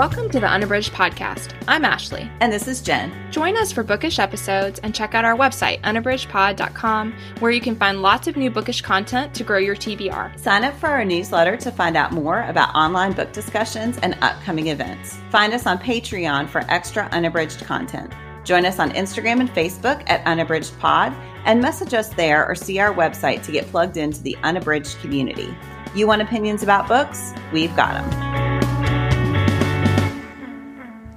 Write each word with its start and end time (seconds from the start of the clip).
Welcome 0.00 0.30
to 0.30 0.40
the 0.40 0.48
Unabridged 0.48 0.94
Podcast. 0.94 1.52
I'm 1.68 1.84
Ashley. 1.84 2.30
And 2.40 2.50
this 2.50 2.66
is 2.66 2.80
Jen. 2.80 3.12
Join 3.30 3.54
us 3.58 3.70
for 3.70 3.82
bookish 3.82 4.18
episodes 4.18 4.78
and 4.78 4.94
check 4.94 5.14
out 5.14 5.26
our 5.26 5.36
website, 5.36 5.82
unabridgedpod.com, 5.82 7.12
where 7.40 7.50
you 7.50 7.60
can 7.60 7.76
find 7.76 8.00
lots 8.00 8.26
of 8.26 8.34
new 8.34 8.50
bookish 8.50 8.80
content 8.80 9.34
to 9.34 9.44
grow 9.44 9.58
your 9.58 9.76
TBR. 9.76 10.40
Sign 10.40 10.64
up 10.64 10.74
for 10.76 10.86
our 10.86 11.04
newsletter 11.04 11.54
to 11.58 11.70
find 11.70 11.98
out 11.98 12.12
more 12.12 12.44
about 12.44 12.74
online 12.74 13.12
book 13.12 13.30
discussions 13.34 13.98
and 13.98 14.16
upcoming 14.22 14.68
events. 14.68 15.18
Find 15.28 15.52
us 15.52 15.66
on 15.66 15.78
Patreon 15.78 16.48
for 16.48 16.64
extra 16.70 17.06
unabridged 17.12 17.60
content. 17.66 18.10
Join 18.42 18.64
us 18.64 18.78
on 18.78 18.92
Instagram 18.92 19.40
and 19.40 19.50
Facebook 19.50 20.02
at 20.06 20.26
Unabridged 20.26 20.78
Pod 20.78 21.12
and 21.44 21.60
message 21.60 21.92
us 21.92 22.08
there 22.14 22.48
or 22.48 22.54
see 22.54 22.78
our 22.78 22.94
website 22.94 23.42
to 23.42 23.52
get 23.52 23.66
plugged 23.66 23.98
into 23.98 24.22
the 24.22 24.38
unabridged 24.44 24.98
community. 25.00 25.54
You 25.94 26.06
want 26.06 26.22
opinions 26.22 26.62
about 26.62 26.88
books? 26.88 27.34
We've 27.52 27.76
got 27.76 28.10
them. 28.10 28.49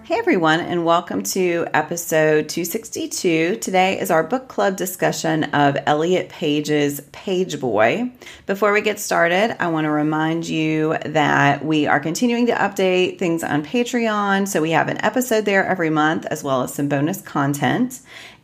Hey 0.06 0.16
everyone, 0.20 0.60
and 0.60 0.84
welcome 0.84 1.24
to 1.24 1.66
episode 1.74 2.50
262. 2.50 3.56
Today 3.56 3.98
is 3.98 4.12
our 4.12 4.22
book 4.22 4.50
club 4.50 4.76
discussion 4.76 5.46
of 5.46 5.78
Elliot 5.86 6.28
Page's 6.28 7.00
Pageboy. 7.14 8.12
Before 8.46 8.74
we 8.74 8.82
get 8.82 9.00
started, 9.00 9.56
I 9.64 9.70
want 9.70 9.86
to 9.86 9.92
remind 9.92 10.46
you 10.46 10.98
that 11.06 11.64
we 11.64 11.88
are 11.88 12.02
continuing 12.02 12.48
to 12.48 12.52
update 12.52 13.18
things 13.18 13.46
on 13.46 13.64
Patreon. 13.64 14.46
So 14.50 14.62
we 14.62 14.72
have 14.72 14.90
an 14.90 15.02
episode 15.06 15.46
there 15.46 15.66
every 15.66 15.90
month, 15.90 16.26
as 16.26 16.44
well 16.44 16.64
as 16.64 16.74
some 16.74 16.90
bonus 16.90 17.22
content. 17.22 18.02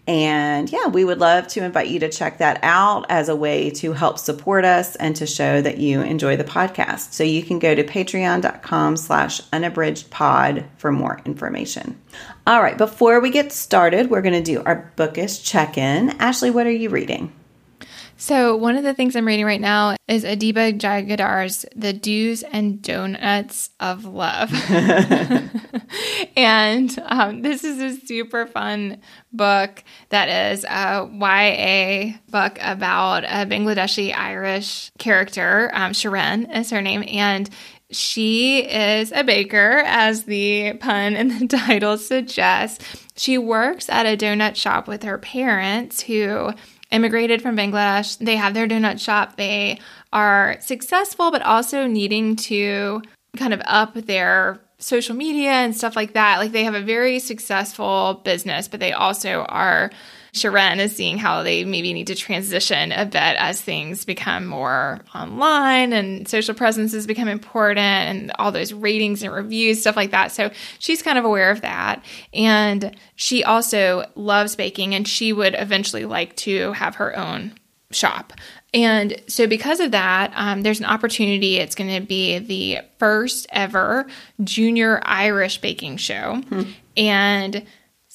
And 0.09 0.72
yeah, 0.72 0.88
we 0.88 1.05
would 1.05 1.20
love 1.20 1.48
to 1.49 1.63
invite 1.63 1.90
you 1.90 1.99
to 1.99 2.09
check 2.09 2.40
that 2.40 2.59
out 2.63 3.05
as 3.09 3.30
a 3.30 3.36
way 3.36 3.70
to 3.70 3.94
help 3.94 4.17
support 4.17 4.66
us 4.66 4.95
and 4.95 5.16
to 5.17 5.27
show 5.27 5.62
that 5.62 5.77
you 5.77 6.02
enjoy 6.02 6.36
the 6.36 6.44
podcast. 6.44 7.13
So 7.13 7.23
you 7.23 7.44
can 7.44 7.59
go 7.59 7.76
to 7.76 7.84
patreon.com 7.84 8.98
slash 8.98 9.40
unabridged 9.53 10.09
pod 10.09 10.66
for 10.77 10.91
more 10.91 11.22
information. 11.26 12.02
All 12.48 12.64
right, 12.64 12.75
before 12.75 13.20
we 13.20 13.30
get 13.30 13.52
started, 13.52 14.09
we're 14.09 14.23
going 14.23 14.33
to 14.33 14.42
do 14.42 14.64
our 14.64 14.92
bookish 14.95 15.44
check-in. 15.44 16.09
Ashley, 16.20 16.50
what 16.50 16.66
are 16.66 16.72
you 16.72 16.89
reading? 16.89 17.31
So, 18.22 18.58
one 18.58 18.75
of 18.75 18.84
the 18.84 18.94
things 18.94 19.16
I'm 19.16 19.25
reading 19.25 19.45
right 19.45 19.62
now 19.62 19.95
is 20.09 20.25
Adiba 20.25 20.78
Jaigirdar 20.78 21.66
The 21.73 21.94
Do's 21.94 22.44
and 22.44 22.81
Donuts 22.81 23.70
of 23.80 24.03
Love. 24.03 24.52
and 26.36 27.00
um, 27.06 27.44
this 27.44 27.64
is 27.64 27.80
a 27.80 28.06
super 28.06 28.45
fun 28.45 29.00
book 29.31 29.86
that 30.09 30.52
is 30.52 30.66
a 30.66 31.09
YA 31.09 32.17
book 32.30 32.58
about 32.59 33.23
a 33.23 33.45
Bangladeshi 33.45 34.14
Irish 34.14 34.92
character. 34.98 35.72
Um, 35.73 35.94
Sharon 35.94 36.52
is 36.52 36.72
her 36.72 36.81
name. 36.81 37.06
And 37.08 37.50
she 37.89 38.66
is 38.66 39.14
a 39.14 39.23
baker, 39.23 39.81
as 39.86 40.26
the 40.26 40.73
pun 40.73 41.16
in 41.16 41.39
the 41.39 41.48
title 41.58 41.98
suggests. 41.98 43.08
She 43.16 43.38
works 43.38 43.88
at 43.88 44.06
a 44.06 44.17
donut 44.17 44.58
shop 44.58 44.89
with 44.89 45.04
her 45.04 45.17
parents 45.17 46.02
who 46.02 46.52
immigrated 46.92 47.42
from 47.42 47.56
Bangladesh. 47.56 48.18
They 48.18 48.36
have 48.36 48.54
their 48.54 48.68
donut 48.68 49.00
shop. 49.00 49.36
They 49.36 49.80
are 50.12 50.58
successful, 50.59 51.32
but 51.32 51.42
also 51.42 51.88
needing 51.88 52.36
to 52.36 53.02
kind 53.38 53.54
of 53.54 53.62
up 53.66 53.94
their 53.94 54.59
social 54.80 55.16
media 55.16 55.52
and 55.52 55.76
stuff 55.76 55.95
like 55.95 56.14
that. 56.14 56.40
Like 56.40 56.52
they 56.52 56.64
have 56.64 56.76
a 56.76 56.82
very 56.82 57.20
successful 57.20 58.22
business, 58.23 58.67
but 58.67 58.80
they 58.80 58.94
also 58.94 59.44
are 59.50 59.92
Sharon 60.31 60.80
is 60.80 60.95
seeing 60.95 61.17
how 61.17 61.44
they 61.44 61.63
maybe 61.63 61.94
need 61.94 62.08
to 62.08 62.16
transition 62.16 62.91
a 62.91 63.05
bit 63.05 63.16
as 63.16 63.61
things 63.61 64.05
become 64.05 64.45
more 64.45 64.99
online 65.16 65.94
and 65.94 66.27
social 66.27 66.53
presences 66.53 67.08
become 67.08 67.27
important 67.27 67.80
and 67.80 68.31
all 68.39 68.52
those 68.52 68.73
ratings 68.73 69.23
and 69.23 69.33
reviews, 69.33 69.81
stuff 69.81 69.95
like 69.95 70.11
that. 70.11 70.31
So 70.31 70.52
she's 70.80 71.02
kind 71.02 71.17
of 71.17 71.25
aware 71.25 71.52
of 71.52 71.61
that. 71.61 72.03
And 72.33 72.95
she 73.16 73.44
also 73.44 74.09
loves 74.16 74.55
baking 74.55 74.95
and 74.95 75.08
she 75.08 75.33
would 75.33 75.55
eventually 75.58 76.05
like 76.05 76.36
to 76.37 76.73
have 76.73 76.95
her 76.95 77.17
own 77.17 77.54
shop. 77.92 78.33
And 78.73 79.20
so, 79.27 79.48
because 79.48 79.80
of 79.80 79.92
that, 79.92 80.31
um, 80.36 80.61
there's 80.61 80.80
an 80.80 80.86
opportunity. 80.86 81.58
It's 81.58 81.73
going 81.73 81.89
to 81.99 82.05
be 82.05 82.37
the 82.37 82.80
first 82.99 83.48
ever 83.52 84.05
junior 84.43 85.02
Irish 85.04 85.59
baking 85.59 85.98
show. 85.98 86.42
Hmm. 86.49 86.64
And 86.95 87.65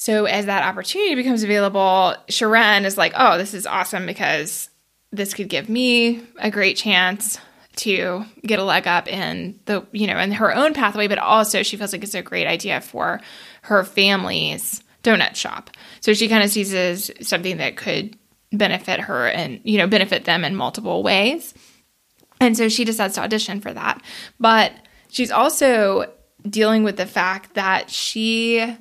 so 0.04 0.26
as 0.26 0.44
that 0.44 0.62
opportunity 0.62 1.14
becomes 1.14 1.44
available, 1.44 2.14
Sharon 2.28 2.84
is 2.84 2.98
like, 2.98 3.14
oh, 3.16 3.38
this 3.38 3.54
is 3.54 3.66
awesome 3.66 4.04
because 4.04 4.68
this 5.12 5.32
could 5.32 5.48
give 5.48 5.70
me 5.70 6.20
a 6.38 6.50
great 6.50 6.76
chance 6.76 7.38
to 7.76 8.26
get 8.42 8.58
a 8.58 8.64
leg 8.64 8.86
up 8.86 9.08
in 9.08 9.58
the, 9.64 9.86
you 9.92 10.06
know, 10.06 10.18
in 10.18 10.30
her 10.32 10.54
own 10.54 10.74
pathway, 10.74 11.08
but 11.08 11.16
also 11.16 11.62
she 11.62 11.78
feels 11.78 11.94
like 11.94 12.02
it's 12.02 12.14
a 12.14 12.20
great 12.20 12.46
idea 12.46 12.82
for 12.82 13.18
her 13.62 13.82
family's 13.82 14.82
donut 15.02 15.36
shop. 15.36 15.70
So 16.00 16.12
she 16.12 16.28
kind 16.28 16.44
of 16.44 16.50
sees 16.50 16.74
as 16.74 17.10
something 17.22 17.56
that 17.56 17.78
could 17.78 18.14
benefit 18.52 19.00
her 19.00 19.26
and, 19.26 19.58
you 19.64 19.78
know, 19.78 19.86
benefit 19.86 20.26
them 20.26 20.44
in 20.44 20.54
multiple 20.54 21.02
ways. 21.02 21.54
And 22.42 22.54
so 22.58 22.68
she 22.68 22.84
decides 22.84 23.14
to 23.14 23.22
audition 23.22 23.62
for 23.62 23.72
that. 23.72 24.02
But 24.38 24.70
she's 25.08 25.30
also 25.30 26.12
dealing 26.46 26.84
with 26.84 26.98
the 26.98 27.06
fact 27.06 27.54
that 27.54 27.88
she 27.88 28.76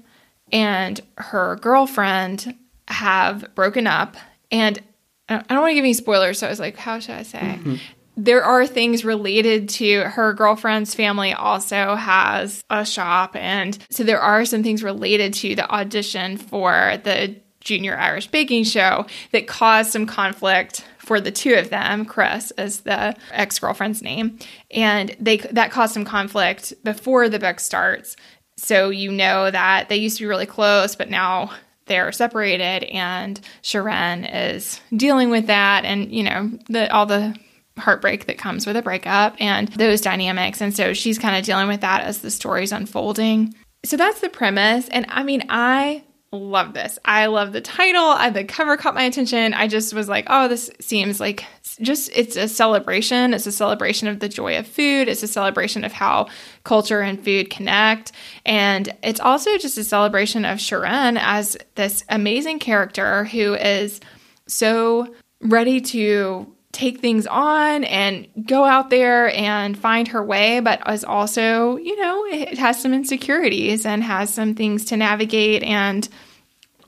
and 0.53 1.01
her 1.17 1.57
girlfriend 1.57 2.55
have 2.87 3.53
broken 3.55 3.87
up. 3.87 4.15
And 4.51 4.81
I 5.27 5.39
don't 5.39 5.61
want 5.61 5.71
to 5.71 5.75
give 5.75 5.83
any 5.83 5.93
spoilers, 5.93 6.39
so 6.39 6.47
I 6.47 6.49
was 6.49 6.59
like, 6.59 6.77
how 6.77 6.99
should 6.99 7.15
I 7.15 7.23
say? 7.23 7.39
Mm-hmm. 7.39 7.75
There 8.15 8.43
are 8.43 8.67
things 8.67 9.03
related 9.03 9.69
to 9.69 10.01
her 10.01 10.33
girlfriend's 10.33 10.93
family, 10.93 11.33
also 11.33 11.95
has 11.95 12.63
a 12.69 12.85
shop. 12.85 13.35
And 13.35 13.77
so 13.89 14.03
there 14.03 14.21
are 14.21 14.45
some 14.45 14.61
things 14.61 14.83
related 14.83 15.33
to 15.35 15.55
the 15.55 15.69
audition 15.69 16.37
for 16.37 16.97
the 17.03 17.35
Junior 17.59 17.97
Irish 17.97 18.27
Baking 18.27 18.65
Show 18.65 19.07
that 19.31 19.47
caused 19.47 19.91
some 19.91 20.05
conflict 20.05 20.85
for 20.99 21.19
the 21.19 21.31
two 21.31 21.55
of 21.55 21.69
them. 21.69 22.05
Chris 22.05 22.51
is 22.57 22.81
the 22.81 23.15
ex 23.31 23.57
girlfriend's 23.57 24.01
name, 24.01 24.37
and 24.69 25.15
they 25.19 25.37
that 25.37 25.71
caused 25.71 25.93
some 25.93 26.05
conflict 26.05 26.73
before 26.83 27.29
the 27.29 27.39
book 27.39 27.59
starts. 27.59 28.15
So 28.63 28.89
you 28.89 29.11
know 29.11 29.51
that 29.51 29.89
they 29.89 29.97
used 29.97 30.17
to 30.17 30.23
be 30.23 30.27
really 30.27 30.45
close, 30.45 30.95
but 30.95 31.09
now 31.09 31.51
they're 31.85 32.13
separated, 32.13 32.85
and 32.85 33.39
Sharon 33.61 34.23
is 34.23 34.79
dealing 34.95 35.29
with 35.29 35.47
that, 35.47 35.83
and 35.83 36.09
you 36.11 36.23
know 36.23 36.49
the 36.69 36.91
all 36.93 37.05
the 37.05 37.35
heartbreak 37.77 38.27
that 38.27 38.37
comes 38.37 38.65
with 38.65 38.77
a 38.77 38.81
breakup 38.81 39.35
and 39.39 39.67
those 39.69 39.99
dynamics. 39.99 40.61
And 40.61 40.73
so 40.75 40.93
she's 40.93 41.19
kind 41.19 41.35
of 41.35 41.43
dealing 41.43 41.67
with 41.67 41.81
that 41.81 42.03
as 42.03 42.19
the 42.19 42.31
story's 42.31 42.71
unfolding. 42.71 43.53
So 43.83 43.97
that's 43.97 44.21
the 44.21 44.29
premise. 44.29 44.87
And 44.89 45.05
I 45.09 45.23
mean, 45.23 45.43
I 45.49 46.03
love 46.33 46.73
this. 46.73 46.97
I 47.05 47.27
love 47.27 47.53
the 47.53 47.61
title. 47.61 48.17
The 48.31 48.43
cover 48.43 48.75
caught 48.75 48.95
my 48.95 49.03
attention. 49.03 49.53
I 49.53 49.67
just 49.67 49.93
was 49.93 50.09
like, 50.09 50.25
oh, 50.29 50.47
this 50.47 50.69
seems 50.79 51.19
like 51.19 51.45
just 51.81 52.09
it's 52.13 52.35
a 52.35 52.47
celebration. 52.47 53.33
It's 53.33 53.47
a 53.47 53.51
celebration 53.51 54.07
of 54.07 54.19
the 54.19 54.29
joy 54.29 54.57
of 54.57 54.67
food. 54.67 55.07
It's 55.07 55.23
a 55.23 55.27
celebration 55.27 55.83
of 55.83 55.91
how 55.91 56.27
culture 56.63 57.01
and 57.01 57.23
food 57.23 57.49
connect. 57.49 58.11
And 58.45 58.93
it's 59.03 59.19
also 59.19 59.57
just 59.57 59.77
a 59.77 59.83
celebration 59.83 60.43
of 60.45 60.59
Sharon 60.59 61.17
as 61.17 61.57
this 61.75 62.03
amazing 62.09 62.59
character 62.59 63.25
who 63.25 63.53
is 63.53 64.01
so 64.47 65.13
ready 65.41 65.81
to 65.81 66.53
take 66.73 66.99
things 66.99 67.25
on 67.27 67.83
and 67.85 68.27
go 68.45 68.65
out 68.65 68.89
there 68.89 69.33
and 69.33 69.77
find 69.77 70.09
her 70.09 70.23
way, 70.23 70.59
but 70.59 70.81
is 70.89 71.05
also, 71.05 71.77
you 71.77 71.95
know, 72.01 72.25
it 72.25 72.57
has 72.57 72.81
some 72.81 72.93
insecurities 72.93 73.85
and 73.85 74.03
has 74.03 74.33
some 74.33 74.55
things 74.55 74.83
to 74.85 74.97
navigate 74.97 75.63
and 75.63 76.09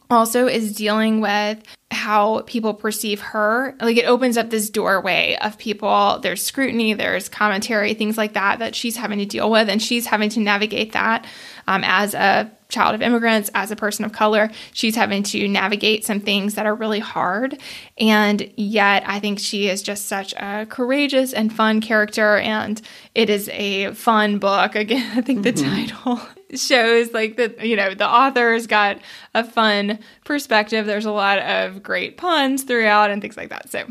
also 0.09 0.47
is 0.47 0.75
dealing 0.75 1.21
with 1.21 1.63
how 1.91 2.41
people 2.41 2.73
perceive 2.73 3.21
her. 3.21 3.75
Like 3.79 3.97
it 3.97 4.05
opens 4.05 4.37
up 4.37 4.49
this 4.49 4.69
doorway 4.69 5.37
of 5.41 5.57
people, 5.57 6.19
there's 6.21 6.43
scrutiny, 6.43 6.93
there's 6.93 7.29
commentary, 7.29 7.93
things 7.93 8.17
like 8.17 8.33
that, 8.33 8.59
that 8.59 8.75
she's 8.75 8.97
having 8.97 9.19
to 9.19 9.25
deal 9.25 9.49
with. 9.49 9.69
And 9.69 9.81
she's 9.81 10.07
having 10.07 10.29
to 10.31 10.39
navigate 10.39 10.93
that 10.93 11.25
um, 11.67 11.83
as 11.85 12.13
a 12.13 12.51
child 12.69 12.95
of 12.95 13.01
immigrants, 13.01 13.49
as 13.53 13.71
a 13.71 13.75
person 13.75 14.05
of 14.05 14.11
color. 14.11 14.49
She's 14.73 14.95
having 14.95 15.23
to 15.23 15.47
navigate 15.47 16.05
some 16.05 16.19
things 16.19 16.55
that 16.55 16.65
are 16.65 16.75
really 16.75 16.99
hard. 16.99 17.59
And 17.97 18.51
yet, 18.55 19.03
I 19.05 19.19
think 19.19 19.39
she 19.39 19.69
is 19.69 19.81
just 19.81 20.07
such 20.07 20.33
a 20.33 20.65
courageous 20.69 21.33
and 21.33 21.53
fun 21.53 21.81
character. 21.81 22.37
And 22.37 22.81
it 23.13 23.29
is 23.29 23.49
a 23.49 23.93
fun 23.93 24.39
book. 24.39 24.75
Again, 24.85 25.17
I 25.17 25.21
think 25.21 25.43
the 25.43 25.53
mm-hmm. 25.53 25.85
title 25.87 26.21
shows 26.55 27.11
like 27.11 27.37
that 27.37 27.65
you 27.65 27.75
know 27.75 27.93
the 27.93 28.07
author's 28.07 28.67
got 28.67 28.99
a 29.33 29.43
fun 29.43 29.99
perspective 30.23 30.85
there's 30.85 31.05
a 31.05 31.11
lot 31.11 31.39
of 31.39 31.81
great 31.81 32.17
puns 32.17 32.63
throughout 32.63 33.09
and 33.09 33.21
things 33.21 33.35
like 33.35 33.49
that 33.49 33.67
so 33.69 33.85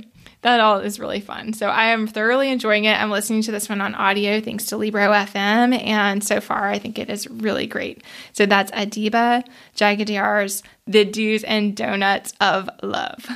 that 0.44 0.60
all 0.60 0.78
is 0.78 1.00
really 1.00 1.20
fun 1.20 1.52
so 1.52 1.68
i 1.68 1.86
am 1.86 2.06
thoroughly 2.06 2.50
enjoying 2.50 2.84
it 2.84 3.00
i'm 3.00 3.10
listening 3.10 3.42
to 3.42 3.50
this 3.50 3.68
one 3.68 3.80
on 3.80 3.94
audio 3.94 4.40
thanks 4.40 4.66
to 4.66 4.76
libro 4.76 5.10
fm 5.10 5.76
and 5.84 6.22
so 6.22 6.40
far 6.40 6.68
i 6.68 6.78
think 6.78 6.98
it 6.98 7.10
is 7.10 7.28
really 7.28 7.66
great 7.66 8.04
so 8.32 8.46
that's 8.46 8.70
adiba 8.72 9.42
Jaigirdar 9.74 10.62
the 10.86 11.04
do's 11.04 11.42
and 11.44 11.74
donuts 11.74 12.34
of 12.40 12.68
love 12.82 13.26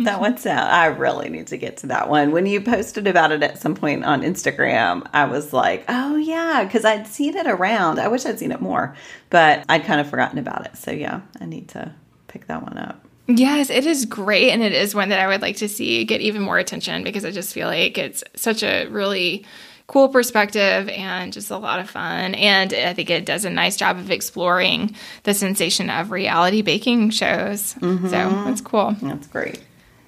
that 0.00 0.20
one 0.20 0.38
sound. 0.38 0.70
I 0.70 0.86
really 0.86 1.28
need 1.28 1.48
to 1.48 1.58
get 1.58 1.76
to 1.78 1.88
that 1.88 2.08
one. 2.08 2.32
When 2.32 2.46
you 2.46 2.62
posted 2.62 3.06
about 3.06 3.30
it 3.30 3.42
at 3.42 3.58
some 3.58 3.74
point 3.74 4.04
on 4.04 4.22
Instagram, 4.22 5.06
I 5.12 5.26
was 5.26 5.52
like, 5.52 5.84
"Oh 5.86 6.16
yeah," 6.16 6.64
because 6.64 6.86
I'd 6.86 7.06
seen 7.06 7.36
it 7.36 7.46
around. 7.46 7.98
I 7.98 8.08
wish 8.08 8.24
I'd 8.24 8.38
seen 8.38 8.52
it 8.52 8.60
more, 8.62 8.96
but 9.28 9.64
I'd 9.68 9.84
kind 9.84 10.00
of 10.00 10.08
forgotten 10.08 10.38
about 10.38 10.64
it. 10.64 10.76
So 10.78 10.92
yeah, 10.92 11.20
I 11.40 11.44
need 11.44 11.68
to 11.68 11.94
pick 12.26 12.46
that 12.46 12.62
one 12.62 12.78
up. 12.78 13.04
Yes, 13.36 13.70
it 13.70 13.86
is 13.86 14.04
great. 14.04 14.50
And 14.50 14.62
it 14.62 14.72
is 14.72 14.94
one 14.94 15.08
that 15.10 15.20
I 15.20 15.26
would 15.26 15.42
like 15.42 15.56
to 15.56 15.68
see 15.68 16.04
get 16.04 16.20
even 16.20 16.42
more 16.42 16.58
attention 16.58 17.04
because 17.04 17.24
I 17.24 17.30
just 17.30 17.54
feel 17.54 17.68
like 17.68 17.98
it's 17.98 18.22
such 18.34 18.62
a 18.62 18.86
really 18.86 19.44
cool 19.86 20.08
perspective 20.08 20.88
and 20.88 21.32
just 21.32 21.50
a 21.50 21.56
lot 21.56 21.80
of 21.80 21.90
fun. 21.90 22.34
And 22.34 22.72
I 22.72 22.94
think 22.94 23.10
it 23.10 23.26
does 23.26 23.44
a 23.44 23.50
nice 23.50 23.76
job 23.76 23.98
of 23.98 24.10
exploring 24.10 24.94
the 25.24 25.34
sensation 25.34 25.90
of 25.90 26.10
reality 26.10 26.62
baking 26.62 27.10
shows. 27.10 27.74
Mm-hmm. 27.74 28.06
So 28.06 28.10
that's 28.10 28.60
cool. 28.60 28.96
That's 29.02 29.26
great. 29.26 29.60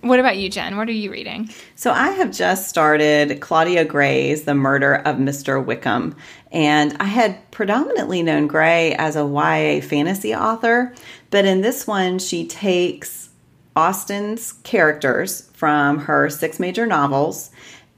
What 0.04 0.20
about 0.20 0.36
you, 0.36 0.50
Jen? 0.50 0.76
What 0.76 0.86
are 0.90 0.92
you 0.92 1.10
reading? 1.10 1.48
So 1.76 1.90
I 1.90 2.10
have 2.10 2.30
just 2.30 2.68
started 2.68 3.40
Claudia 3.40 3.86
Gray's 3.86 4.42
The 4.44 4.54
Murder 4.54 4.96
of 4.96 5.16
Mr. 5.16 5.64
Wickham. 5.64 6.14
And 6.52 6.94
I 7.00 7.04
had 7.04 7.50
predominantly 7.52 8.22
known 8.22 8.46
Gray 8.46 8.94
as 8.96 9.16
a 9.16 9.24
YA 9.24 9.80
fantasy 9.80 10.34
author, 10.34 10.94
but 11.30 11.46
in 11.46 11.62
this 11.62 11.86
one, 11.86 12.18
she 12.18 12.46
takes 12.46 13.30
Austen's 13.76 14.52
characters 14.62 15.50
from 15.54 16.00
her 16.00 16.28
six 16.28 16.60
major 16.60 16.84
novels 16.84 17.50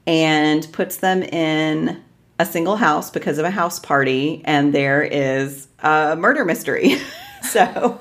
and 0.05 0.65
puts 0.71 0.97
them 0.97 1.23
in 1.23 2.01
a 2.39 2.45
single 2.45 2.77
house 2.77 3.11
because 3.11 3.37
of 3.37 3.43
a 3.43 3.51
house 3.51 3.79
party, 3.79 4.41
and 4.45 4.73
there 4.73 5.03
is 5.03 5.67
a 5.79 6.15
murder 6.15 6.45
mystery. 6.45 7.01
so 7.51 7.99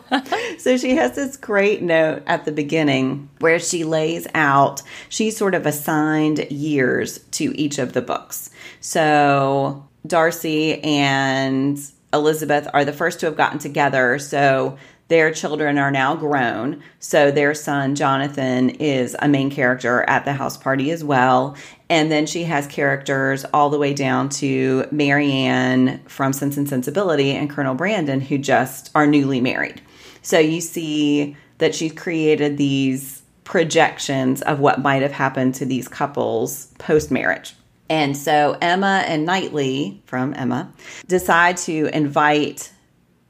so 0.58 0.76
she 0.76 0.96
has 0.96 1.14
this 1.14 1.36
great 1.36 1.82
note 1.82 2.22
at 2.26 2.44
the 2.44 2.52
beginning 2.52 3.28
where 3.38 3.58
she 3.58 3.84
lays 3.84 4.26
out 4.34 4.82
she 5.08 5.30
sort 5.30 5.54
of 5.54 5.66
assigned 5.66 6.50
years 6.50 7.18
to 7.30 7.56
each 7.58 7.78
of 7.78 7.92
the 7.92 8.02
books 8.02 8.50
so 8.80 9.86
darcy 10.06 10.82
and 10.82 11.78
elizabeth 12.12 12.68
are 12.72 12.84
the 12.84 12.92
first 12.92 13.20
to 13.20 13.26
have 13.26 13.36
gotten 13.36 13.58
together 13.58 14.18
so 14.18 14.76
their 15.08 15.30
children 15.30 15.78
are 15.78 15.90
now 15.90 16.16
grown. 16.16 16.82
So 16.98 17.30
their 17.30 17.54
son, 17.54 17.94
Jonathan, 17.94 18.70
is 18.70 19.14
a 19.20 19.28
main 19.28 19.50
character 19.50 20.02
at 20.08 20.24
the 20.24 20.32
house 20.32 20.56
party 20.56 20.90
as 20.90 21.04
well. 21.04 21.56
And 21.88 22.10
then 22.10 22.26
she 22.26 22.44
has 22.44 22.66
characters 22.66 23.44
all 23.54 23.70
the 23.70 23.78
way 23.78 23.94
down 23.94 24.28
to 24.30 24.86
Marianne 24.90 26.00
from 26.06 26.32
Sense 26.32 26.56
and 26.56 26.68
Sensibility 26.68 27.30
and 27.30 27.48
Colonel 27.48 27.74
Brandon, 27.74 28.20
who 28.20 28.38
just 28.38 28.90
are 28.94 29.06
newly 29.06 29.40
married. 29.40 29.80
So 30.22 30.38
you 30.38 30.60
see 30.60 31.36
that 31.58 31.74
she's 31.74 31.92
created 31.92 32.56
these 32.56 33.22
projections 33.44 34.42
of 34.42 34.58
what 34.58 34.80
might 34.80 35.02
have 35.02 35.12
happened 35.12 35.54
to 35.54 35.64
these 35.64 35.86
couples 35.86 36.66
post 36.78 37.12
marriage. 37.12 37.54
And 37.88 38.16
so 38.16 38.58
Emma 38.60 39.04
and 39.06 39.24
Knightley 39.24 40.02
from 40.06 40.34
Emma 40.34 40.72
decide 41.06 41.56
to 41.58 41.88
invite 41.94 42.72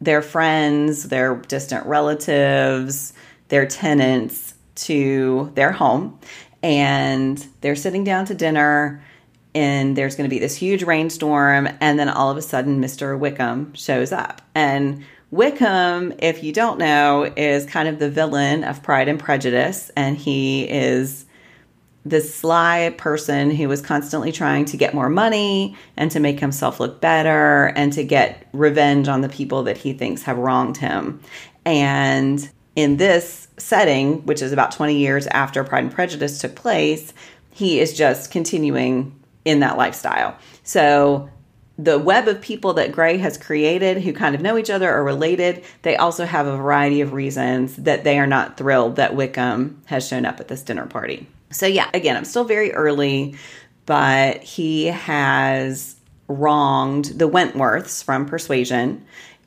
their 0.00 0.22
friends, 0.22 1.04
their 1.04 1.36
distant 1.36 1.84
relatives, 1.86 3.12
their 3.48 3.66
tenants 3.66 4.54
to 4.76 5.52
their 5.54 5.72
home 5.72 6.18
and 6.66 7.46
they're 7.60 7.76
sitting 7.76 8.02
down 8.02 8.24
to 8.24 8.34
dinner 8.34 9.00
and 9.54 9.96
there's 9.96 10.16
going 10.16 10.28
to 10.28 10.34
be 10.34 10.40
this 10.40 10.56
huge 10.56 10.82
rainstorm 10.82 11.68
and 11.80 11.96
then 11.96 12.08
all 12.08 12.28
of 12.28 12.36
a 12.36 12.42
sudden 12.42 12.82
Mr. 12.82 13.16
Wickham 13.16 13.72
shows 13.74 14.10
up. 14.10 14.42
And 14.52 15.04
Wickham, 15.30 16.12
if 16.18 16.42
you 16.42 16.52
don't 16.52 16.78
know, 16.78 17.32
is 17.36 17.66
kind 17.66 17.88
of 17.88 18.00
the 18.00 18.10
villain 18.10 18.64
of 18.64 18.82
Pride 18.82 19.06
and 19.06 19.18
Prejudice 19.18 19.92
and 19.96 20.16
he 20.16 20.68
is 20.68 21.24
this 22.04 22.34
sly 22.34 22.92
person 22.98 23.52
who 23.52 23.68
was 23.68 23.80
constantly 23.80 24.32
trying 24.32 24.64
to 24.64 24.76
get 24.76 24.92
more 24.92 25.08
money 25.08 25.76
and 25.96 26.10
to 26.10 26.18
make 26.18 26.40
himself 26.40 26.80
look 26.80 27.00
better 27.00 27.66
and 27.76 27.92
to 27.92 28.02
get 28.02 28.48
revenge 28.52 29.06
on 29.06 29.20
the 29.20 29.28
people 29.28 29.62
that 29.62 29.76
he 29.76 29.92
thinks 29.92 30.22
have 30.22 30.36
wronged 30.36 30.76
him. 30.76 31.20
And 31.64 32.48
in 32.76 32.98
this 32.98 33.48
setting, 33.56 34.24
which 34.26 34.42
is 34.42 34.52
about 34.52 34.70
20 34.70 34.96
years 34.96 35.26
after 35.28 35.64
Pride 35.64 35.84
and 35.84 35.92
Prejudice 35.92 36.38
took 36.40 36.54
place, 36.54 37.12
he 37.50 37.80
is 37.80 37.96
just 37.96 38.30
continuing 38.30 39.18
in 39.44 39.60
that 39.60 39.78
lifestyle. 39.78 40.36
So 40.62 41.30
the 41.78 41.98
web 41.98 42.28
of 42.28 42.40
people 42.40 42.74
that 42.74 42.92
Gray 42.92 43.18
has 43.18 43.38
created 43.38 44.02
who 44.02 44.12
kind 44.12 44.34
of 44.34 44.40
know 44.40 44.58
each 44.58 44.70
other 44.70 44.94
or 44.94 45.02
related, 45.04 45.64
they 45.82 45.96
also 45.96 46.24
have 46.24 46.46
a 46.46 46.56
variety 46.56 47.00
of 47.00 47.12
reasons 47.12 47.76
that 47.76 48.04
they 48.04 48.18
are 48.18 48.26
not 48.26 48.56
thrilled 48.56 48.96
that 48.96 49.16
Wickham 49.16 49.82
has 49.86 50.06
shown 50.06 50.26
up 50.26 50.40
at 50.40 50.48
this 50.48 50.62
dinner 50.62 50.86
party. 50.86 51.26
So, 51.50 51.66
yeah, 51.66 51.88
again, 51.94 52.16
I'm 52.16 52.24
still 52.24 52.44
very 52.44 52.72
early, 52.72 53.36
but 53.86 54.42
he 54.42 54.86
has 54.86 55.96
wronged 56.28 57.06
the 57.06 57.28
Wentworths 57.28 58.02
from 58.02 58.26
Persuasion 58.26 59.04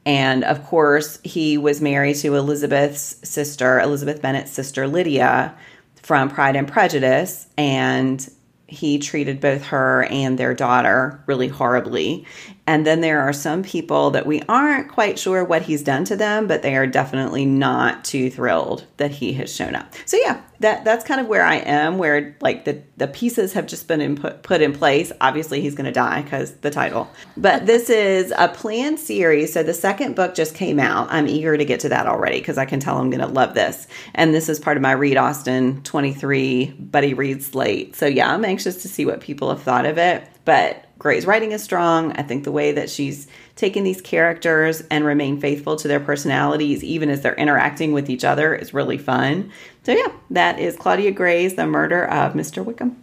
and 0.10 0.44
of 0.44 0.66
course, 0.66 1.20
he 1.24 1.60
was 1.60 1.82
married 1.82 2.16
to 2.16 2.34
Elizabeth's 2.34 3.18
sister, 3.22 3.80
Elizabeth 3.80 4.24
Bennet's 4.24 4.52
sister, 4.52 4.88
Lydia, 4.88 5.56
from 6.02 6.32
Pride 6.32 6.56
and 6.56 6.68
Prejudice. 6.68 7.46
And 7.60 8.28
he 8.66 8.98
treated 8.98 9.40
both 9.40 9.66
her 9.66 10.06
and 10.06 10.40
their 10.40 10.56
daughter 10.56 11.24
really 11.28 11.48
horribly. 11.48 12.26
And 12.70 12.86
then 12.86 13.02
there 13.02 13.20
are 13.22 13.34
some 13.34 13.64
people 13.64 14.12
that 14.12 14.28
we 14.28 14.44
aren't 14.48 14.90
quite 14.90 15.18
sure 15.18 15.44
what 15.44 15.64
he's 15.64 15.82
done 15.82 16.06
to 16.06 16.16
them, 16.16 16.46
but 16.46 16.62
they 16.62 16.76
are 16.76 16.86
definitely 16.86 17.44
not 17.44 18.06
too 18.06 18.30
thrilled 18.30 18.86
that 18.98 19.10
he 19.10 19.34
has 19.34 19.52
shown 19.52 19.74
up. 19.74 19.96
So 20.06 20.18
yeah, 20.18 20.40
that 20.60 20.86
that's 20.86 21.04
kind 21.04 21.20
of 21.20 21.26
where 21.26 21.44
I 21.44 21.56
am, 21.56 21.98
where 21.98 22.38
like 22.42 22.66
the 22.66 22.84
the 22.98 23.08
pieces 23.08 23.54
have 23.54 23.66
just 23.66 23.88
been 23.88 24.02
in 24.02 24.16
put, 24.16 24.44
put 24.44 24.62
in 24.62 24.72
place. 24.72 25.12
Obviously, 25.20 25.62
he's 25.62 25.74
going 25.74 25.88
to 25.88 25.92
die 25.92 26.22
because 26.22 26.58
the 26.58 26.70
title. 26.70 27.10
But 27.36 27.66
this 27.66 27.90
is 27.90 28.32
a 28.38 28.50
planned 28.50 29.00
series. 29.00 29.52
So 29.52 29.64
the 29.64 29.74
second 29.74 30.16
book 30.16 30.36
just 30.36 30.54
came 30.54 30.80
out. 30.80 31.08
I'm 31.10 31.28
eager 31.28 31.58
to 31.58 31.66
get 31.66 31.80
to 31.80 31.90
that 31.90 32.06
already 32.06 32.38
because 32.38 32.60
I 32.60 32.66
can 32.66 32.80
tell 32.80 33.00
I'm 33.00 33.10
going 33.10 33.22
to 33.22 33.34
love 33.34 33.56
this. 33.56 33.88
And 34.14 34.32
this 34.32 34.48
is 34.48 34.60
part 34.60 34.78
of 34.78 34.84
my 34.84 34.92
Read 34.92 35.18
Austen 35.18 35.82
23 35.82 36.76
Buddy 36.78 37.16
Read 37.16 37.42
slate. 37.42 37.96
So 37.96 38.06
yeah, 38.06 38.32
I'm 38.32 38.46
anxious 38.46 38.84
to 38.84 38.88
see 38.88 39.08
what 39.08 39.22
people 39.22 39.50
have 39.50 39.64
thought 39.64 39.88
of 39.88 39.98
it. 39.98 40.24
But 40.46 40.86
Gray's 41.00 41.26
writing 41.26 41.54
is 41.54 41.64
strong. 41.64 42.12
I 42.12 42.24
think 42.24 42.44
the 42.44 42.52
way 42.52 42.74
that 42.74 42.90
she's 42.90 43.28
taken 43.56 43.86
these 43.86 44.02
characters 44.02 44.84
and 44.92 45.06
remain 45.06 45.40
faithful 45.40 45.78
to 45.78 45.88
their 45.88 46.02
personalities, 46.02 46.84
even 46.84 47.10
as 47.10 47.22
they're 47.22 47.36
interacting 47.36 47.94
with 47.94 48.10
each 48.10 48.26
other, 48.26 48.54
is 48.54 48.74
really 48.74 48.98
fun. 48.98 49.50
So, 49.84 49.94
yeah, 49.94 50.12
that 50.32 50.60
is 50.60 50.76
Claudia 50.76 51.12
Gray's 51.12 51.56
The 51.56 51.66
Murder 51.66 52.04
of 52.06 52.34
Mr. 52.34 52.64
Wickham. 52.64 53.02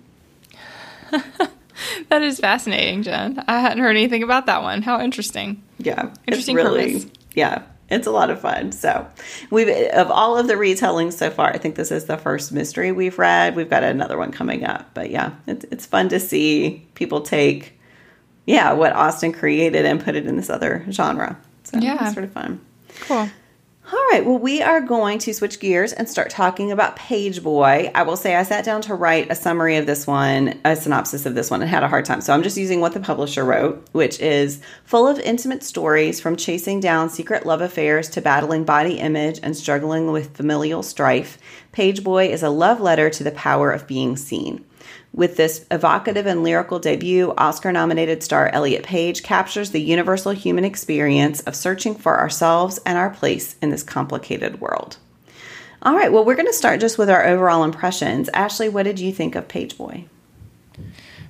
that 2.10 2.22
is 2.22 2.38
fascinating, 2.38 3.02
Jen. 3.02 3.42
I 3.48 3.60
hadn't 3.60 3.82
heard 3.82 3.96
anything 3.96 4.22
about 4.22 4.44
that 4.44 4.62
one. 4.62 4.82
How 4.82 5.00
interesting. 5.00 5.62
Yeah. 5.78 6.12
Interesting 6.26 6.56
really, 6.56 6.92
premise. 6.92 7.06
Yeah. 7.34 7.62
It's 7.88 8.06
a 8.06 8.10
lot 8.10 8.30
of 8.30 8.40
fun. 8.40 8.72
So, 8.72 9.06
we've 9.50 9.68
of 9.68 10.10
all 10.10 10.36
of 10.36 10.48
the 10.48 10.54
retellings 10.54 11.12
so 11.12 11.30
far, 11.30 11.48
I 11.48 11.56
think 11.56 11.76
this 11.76 11.92
is 11.92 12.06
the 12.06 12.18
first 12.18 12.52
mystery 12.52 12.92
we've 12.92 13.18
read. 13.18 13.54
We've 13.54 13.70
got 13.70 13.84
another 13.84 14.18
one 14.18 14.32
coming 14.32 14.64
up, 14.64 14.90
but 14.92 15.08
yeah, 15.08 15.34
it's 15.46 15.64
it's 15.70 15.86
fun 15.86 16.08
to 16.08 16.18
see 16.18 16.84
people 16.94 17.20
take 17.20 17.75
yeah, 18.46 18.72
what 18.72 18.92
Austen 18.92 19.32
created 19.32 19.84
and 19.84 20.02
put 20.02 20.14
it 20.14 20.26
in 20.26 20.36
this 20.36 20.48
other 20.48 20.86
genre. 20.90 21.38
So 21.64 21.78
yeah, 21.78 22.04
it's 22.04 22.14
sort 22.14 22.24
of 22.24 22.32
fun. 22.32 22.60
Cool. 23.00 23.28
All 23.92 24.04
right, 24.10 24.26
well, 24.26 24.38
we 24.38 24.62
are 24.62 24.80
going 24.80 25.20
to 25.20 25.32
switch 25.32 25.60
gears 25.60 25.92
and 25.92 26.08
start 26.08 26.28
talking 26.28 26.72
about 26.72 26.96
Pageboy. 26.96 27.92
I 27.94 28.02
will 28.02 28.16
say 28.16 28.34
I 28.34 28.42
sat 28.42 28.64
down 28.64 28.82
to 28.82 28.96
write 28.96 29.30
a 29.30 29.36
summary 29.36 29.76
of 29.76 29.86
this 29.86 30.08
one, 30.08 30.58
a 30.64 30.74
synopsis 30.74 31.24
of 31.24 31.36
this 31.36 31.52
one, 31.52 31.62
and 31.62 31.70
had 31.70 31.84
a 31.84 31.88
hard 31.88 32.04
time. 32.04 32.20
So 32.20 32.32
I'm 32.32 32.42
just 32.42 32.56
using 32.56 32.80
what 32.80 32.94
the 32.94 33.00
publisher 33.00 33.44
wrote, 33.44 33.86
which 33.92 34.18
is 34.18 34.60
full 34.84 35.06
of 35.06 35.20
intimate 35.20 35.62
stories 35.62 36.18
from 36.20 36.34
chasing 36.34 36.80
down 36.80 37.10
secret 37.10 37.46
love 37.46 37.60
affairs 37.60 38.08
to 38.10 38.20
battling 38.20 38.64
body 38.64 38.98
image 38.98 39.38
and 39.40 39.56
struggling 39.56 40.10
with 40.10 40.36
familial 40.36 40.82
strife. 40.82 41.38
Pageboy 41.72 42.28
is 42.28 42.42
a 42.42 42.50
love 42.50 42.80
letter 42.80 43.08
to 43.08 43.22
the 43.22 43.30
power 43.30 43.70
of 43.70 43.86
being 43.86 44.16
seen. 44.16 44.64
With 45.16 45.38
this 45.38 45.64
evocative 45.70 46.26
and 46.26 46.42
lyrical 46.42 46.78
debut, 46.78 47.32
Oscar 47.38 47.72
nominated 47.72 48.22
star 48.22 48.50
Elliot 48.50 48.82
Page 48.82 49.22
captures 49.22 49.70
the 49.70 49.80
universal 49.80 50.32
human 50.32 50.66
experience 50.66 51.40
of 51.40 51.56
searching 51.56 51.94
for 51.94 52.20
ourselves 52.20 52.78
and 52.84 52.98
our 52.98 53.08
place 53.08 53.56
in 53.62 53.70
this 53.70 53.82
complicated 53.82 54.60
world. 54.60 54.98
All 55.80 55.94
right, 55.94 56.12
well, 56.12 56.22
we're 56.22 56.34
going 56.34 56.46
to 56.46 56.52
start 56.52 56.80
just 56.80 56.98
with 56.98 57.08
our 57.08 57.26
overall 57.26 57.64
impressions. 57.64 58.28
Ashley, 58.34 58.68
what 58.68 58.82
did 58.82 59.00
you 59.00 59.10
think 59.10 59.34
of 59.36 59.48
Pageboy? 59.48 60.04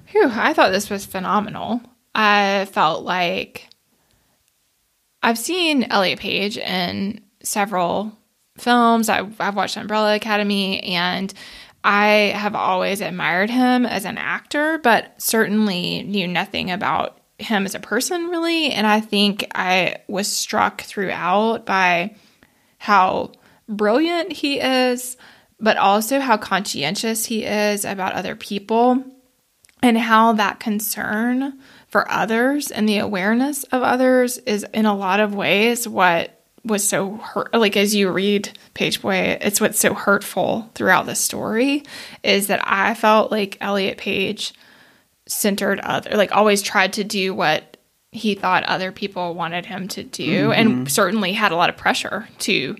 Whew, 0.08 0.30
I 0.32 0.52
thought 0.52 0.72
this 0.72 0.90
was 0.90 1.06
phenomenal. 1.06 1.80
I 2.12 2.66
felt 2.72 3.04
like 3.04 3.68
I've 5.22 5.38
seen 5.38 5.84
Elliot 5.84 6.18
Page 6.18 6.58
in 6.58 7.20
several 7.40 8.18
films. 8.58 9.08
I, 9.08 9.28
I've 9.38 9.54
watched 9.54 9.76
Umbrella 9.76 10.16
Academy, 10.16 10.80
and 10.80 11.32
I 11.86 12.32
have 12.34 12.56
always 12.56 13.00
admired 13.00 13.48
him 13.48 13.86
as 13.86 14.04
an 14.04 14.18
actor, 14.18 14.78
but 14.78 15.22
certainly 15.22 16.02
knew 16.02 16.26
nothing 16.26 16.72
about 16.72 17.20
him 17.38 17.64
as 17.64 17.76
a 17.76 17.80
person, 17.80 18.26
really. 18.26 18.72
And 18.72 18.88
I 18.88 19.00
think 19.00 19.46
I 19.54 19.98
was 20.08 20.26
struck 20.26 20.80
throughout 20.82 21.64
by 21.64 22.16
how 22.78 23.30
brilliant 23.68 24.32
he 24.32 24.58
is, 24.58 25.16
but 25.60 25.76
also 25.76 26.18
how 26.18 26.36
conscientious 26.36 27.24
he 27.24 27.44
is 27.44 27.84
about 27.84 28.14
other 28.14 28.34
people 28.34 29.04
and 29.80 29.96
how 29.96 30.32
that 30.32 30.58
concern 30.58 31.60
for 31.86 32.10
others 32.10 32.72
and 32.72 32.88
the 32.88 32.98
awareness 32.98 33.62
of 33.64 33.84
others 33.84 34.38
is 34.38 34.66
in 34.74 34.86
a 34.86 34.96
lot 34.96 35.20
of 35.20 35.36
ways 35.36 35.86
what 35.86 36.35
was 36.66 36.86
so 36.86 37.16
hurt 37.16 37.52
like 37.54 37.76
as 37.76 37.94
you 37.94 38.10
read 38.10 38.56
page 38.74 39.00
boy 39.00 39.38
it's 39.40 39.60
what's 39.60 39.78
so 39.78 39.94
hurtful 39.94 40.68
throughout 40.74 41.06
the 41.06 41.14
story 41.14 41.82
is 42.22 42.48
that 42.48 42.60
i 42.64 42.94
felt 42.94 43.30
like 43.30 43.56
elliot 43.60 43.98
page 43.98 44.52
centered 45.26 45.80
other 45.80 46.16
like 46.16 46.32
always 46.32 46.62
tried 46.62 46.92
to 46.92 47.04
do 47.04 47.32
what 47.34 47.76
he 48.16 48.34
thought 48.34 48.64
other 48.64 48.90
people 48.90 49.34
wanted 49.34 49.66
him 49.66 49.88
to 49.88 50.02
do 50.02 50.48
mm-hmm. 50.48 50.52
and 50.52 50.90
certainly 50.90 51.32
had 51.32 51.52
a 51.52 51.56
lot 51.56 51.68
of 51.68 51.76
pressure 51.76 52.28
to 52.38 52.76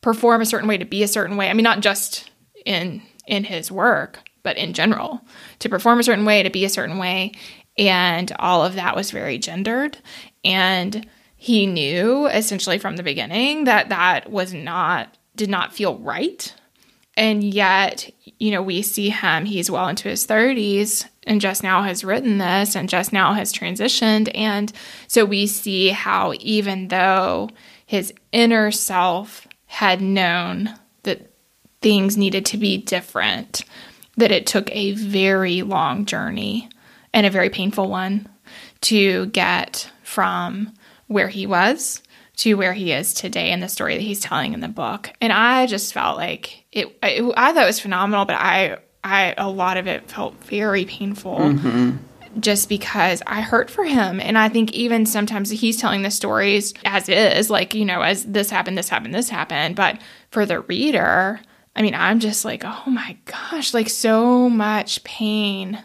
perform 0.00 0.40
a 0.40 0.46
certain 0.46 0.68
way 0.68 0.78
to 0.78 0.84
be 0.84 1.02
a 1.02 1.08
certain 1.08 1.36
way. 1.36 1.48
I 1.48 1.54
mean 1.54 1.64
not 1.64 1.80
just 1.80 2.30
in 2.64 3.02
in 3.26 3.44
his 3.44 3.70
work 3.70 4.20
but 4.42 4.56
in 4.56 4.72
general 4.72 5.20
to 5.60 5.68
perform 5.68 6.00
a 6.00 6.02
certain 6.02 6.24
way 6.24 6.42
to 6.42 6.50
be 6.50 6.64
a 6.64 6.70
certain 6.70 6.98
way. 6.98 7.32
And 7.78 8.32
all 8.38 8.64
of 8.64 8.74
that 8.74 8.96
was 8.96 9.10
very 9.12 9.38
gendered. 9.38 9.96
And 10.44 11.06
he 11.42 11.66
knew 11.66 12.28
essentially 12.28 12.78
from 12.78 12.94
the 12.94 13.02
beginning 13.02 13.64
that 13.64 13.88
that 13.88 14.30
was 14.30 14.54
not 14.54 15.18
did 15.34 15.50
not 15.50 15.74
feel 15.74 15.98
right. 15.98 16.54
And 17.16 17.42
yet 17.42 18.08
you 18.38 18.52
know 18.52 18.62
we 18.62 18.80
see 18.80 19.10
him 19.10 19.44
he's 19.44 19.68
well 19.68 19.88
into 19.88 20.08
his 20.08 20.24
30s 20.24 21.04
and 21.24 21.40
just 21.40 21.64
now 21.64 21.82
has 21.82 22.04
written 22.04 22.38
this 22.38 22.76
and 22.76 22.88
just 22.88 23.12
now 23.12 23.32
has 23.32 23.52
transitioned. 23.52 24.30
And 24.36 24.72
so 25.08 25.24
we 25.24 25.48
see 25.48 25.88
how 25.88 26.32
even 26.38 26.86
though 26.86 27.50
his 27.86 28.14
inner 28.30 28.70
self 28.70 29.48
had 29.66 30.00
known 30.00 30.72
that 31.02 31.32
things 31.80 32.16
needed 32.16 32.46
to 32.46 32.56
be 32.56 32.76
different 32.76 33.64
that 34.16 34.30
it 34.30 34.46
took 34.46 34.70
a 34.70 34.92
very 34.92 35.62
long 35.62 36.04
journey 36.04 36.68
and 37.12 37.26
a 37.26 37.30
very 37.30 37.50
painful 37.50 37.88
one 37.90 38.28
to 38.82 39.26
get 39.26 39.90
from 40.04 40.72
where 41.12 41.28
he 41.28 41.46
was 41.46 42.02
to 42.36 42.54
where 42.54 42.72
he 42.72 42.92
is 42.92 43.12
today 43.14 43.50
and 43.50 43.62
the 43.62 43.68
story 43.68 43.94
that 43.94 44.02
he's 44.02 44.20
telling 44.20 44.54
in 44.54 44.60
the 44.60 44.68
book. 44.68 45.10
And 45.20 45.32
I 45.32 45.66
just 45.66 45.92
felt 45.92 46.16
like 46.16 46.64
it, 46.72 46.96
it 47.02 47.34
I 47.36 47.52
thought 47.52 47.64
it 47.64 47.66
was 47.66 47.80
phenomenal, 47.80 48.24
but 48.24 48.36
I 48.36 48.78
I 49.04 49.34
a 49.36 49.48
lot 49.48 49.76
of 49.76 49.86
it 49.86 50.10
felt 50.10 50.42
very 50.44 50.84
painful. 50.84 51.38
Mm-hmm. 51.38 51.96
Just 52.40 52.70
because 52.70 53.22
I 53.26 53.42
hurt 53.42 53.68
for 53.68 53.84
him. 53.84 54.18
And 54.18 54.38
I 54.38 54.48
think 54.48 54.72
even 54.72 55.04
sometimes 55.04 55.50
he's 55.50 55.76
telling 55.76 56.00
the 56.00 56.10
stories 56.10 56.72
as 56.82 57.10
is, 57.10 57.50
like, 57.50 57.74
you 57.74 57.84
know, 57.84 58.00
as 58.00 58.24
this 58.24 58.48
happened, 58.48 58.78
this 58.78 58.88
happened, 58.88 59.14
this 59.14 59.28
happened. 59.28 59.76
But 59.76 60.00
for 60.30 60.46
the 60.46 60.60
reader, 60.60 61.40
I 61.76 61.82
mean, 61.82 61.94
I'm 61.94 62.20
just 62.20 62.46
like, 62.46 62.62
oh 62.64 62.84
my 62.86 63.18
gosh, 63.26 63.74
like 63.74 63.90
so 63.90 64.48
much 64.48 65.04
pain 65.04 65.82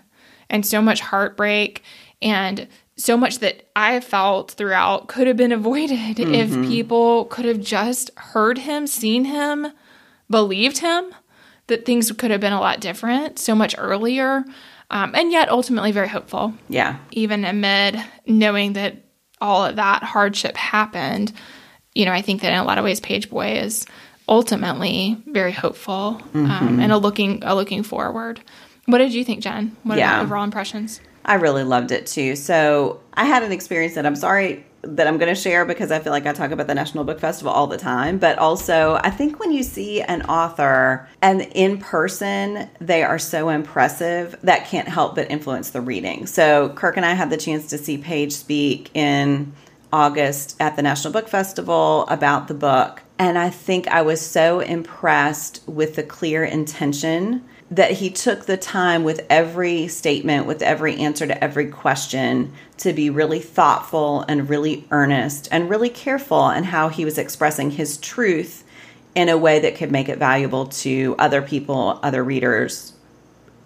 and 0.50 0.65
so 0.65 0.81
much 0.81 1.01
heartbreak 1.01 1.84
and 2.22 2.69
so 2.98 3.16
much 3.16 3.39
that 3.39 3.70
I 3.75 4.00
felt 4.00 4.51
throughout 4.51 5.08
could 5.08 5.27
have 5.27 5.38
been 5.38 5.51
avoided 5.51 6.18
mm-hmm. 6.18 6.34
if 6.34 6.51
people 6.68 7.25
could 7.25 7.46
have 7.46 7.62
just 7.62 8.12
heard 8.18 8.58
him, 8.58 8.88
seen 8.88 9.25
him, 9.25 9.68
believed 10.30 10.80
him, 10.80 11.13
that 11.68 11.86
things 11.86 12.12
could 12.12 12.32
have 12.32 12.42
been 12.42 12.54
a 12.54 12.60
lot 12.60 12.80
different 12.80 13.39
so 13.39 13.54
much 13.54 13.75
earlier. 13.77 14.44
Um, 14.89 15.13
and 15.16 15.32
yet 15.32 15.50
ultimately 15.50 15.92
very 15.92 16.08
hopeful. 16.08 16.54
Yeah. 16.70 16.98
Even 17.12 17.46
amid 17.46 18.01
knowing 18.25 18.74
that 18.74 19.04
all 19.39 19.66
of 19.66 19.75
that 19.75 20.01
hardship 20.01 20.56
happened, 20.58 21.34
you 21.94 22.06
know, 22.06 22.13
I 22.13 22.22
think 22.22 22.42
that 22.42 22.54
in 22.54 22.58
a 22.58 22.63
lot 22.63 22.77
of 22.77 22.84
ways, 22.84 23.01
Pageboy 23.01 23.62
is 23.62 23.86
ultimately 24.30 25.22
very 25.25 25.51
hopeful 25.51 26.22
um, 26.34 26.48
mm-hmm. 26.48 26.51
um, 26.51 26.80
and 26.80 26.92
a 26.92 26.98
looking 26.98 27.44
a 27.44 27.54
looking 27.54 27.84
forward. 27.84 28.42
What 28.86 29.00
did 29.00 29.13
you 29.13 29.24
think, 29.25 29.42
Jen? 29.42 29.75
What 29.84 29.98
yeah. 29.98 30.22
overall 30.22 30.44
impressions? 30.44 31.01
I 31.27 31.36
really 31.36 31.63
loved 31.63 31.91
it 31.91 32.07
too. 32.07 32.36
So 32.36 33.01
I 33.13 33.25
had 33.25 33.43
an 33.43 33.51
experience 33.51 33.96
that 33.96 34.05
I'm 34.05 34.15
sorry 34.15 34.65
that 34.84 35.07
I'm 35.07 35.17
going 35.17 35.34
to 35.34 35.39
share 35.39 35.65
because 35.65 35.91
I 35.91 36.00
feel 36.00 36.12
like 36.12 36.25
I 36.25 36.34
talk 36.34 36.51
about 36.51 36.67
the 36.67 36.75
National 36.75 37.03
Book 37.03 37.19
Festival 37.19 37.51
all 37.51 37.67
the 37.67 37.77
time. 37.77 38.19
But 38.19 38.38
also, 38.38 39.00
I 39.03 39.10
think 39.10 39.39
when 39.39 39.51
you 39.51 39.63
see 39.63 40.01
an 40.01 40.22
author 40.24 41.10
and 41.22 41.41
in 41.41 41.79
person, 41.79 42.69
they 42.79 43.03
are 43.03 43.19
so 43.19 43.50
impressive 43.50 44.38
that 44.43 44.67
can't 44.67 44.88
help 44.88 45.15
but 45.15 45.29
influence 45.29 45.72
the 45.72 45.81
reading. 45.81 46.25
So 46.27 46.69
Kirk 46.69 46.96
and 46.96 47.05
I 47.05 47.13
had 47.13 47.29
the 47.29 47.38
chance 47.38 47.67
to 47.67 47.77
see 47.77 47.98
Page 47.98 48.31
speak 48.31 48.89
in 48.93 49.51
August 49.91 50.55
at 50.60 50.75
the 50.75 50.81
National 50.81 51.12
Book 51.12 51.27
Festival 51.27 52.05
about 52.07 52.48
the 52.48 52.53
book. 52.53 53.01
And 53.19 53.38
I 53.38 53.50
think 53.50 53.88
I 53.88 54.03
was 54.03 54.22
so 54.22 54.60
impressed 54.60 55.62
with 55.67 55.96
the 55.96 56.03
clear 56.03 56.43
intention 56.43 57.43
that 57.69 57.91
he 57.91 58.09
took 58.09 58.45
the 58.45 58.57
time 58.57 59.03
with 59.03 59.25
every 59.29 59.88
statement, 59.88 60.45
with 60.45 60.62
every 60.62 60.97
answer 60.97 61.27
to 61.27 61.43
every 61.43 61.67
question, 61.67 62.53
to 62.77 62.93
be 62.93 63.09
really 63.09 63.39
thoughtful 63.39 64.24
and 64.27 64.50
really 64.50 64.86
earnest 64.91 65.50
and 65.51 65.69
really 65.69 65.89
careful 65.89 66.50
in 66.50 66.63
how 66.63 66.88
he 66.88 67.03
was 67.03 67.17
expressing 67.17 67.71
his 67.71 67.97
truth 67.97 68.63
in 69.15 69.29
a 69.29 69.38
way 69.38 69.59
that 69.59 69.75
could 69.75 69.91
make 69.91 70.07
it 70.07 70.17
valuable 70.17 70.67
to 70.67 71.15
other 71.17 71.41
people, 71.41 72.00
other 72.03 72.24
readers, 72.24 72.93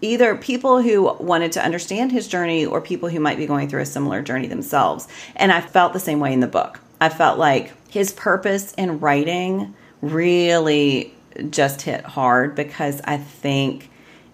either 0.01 0.35
people 0.35 0.81
who 0.81 1.13
wanted 1.19 1.51
to 1.51 1.63
understand 1.63 2.11
his 2.11 2.27
journey 2.27 2.65
or 2.65 2.81
people 2.81 3.09
who 3.09 3.19
might 3.19 3.37
be 3.37 3.45
going 3.45 3.69
through 3.69 3.81
a 3.81 3.85
similar 3.85 4.21
journey 4.21 4.47
themselves. 4.47 5.07
And 5.35 5.51
I 5.51 5.61
felt 5.61 5.93
the 5.93 5.99
same 5.99 6.19
way 6.19 6.33
in 6.33 6.39
the 6.39 6.47
book. 6.47 6.79
I 6.99 7.09
felt 7.09 7.37
like 7.37 7.73
his 7.89 8.11
purpose 8.13 8.73
in 8.73 8.99
writing 8.99 9.75
really 10.01 11.13
just 11.49 11.83
hit 11.83 12.03
hard 12.03 12.55
because 12.55 13.01
I 13.03 13.17
think 13.17 13.90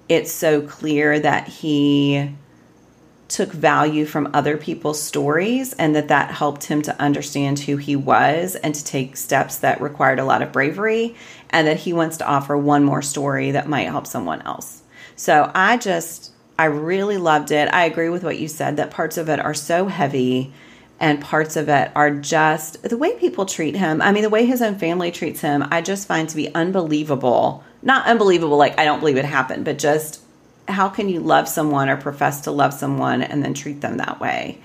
it's 0.09 0.31
so 0.31 0.61
clear 0.61 1.19
that 1.19 1.47
he 1.47 2.31
took 3.27 3.51
value 3.51 4.05
from 4.05 4.29
other 4.33 4.57
people's 4.57 5.01
stories 5.01 5.73
and 5.73 5.95
that 5.95 6.07
that 6.07 6.31
helped 6.31 6.63
him 6.63 6.81
to 6.81 7.01
understand 7.01 7.59
who 7.59 7.75
he 7.77 7.95
was 7.95 8.55
and 8.55 8.73
to 8.73 8.83
take 8.83 9.17
steps 9.17 9.57
that 9.57 9.81
required 9.81 10.19
a 10.19 10.25
lot 10.25 10.41
of 10.41 10.51
bravery 10.51 11.15
and 11.49 11.67
that 11.67 11.77
he 11.77 11.91
wants 11.91 12.17
to 12.17 12.25
offer 12.25 12.57
one 12.57 12.83
more 12.83 13.01
story 13.01 13.51
that 13.51 13.67
might 13.67 13.89
help 13.89 14.07
someone 14.07 14.41
else. 14.43 14.81
So 15.15 15.51
I 15.53 15.77
just 15.77 16.31
I 16.59 16.65
really 16.65 17.17
loved 17.17 17.51
it. 17.51 17.71
I 17.71 17.85
agree 17.85 18.09
with 18.09 18.23
what 18.23 18.39
you 18.39 18.47
said 18.47 18.77
that 18.77 18.91
parts 18.91 19.17
of 19.17 19.29
it 19.29 19.39
are 19.39 19.53
so 19.53 19.87
heavy 19.87 20.53
and 20.99 21.21
parts 21.21 21.55
of 21.55 21.69
it 21.69 21.91
are 21.95 22.11
just 22.11 22.81
the 22.81 22.97
way 22.97 23.13
people 23.19 23.45
treat 23.45 23.75
him. 23.75 24.01
I 24.01 24.11
mean, 24.11 24.23
the 24.23 24.29
way 24.29 24.45
his 24.45 24.63
own 24.63 24.79
family 24.79 25.11
treats 25.11 25.41
him, 25.41 25.67
I 25.69 25.81
just 25.81 26.07
find 26.07 26.27
to 26.29 26.35
be 26.35 26.53
unbelievable 26.55 27.63
not 27.88 28.06
unbelievable, 28.06 28.58
like 28.58 28.77
I 28.77 28.84
don't 28.84 29.00
believe 29.00 29.15
it 29.15 29.25
happened, 29.25 29.63
but 29.65 29.79
just 29.79 30.22
how 30.67 30.89
can 30.89 31.08
you 31.08 31.22
love 31.22 31.48
someone 31.48 31.88
or 31.88 31.96
profess 31.96 32.41
to 32.41 32.51
love 32.51 32.74
someone 32.74 33.22
and 33.22 33.41
then 33.41 33.53
treat 33.53 33.79
them 33.79 33.98
that 33.98 34.20
way? 34.20 34.60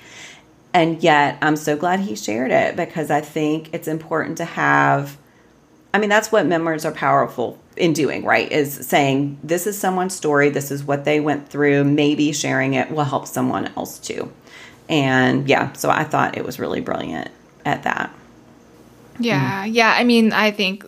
And 0.75 1.01
yet, 1.03 1.39
I'm 1.41 1.55
so 1.57 1.77
glad 1.77 2.01
he 2.01 2.17
shared 2.17 2.51
it 2.51 2.75
because 2.77 3.11
I 3.11 3.21
think 3.21 3.73
it's 3.73 3.87
important 3.87 4.39
to 4.39 4.45
have. 4.45 5.17
I 5.95 5.99
mean, 5.99 6.09
that's 6.11 6.33
what 6.33 6.47
memoirs 6.47 6.85
are 6.85 6.93
powerful 6.93 7.61
in 7.77 7.93
doing, 7.93 8.25
right? 8.25 8.51
Is 8.51 8.75
saying, 8.87 9.39
this 9.45 9.67
is 9.67 9.79
someone's 9.79 10.17
story, 10.17 10.49
this 10.49 10.71
is 10.71 10.83
what 10.83 11.05
they 11.05 11.21
went 11.21 11.49
through. 11.49 11.85
Maybe 11.85 12.33
sharing 12.33 12.75
it 12.75 12.91
will 12.91 13.05
help 13.05 13.29
someone 13.29 13.71
else 13.77 13.99
too. 13.99 14.33
And 14.89 15.49
yeah, 15.49 15.73
so 15.75 15.91
I 15.91 16.03
thought 16.03 16.37
it 16.37 16.45
was 16.45 16.59
really 16.59 16.81
brilliant 16.81 17.31
at 17.65 17.85
that. 17.85 18.13
Yeah, 19.21 19.65
mm. 19.65 19.75
yeah. 19.75 19.95
I 19.97 20.03
mean, 20.03 20.33
I 20.33 20.51
think 20.51 20.85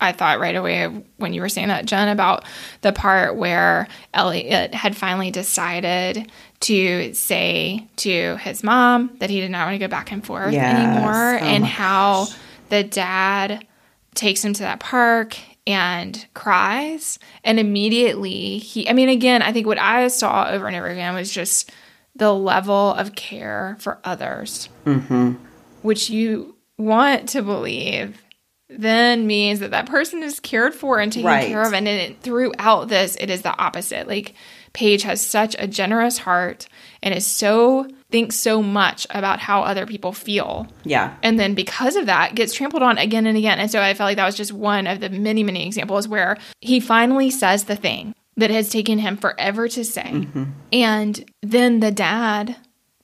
I 0.00 0.12
thought 0.12 0.40
right 0.40 0.54
away 0.54 0.86
when 1.16 1.32
you 1.32 1.40
were 1.40 1.48
saying 1.48 1.68
that, 1.68 1.86
Jen, 1.86 2.08
about 2.08 2.44
the 2.82 2.92
part 2.92 3.36
where 3.36 3.88
Elliot 4.12 4.74
had 4.74 4.96
finally 4.96 5.30
decided 5.30 6.30
to 6.60 7.14
say 7.14 7.86
to 7.96 8.36
his 8.36 8.62
mom 8.62 9.16
that 9.20 9.30
he 9.30 9.40
did 9.40 9.50
not 9.50 9.66
want 9.66 9.74
to 9.74 9.78
go 9.78 9.88
back 9.88 10.12
and 10.12 10.24
forth 10.24 10.52
yes. 10.52 10.78
anymore, 10.78 11.34
oh 11.34 11.44
and 11.44 11.64
how 11.64 12.26
gosh. 12.26 12.36
the 12.68 12.84
dad 12.84 13.66
takes 14.14 14.44
him 14.44 14.52
to 14.54 14.62
that 14.62 14.80
park 14.80 15.38
and 15.66 16.26
cries. 16.34 17.18
And 17.42 17.58
immediately 17.58 18.58
he, 18.58 18.88
I 18.88 18.92
mean, 18.92 19.08
again, 19.08 19.42
I 19.42 19.52
think 19.52 19.66
what 19.66 19.78
I 19.78 20.08
saw 20.08 20.48
over 20.48 20.66
and 20.66 20.76
over 20.76 20.86
again 20.86 21.14
was 21.14 21.30
just 21.30 21.72
the 22.14 22.34
level 22.34 22.94
of 22.94 23.14
care 23.14 23.76
for 23.80 23.98
others, 24.04 24.68
mm-hmm. 24.84 25.34
which 25.82 26.10
you 26.10 26.56
want 26.78 27.28
to 27.30 27.42
believe 27.42 28.22
then 28.68 29.26
means 29.26 29.60
that 29.60 29.70
that 29.70 29.86
person 29.86 30.22
is 30.22 30.40
cared 30.40 30.74
for 30.74 30.98
and 30.98 31.12
taken 31.12 31.28
right. 31.28 31.48
care 31.48 31.62
of. 31.62 31.72
And 31.72 31.86
it, 31.86 32.20
throughout 32.20 32.88
this, 32.88 33.16
it 33.20 33.30
is 33.30 33.42
the 33.42 33.56
opposite. 33.56 34.08
Like 34.08 34.34
Page 34.76 35.04
has 35.04 35.24
such 35.24 35.56
a 35.58 35.66
generous 35.66 36.18
heart 36.18 36.68
and 37.02 37.14
is 37.14 37.26
so 37.26 37.88
thinks 38.10 38.36
so 38.36 38.62
much 38.62 39.06
about 39.08 39.40
how 39.40 39.62
other 39.62 39.86
people 39.86 40.12
feel. 40.12 40.68
Yeah. 40.84 41.16
And 41.22 41.40
then 41.40 41.54
because 41.54 41.96
of 41.96 42.04
that, 42.06 42.34
gets 42.34 42.52
trampled 42.52 42.82
on 42.82 42.98
again 42.98 43.26
and 43.26 43.38
again. 43.38 43.58
And 43.58 43.70
so 43.70 43.80
I 43.80 43.94
felt 43.94 44.08
like 44.08 44.18
that 44.18 44.26
was 44.26 44.34
just 44.34 44.52
one 44.52 44.86
of 44.86 45.00
the 45.00 45.08
many, 45.08 45.42
many 45.42 45.66
examples 45.66 46.06
where 46.06 46.36
he 46.60 46.78
finally 46.78 47.30
says 47.30 47.64
the 47.64 47.74
thing 47.74 48.14
that 48.36 48.50
has 48.50 48.68
taken 48.68 48.98
him 48.98 49.16
forever 49.16 49.66
to 49.66 49.82
say. 49.82 50.10
Mm-hmm. 50.12 50.44
And 50.74 51.24
then 51.40 51.80
the 51.80 51.90
dad, 51.90 52.56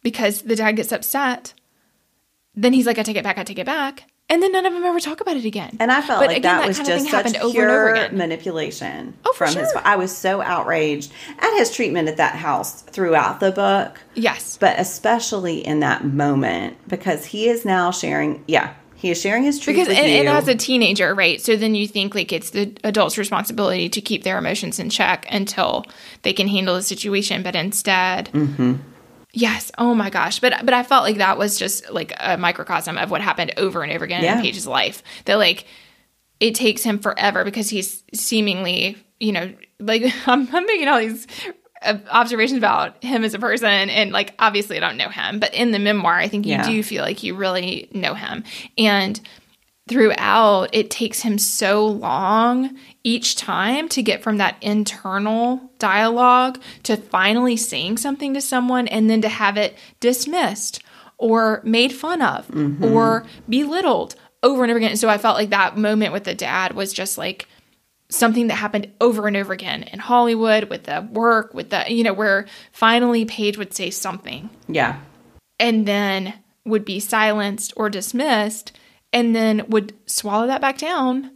because 0.03 0.43
the 0.43 0.57
dad 0.57 0.73
gets 0.73 0.93
upset, 0.93 1.55
then 2.55 2.75
he's 2.75 2.85
like, 2.85 2.99
I 2.99 3.03
take 3.03 3.17
it 3.17 3.25
back, 3.25 3.39
I 3.39 3.45
take 3.45 3.59
it 3.59 3.65
back 3.65 4.12
and 4.33 4.43
then 4.43 4.51
none 4.53 4.65
of 4.67 4.73
them 4.73 4.83
ever 4.83 4.99
talk 4.99 5.21
about 5.21 5.37
it 5.37 5.45
again. 5.45 5.77
And 5.79 5.93
I 5.93 6.01
felt 6.01 6.21
But 6.21 6.29
like 6.29 6.39
again, 6.39 6.57
that, 6.57 6.61
that 6.63 6.69
was 6.69 6.79
kind 6.79 6.91
of 6.91 6.99
just 6.99 7.11
such 7.11 7.37
over 7.37 7.45
and 7.45 7.53
pure 7.53 7.71
over 7.71 7.95
again. 7.95 8.17
manipulation 8.17 9.15
Oh, 9.27 9.33
from 9.35 9.55
his. 9.55 9.71
I 9.85 9.97
was 9.97 10.17
so 10.17 10.41
outraged 10.41 11.13
at 11.39 11.57
his 11.59 11.71
treatment 11.71 12.09
at 12.09 12.17
that 12.17 12.35
house 12.35 12.81
throughout 12.83 13.41
the 13.41 13.53
book, 13.53 14.01
yes, 14.15 14.57
but 14.57 14.79
especially 14.81 15.59
in 15.65 15.81
that 15.81 16.05
moment 16.05 16.77
because 16.89 17.25
he 17.27 17.49
is 17.49 17.65
now 17.65 17.91
sharing. 17.91 18.43
Yeah, 18.49 18.75
he 18.95 19.11
is 19.11 19.21
sharing 19.21 19.43
his 19.43 19.59
truth 19.59 19.77
because 19.77 19.89
with 19.89 19.99
and, 19.99 20.07
and 20.07 20.29
as 20.29 20.49
a 20.49 20.55
teenager, 20.55 21.15
right? 21.15 21.41
So 21.41 21.57
then 21.57 21.75
you 21.75 21.87
think 21.87 22.15
like 22.15 22.33
it's 22.33 22.51
the 22.51 22.73
adult's 22.85 23.19
responsibility 23.19 23.89
to 23.91 24.01
keep 24.01 24.23
their 24.23 24.39
emotions 24.39 24.79
in 24.79 24.89
check 24.91 25.27
until 25.31 25.85
they 26.23 26.33
can 26.33 26.49
handle 26.49 26.75
the 26.75 26.83
situation, 26.83 27.43
but 27.43 27.55
instead. 27.55 28.31
Mm-hmm. 28.33 28.75
Yes. 29.35 29.71
Oh 29.79 29.95
my 29.95 30.11
gosh. 30.11 30.41
But 30.41 30.65
but 30.65 30.75
I 30.75 30.83
felt 30.83 31.05
like 31.05 31.17
that 31.17 31.39
was 31.39 31.59
just 31.59 31.91
like 31.91 32.13
a 32.21 32.37
microcosm 32.37 32.99
of 32.99 33.11
what 33.11 33.21
happened 33.23 33.55
over 33.57 33.83
and 33.83 33.93
over 33.93 34.05
again 34.05 34.23
Yeah. 34.23 34.37
in 34.37 34.43
Page's 34.43 34.67
life. 34.67 35.03
That 35.25 35.37
like 35.37 35.65
it 36.41 36.55
takes 36.55 36.83
him 36.83 36.99
forever 36.99 37.45
because 37.45 37.69
he's 37.71 38.03
seemingly, 38.13 38.97
you 39.21 39.33
know, 39.33 39.53
like 39.81 40.03
I'm, 40.27 40.49
I'm 40.55 40.67
making 40.67 40.89
all 40.89 40.99
these 40.99 41.27
uh, 41.83 41.99
observations 42.11 42.59
about 42.59 43.03
him 43.03 43.25
as 43.25 43.33
a 43.35 43.39
person, 43.39 43.69
and 43.71 44.13
like 44.13 44.35
obviously 44.39 44.77
I 44.77 44.81
don't 44.81 44.97
know 44.97 45.09
him, 45.09 45.41
but 45.41 45.55
in 45.55 45.71
the 45.73 45.79
memoir, 45.79 46.15
I 46.19 46.29
think 46.29 46.45
you 46.47 46.53
Yeah. 46.53 46.67
do 46.67 46.83
feel 46.83 47.03
like 47.03 47.23
you 47.23 47.35
really 47.35 47.89
know 47.93 48.15
him, 48.15 48.45
and 48.77 49.19
throughout 49.93 50.69
it 50.73 50.91
takes 50.91 51.21
him 51.21 51.39
so 51.39 51.87
long 51.87 52.77
each 53.05 53.37
time 53.37 53.89
to 53.89 54.03
get 54.03 54.23
from 54.23 54.39
that 54.39 54.57
internal 54.61 55.71
dialogue 55.79 56.61
to 56.83 56.97
finally 56.97 57.57
saying 57.57 57.99
something 57.99 58.35
to 58.35 58.41
someone 58.41 58.89
and 58.89 59.11
then 59.11 59.21
to 59.21 59.29
have 59.29 59.57
it 59.57 59.77
dismissed 60.01 60.83
or 61.19 61.61
made 61.65 61.93
fun 61.93 62.23
of 62.23 62.49
mm-hmm. 62.49 62.85
or 62.85 63.25
belittled 63.49 64.15
over 64.43 64.63
and 64.63 64.71
over 64.71 64.79
again. 64.79 64.97
So 64.97 65.09
I 65.09 65.19
felt 65.19 65.37
like 65.37 65.51
that 65.51 65.77
moment 65.77 66.13
with 66.13 66.25
the 66.25 66.35
dad 66.35 66.73
was 66.73 66.93
just 66.93 67.19
like 67.19 67.47
something 68.09 68.49
that 68.49 68.55
happened 68.55 68.91
over 69.01 69.27
and 69.27 69.37
over 69.37 69.53
again 69.53 69.85
in 69.85 69.99
Hollywood 69.99 70.65
with 70.65 70.85
the 70.85 71.07
work, 71.13 71.55
with 71.55 71.71
the, 71.71 71.85
you 71.89 72.03
know, 72.03 72.13
where 72.13 72.47
finally 72.73 73.25
Page 73.25 73.57
would 73.57 73.75
say 73.75 73.91
something. 73.91 74.51
Yeah, 74.69 74.99
and 75.59 75.87
then 75.87 76.35
would 76.65 76.85
be 76.85 77.01
silenced 77.01 77.73
or 77.77 77.89
dismissed 77.89 78.73
and 79.13 79.35
then 79.35 79.65
would 79.69 79.93
swallow 80.07 80.47
that 80.47 80.61
back 80.61 80.79
down 80.79 81.31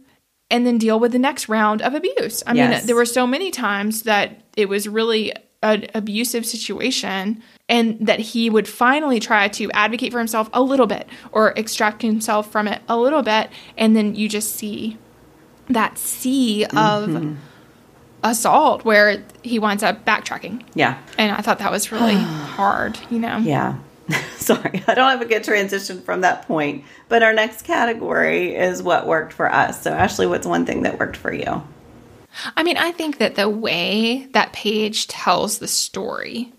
and 0.49 0.65
then 0.65 0.77
deal 0.77 0.99
with 0.99 1.11
the 1.11 1.19
next 1.19 1.49
round 1.49 1.81
of 1.81 1.93
abuse. 1.93 2.41
I 2.47 2.53
Yes. 2.53 2.79
mean, 2.79 2.87
there 2.87 2.95
were 2.95 3.05
so 3.05 3.27
many 3.27 3.51
times 3.51 4.03
that 4.03 4.41
it 4.55 4.69
was 4.69 4.87
really 4.87 5.33
an 5.63 5.87
abusive 5.93 6.45
situation 6.45 7.41
and 7.67 7.97
that 7.99 8.19
he 8.19 8.49
would 8.49 8.67
finally 8.67 9.19
try 9.19 9.47
to 9.49 9.69
advocate 9.71 10.11
for 10.11 10.19
himself 10.19 10.49
a 10.53 10.61
little 10.61 10.87
bit 10.87 11.07
or 11.31 11.51
extract 11.57 12.01
himself 12.01 12.51
from 12.51 12.67
it 12.67 12.81
a 12.87 12.95
little 12.97 13.23
bit 13.23 13.49
and 13.77 13.95
then 13.95 14.15
you 14.15 14.29
just 14.29 14.55
see 14.55 14.97
that 15.69 15.97
sea 15.97 16.63
of 16.65 17.09
mm-hmm. 17.09 17.33
assault 18.23 18.85
where 18.85 19.23
he 19.43 19.59
winds 19.59 19.83
up 19.83 20.05
backtracking. 20.05 20.63
yeah, 20.75 20.97
And 21.17 21.31
I 21.31 21.41
thought 21.41 21.59
that 21.59 21.71
was 21.71 21.91
really 21.91 22.15
hard, 22.15 22.97
you 23.09 23.19
know. 23.19 23.37
yeah. 23.37 23.75
Sorry, 24.37 24.83
I 24.87 24.93
don't 24.93 25.09
have 25.09 25.21
a 25.21 25.25
good 25.25 25.43
transition 25.43 26.01
from 26.01 26.21
that 26.21 26.47
point. 26.47 26.85
But 27.09 27.23
our 27.23 27.33
next 27.33 27.63
category 27.63 28.55
is 28.55 28.81
what 28.81 29.07
worked 29.07 29.33
for 29.33 29.51
us. 29.51 29.81
So, 29.81 29.91
Ashley, 29.91 30.27
what's 30.27 30.47
one 30.47 30.65
thing 30.65 30.83
that 30.83 30.99
worked 30.99 31.17
for 31.17 31.33
you? 31.33 31.63
I 32.55 32.63
mean, 32.63 32.77
I 32.77 32.91
think 32.91 33.17
that 33.17 33.35
the 33.35 33.49
way 33.49 34.27
that 34.31 34.53
page 34.53 35.07
tells 35.07 35.59
the 35.59 35.67
story, 35.67 36.53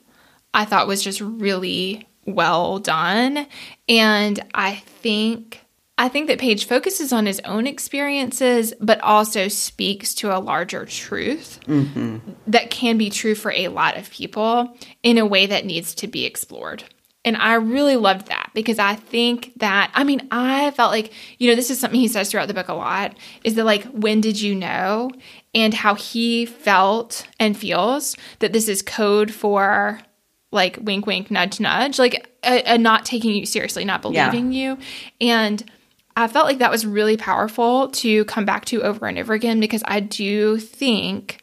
I 0.53 0.65
thought 0.65 0.89
was 0.89 1.03
just 1.03 1.21
really 1.21 2.09
well 2.27 2.79
done. 2.79 3.47
And 3.89 4.45
I 4.55 4.77
think 5.01 5.61
I 6.01 6.09
think 6.09 6.29
that 6.29 6.39
Page 6.39 6.67
focuses 6.67 7.13
on 7.13 7.27
his 7.27 7.41
own 7.41 7.67
experiences, 7.67 8.73
but 8.81 9.01
also 9.01 9.49
speaks 9.49 10.15
to 10.15 10.35
a 10.35 10.39
larger 10.39 10.87
truth 10.87 11.59
mm-hmm. 11.67 12.19
that 12.47 12.71
can 12.71 12.99
be 12.99 13.11
true 13.11 13.35
for 13.35 13.51
a 13.51 13.67
lot 13.67 13.97
of 13.97 14.09
people 14.11 14.77
in 15.03 15.19
a 15.19 15.27
way 15.27 15.47
that 15.47 15.67
needs 15.67 15.97
to 15.97 16.07
be 16.07 16.25
explored. 16.25 16.85
And 17.25 17.37
I 17.37 17.55
really 17.55 17.97
loved 17.97 18.29
that 18.29 18.51
because 18.55 18.79
I 18.79 18.95
think 18.95 19.53
that, 19.57 19.91
I 19.95 20.05
mean, 20.05 20.27
I 20.31 20.71
felt 20.71 20.93
like, 20.93 21.13
you 21.39 21.51
know, 21.51 21.57
this 21.57 21.69
is 21.69 21.79
something 21.79 21.99
he 22.01 22.09
says 22.09 22.31
throughout 22.31 22.49
the 22.49 22.55
book 22.55 22.69
a 22.69 22.75
lot 22.75 23.17
is 23.45 23.55
that, 23.57 23.65
like, 23.65 23.85
when 23.87 24.21
did 24.21 24.41
you 24.41 24.55
know? 24.55 25.11
And 25.55 25.75
how 25.75 25.95
he 25.95 26.47
felt 26.47 27.27
and 27.41 27.57
feels 27.57 28.17
that 28.39 28.53
this 28.53 28.69
is 28.69 28.83
code 28.83 29.33
for, 29.33 30.01
like, 30.53 30.79
wink, 30.81 31.07
wink, 31.07 31.31
nudge, 31.31 31.59
nudge, 31.61 31.99
like, 31.99 32.31
a, 32.45 32.75
a 32.75 32.79
not 32.79 33.05
taking 33.05 33.35
you 33.35 33.45
seriously, 33.47 33.85
not 33.85 34.05
Yeah. 34.11 34.31
believing 34.31 34.53
you. 34.53 34.79
And 35.21 35.69
I 36.17 36.29
felt 36.29 36.47
like 36.47 36.59
that 36.59 36.71
was 36.71 36.87
really 36.87 37.17
powerful 37.17 37.89
to 37.89 38.25
come 38.27 38.45
back 38.45 38.65
to 38.67 38.83
over 38.83 39.07
and 39.07 39.19
over 39.19 39.35
again 39.35 39.61
because 39.61 39.83
I 39.87 40.01
do 40.01 40.59
think, 40.59 41.41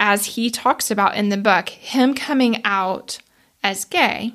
as 0.00 0.24
he 0.24 0.50
talks 0.50 0.90
about 0.90 1.16
in 1.16 1.28
the 1.28 1.36
book, 1.36 1.68
him 1.68 2.14
coming 2.14 2.62
out 2.64 3.18
as 3.62 3.84
gay 3.84 4.32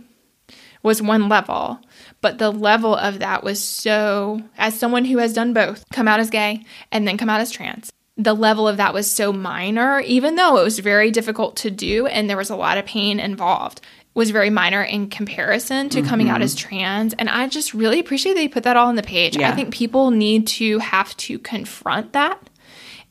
was 0.83 1.01
one 1.01 1.29
level, 1.29 1.79
but 2.21 2.37
the 2.37 2.51
level 2.51 2.95
of 2.95 3.19
that 3.19 3.43
was 3.43 3.63
so, 3.63 4.41
as 4.57 4.77
someone 4.77 5.05
who 5.05 5.17
has 5.19 5.33
done 5.33 5.53
both, 5.53 5.85
come 5.91 6.07
out 6.07 6.19
as 6.19 6.29
gay 6.29 6.63
and 6.91 7.07
then 7.07 7.17
come 7.17 7.29
out 7.29 7.41
as 7.41 7.51
trans, 7.51 7.91
the 8.17 8.33
level 8.33 8.67
of 8.67 8.77
that 8.77 8.93
was 8.93 9.09
so 9.09 9.31
minor, 9.31 9.99
even 10.01 10.35
though 10.35 10.57
it 10.57 10.63
was 10.63 10.79
very 10.79 11.11
difficult 11.11 11.55
to 11.57 11.71
do 11.71 12.07
and 12.07 12.29
there 12.29 12.37
was 12.37 12.49
a 12.49 12.55
lot 12.55 12.77
of 12.77 12.85
pain 12.85 13.19
involved, 13.19 13.81
was 14.13 14.31
very 14.31 14.49
minor 14.49 14.83
in 14.83 15.09
comparison 15.09 15.87
to 15.89 16.01
coming 16.01 16.29
out 16.29 16.35
mm-hmm. 16.35 16.43
as 16.43 16.55
trans. 16.55 17.13
And 17.13 17.29
I 17.29 17.47
just 17.47 17.73
really 17.73 17.99
appreciate 17.99 18.33
that 18.33 18.41
he 18.41 18.49
put 18.49 18.63
that 18.63 18.75
all 18.75 18.89
on 18.89 18.95
the 18.95 19.03
page. 19.03 19.37
Yeah. 19.37 19.49
I 19.49 19.55
think 19.55 19.73
people 19.73 20.11
need 20.11 20.47
to 20.47 20.79
have 20.79 21.15
to 21.17 21.39
confront 21.39 22.13
that 22.13 22.49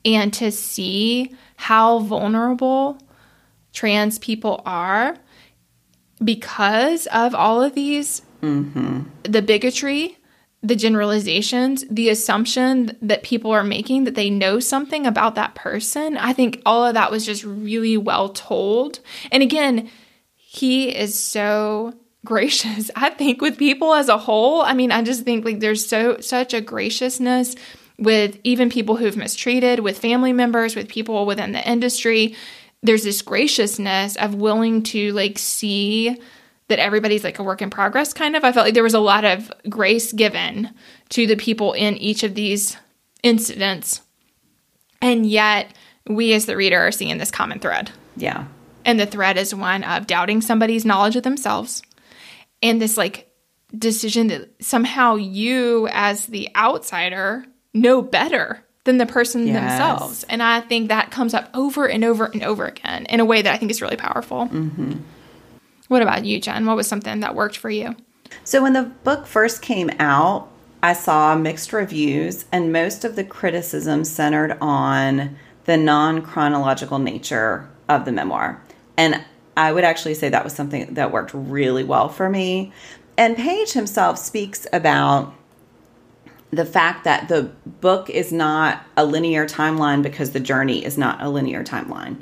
and 0.04 0.33
to 0.35 0.52
see 0.52 1.35
how 1.56 2.00
vulnerable 2.00 2.98
trans 3.72 4.18
people 4.18 4.62
are 4.66 5.16
because 6.22 7.06
of 7.09 7.35
all 7.35 7.62
of 7.62 7.74
these 7.74 8.22
mm-hmm. 8.42 9.02
the 9.22 9.42
bigotry 9.42 10.16
the 10.62 10.76
generalizations 10.76 11.85
the 11.90 12.11
assumption 12.11 12.96
that 13.00 13.22
people 13.22 13.50
are 13.50 13.64
making 13.64 14.04
that 14.04 14.14
they 14.14 14.28
know 14.28 14.61
something 14.61 15.06
about 15.06 15.35
that 15.35 15.54
person 15.54 16.16
i 16.18 16.33
think 16.33 16.61
all 16.66 16.85
of 16.85 16.94
that 16.94 17.11
was 17.11 17.24
just 17.24 17.44
really 17.44 17.96
well 17.96 18.28
told. 18.28 19.00
And 19.33 19.42
again 19.42 19.90
he 20.37 20.94
is 20.94 21.18
so 21.18 21.94
gracious 22.24 22.90
i 22.96 23.09
think 23.09 23.40
with 23.40 23.56
people 23.56 23.94
as 23.94 24.09
a 24.09 24.18
whole. 24.18 24.61
I 24.62 24.74
mean 24.74 24.92
i 24.92 25.02
just 25.02 25.24
think 25.24 25.44
like 25.44 25.61
there's 25.61 25.87
so 25.87 26.20
such 26.20 26.52
a 26.52 26.61
graciousness 26.61 27.56
with 28.00 28.38
even 28.44 28.70
people 28.70 28.96
who've 28.96 29.16
mistreated 29.16 29.80
with 29.80 29.98
family 29.98 30.33
members 30.33 30.74
with 30.74 30.88
people 30.88 31.26
within 31.26 31.52
the 31.52 31.66
industry 31.68 32.35
there's 32.83 33.05
this 33.05 33.23
graciousness 33.23 34.16
of 34.16 34.35
willing 34.35 34.83
to 34.85 35.12
like 35.12 35.38
see 35.38 36.19
that 36.69 36.79
everybody's 36.79 37.25
like 37.25 37.38
a 37.38 37.43
work 37.43 37.62
in 37.62 37.71
progress 37.71 38.12
kind 38.12 38.37
of. 38.37 38.45
I 38.45 38.53
felt 38.53 38.64
like 38.66 38.75
there 38.75 38.83
was 38.83 38.95
a 38.95 39.01
lot 39.01 39.25
of 39.25 39.51
grace 39.69 40.12
given 40.12 40.71
to 41.11 41.27
the 41.27 41.37
people 41.37 41.73
in 41.73 41.97
each 41.97 42.23
of 42.23 42.35
these 42.35 42.77
incidents. 43.23 44.01
And 45.03 45.27
yet 45.27 45.75
we 46.09 46.33
as 46.33 46.47
the 46.47 46.57
reader 46.57 46.79
are 46.81 46.93
seeing 46.93 47.19
this 47.19 47.31
common 47.31 47.59
thread. 47.59 47.90
Yeah. 48.16 48.47
and 48.85 48.99
the 48.99 49.07
thread 49.07 49.37
is 49.37 49.55
one 49.55 49.85
of 49.85 50.07
doubting 50.07 50.40
somebody's 50.40 50.85
knowledge 50.85 51.16
of 51.16 51.23
themselves 51.23 51.83
and 52.62 52.81
this 52.81 52.97
like 52.97 53.31
decision 53.77 54.27
that 54.29 54.51
somehow 54.62 55.14
you 55.14 55.88
as 55.93 56.27
the 56.27 56.49
outsider 56.57 57.45
know 57.73 58.03
better 58.03 58.64
than 58.85 58.99
the 58.99 59.07
person 59.07 59.47
Yes. 59.47 59.55
themselves 59.57 60.25
and 60.29 60.43
i 60.43 60.61
think 60.61 60.88
that 60.88 61.11
comes 61.11 61.35
up 61.35 61.51
over 61.55 61.88
and 61.88 62.05
over 62.05 62.27
and 62.27 62.43
over 62.43 62.66
again 62.66 63.07
in 63.07 63.21
a 63.21 63.25
way 63.25 63.43
that 63.43 63.53
i 63.53 63.57
think 63.57 63.71
is 63.71 63.83
really 63.83 63.97
powerful 63.97 64.47
mm-hmm. 64.47 64.95
what 65.88 66.03
about 66.03 66.25
you 66.25 66.40
jen 66.40 66.66
what 66.66 66.77
was 66.77 66.87
something 66.88 67.21
that 67.21 67.35
worked 67.35 67.57
for 67.57 67.71
you 67.71 67.95
So 68.45 68.62
when 68.62 68.73
the 68.75 68.85
book 69.05 69.27
first 69.27 69.61
came 69.61 69.90
out, 69.99 70.49
I 70.83 70.93
saw 70.93 71.35
mixed 71.35 71.73
reviews, 71.73 72.45
and 72.53 72.73
most 72.73 73.05
of 73.05 73.16
the 73.16 73.25
criticism 73.25 74.05
centered 74.05 74.57
on 74.61 75.37
the 75.64 75.77
non 75.77 76.23
chronological 76.23 77.01
nature 77.01 77.69
of 77.88 78.05
the 78.05 78.12
memoir. 78.12 78.62
And 78.97 79.23
I 79.57 79.73
would 79.73 79.83
actually 79.85 80.14
say 80.14 80.29
that 80.29 80.45
was 80.45 80.55
something 80.55 80.95
that 80.95 81.11
worked 81.11 81.33
really 81.35 81.83
well 81.85 82.09
for 82.09 82.31
me. 82.31 82.73
And 83.19 83.37
Page 83.37 83.73
himself 83.73 84.16
speaks 84.16 84.64
about 84.73 85.35
the 86.50 86.64
fact 86.64 87.04
that 87.04 87.28
the 87.28 87.42
book 87.80 88.10
is 88.10 88.32
not 88.32 88.82
a 88.96 89.04
linear 89.04 89.46
timeline 89.46 90.02
because 90.02 90.32
the 90.32 90.40
journey 90.40 90.84
is 90.84 90.98
not 90.98 91.22
a 91.22 91.28
linear 91.28 91.62
timeline. 91.62 92.20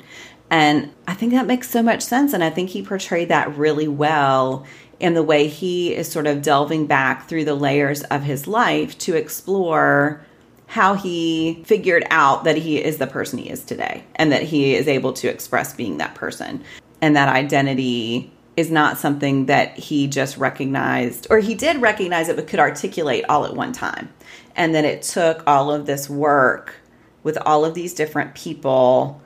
And 0.51 0.91
I 1.07 1.13
think 1.13 1.31
that 1.33 1.47
makes 1.47 1.69
so 1.69 1.81
much 1.81 2.01
sense. 2.01 2.33
And 2.33 2.43
I 2.43 2.49
think 2.49 2.69
he 2.69 2.81
portrayed 2.81 3.29
that 3.29 3.55
really 3.57 3.87
well 3.87 4.65
in 4.99 5.13
the 5.13 5.23
way 5.23 5.47
he 5.47 5.95
is 5.95 6.11
sort 6.11 6.27
of 6.27 6.41
delving 6.41 6.85
back 6.85 7.27
through 7.27 7.45
the 7.45 7.55
layers 7.55 8.03
of 8.03 8.23
his 8.23 8.47
life 8.47 8.97
to 8.99 9.15
explore 9.15 10.21
how 10.67 10.93
he 10.93 11.63
figured 11.65 12.05
out 12.11 12.43
that 12.43 12.57
he 12.57 12.83
is 12.83 12.97
the 12.97 13.07
person 13.07 13.39
he 13.39 13.49
is 13.49 13.63
today 13.63 14.03
and 14.15 14.31
that 14.31 14.43
he 14.43 14.75
is 14.75 14.87
able 14.87 15.13
to 15.13 15.27
express 15.27 15.73
being 15.73 15.97
that 15.97 16.13
person. 16.15 16.63
And 17.01 17.15
that 17.15 17.29
identity 17.29 18.31
is 18.59 18.69
not 18.69 18.97
something 18.97 19.45
that 19.45 19.77
he 19.77 20.05
just 20.05 20.37
recognized, 20.37 21.27
or 21.29 21.39
he 21.39 21.55
did 21.55 21.81
recognize 21.81 22.27
it, 22.27 22.35
but 22.35 22.45
could 22.45 22.59
articulate 22.59 23.23
all 23.29 23.45
at 23.45 23.55
one 23.55 23.71
time. 23.71 24.09
And 24.53 24.75
then 24.75 24.83
it 24.83 25.01
took 25.01 25.41
all 25.47 25.71
of 25.71 25.85
this 25.85 26.09
work 26.09 26.75
with 27.23 27.37
all 27.45 27.63
of 27.63 27.73
these 27.73 27.93
different 27.93 28.35
people, 28.35 29.21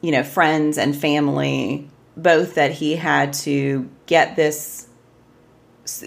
you 0.00 0.10
know, 0.10 0.24
friends 0.24 0.76
and 0.76 0.96
family, 0.96 1.88
both 2.16 2.56
that 2.56 2.72
he 2.72 2.96
had 2.96 3.32
to 3.32 3.88
get 4.06 4.34
this 4.34 4.88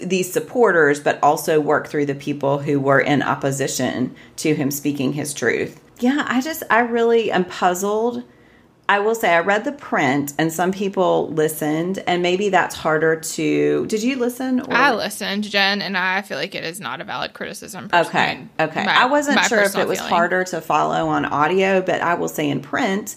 these 0.04 0.30
supporters 0.30 0.98
but 0.98 1.22
also 1.22 1.60
work 1.60 1.86
through 1.86 2.04
the 2.04 2.14
people 2.14 2.58
who 2.58 2.80
were 2.80 3.00
in 3.00 3.22
opposition 3.22 4.12
to 4.34 4.52
him 4.54 4.72
speaking 4.72 5.12
his 5.12 5.32
truth. 5.32 5.80
Yeah, 6.00 6.26
I 6.28 6.42
just 6.42 6.64
I 6.68 6.80
really 6.80 7.30
am 7.30 7.44
puzzled 7.46 8.24
I 8.90 9.00
will 9.00 9.14
say 9.14 9.34
I 9.34 9.40
read 9.40 9.64
the 9.64 9.72
print 9.72 10.32
and 10.38 10.50
some 10.50 10.72
people 10.72 11.28
listened 11.28 12.02
and 12.06 12.22
maybe 12.22 12.48
that's 12.48 12.74
harder 12.74 13.16
to 13.16 13.86
Did 13.86 14.02
you 14.02 14.16
listen? 14.16 14.60
Or? 14.60 14.72
I 14.72 14.94
listened, 14.94 15.44
Jen, 15.44 15.82
and 15.82 15.96
I 15.96 16.22
feel 16.22 16.38
like 16.38 16.54
it 16.54 16.64
is 16.64 16.80
not 16.80 17.02
a 17.02 17.04
valid 17.04 17.34
criticism. 17.34 17.90
Okay. 17.92 18.46
Okay. 18.58 18.84
My, 18.84 19.02
I 19.02 19.04
wasn't 19.04 19.40
sure 19.44 19.62
if 19.62 19.76
it 19.76 19.86
was 19.86 19.98
feeling. 19.98 20.12
harder 20.12 20.44
to 20.44 20.62
follow 20.62 21.08
on 21.08 21.26
audio, 21.26 21.82
but 21.82 22.00
I 22.00 22.14
will 22.14 22.28
say 22.28 22.48
in 22.48 22.60
print 22.60 23.16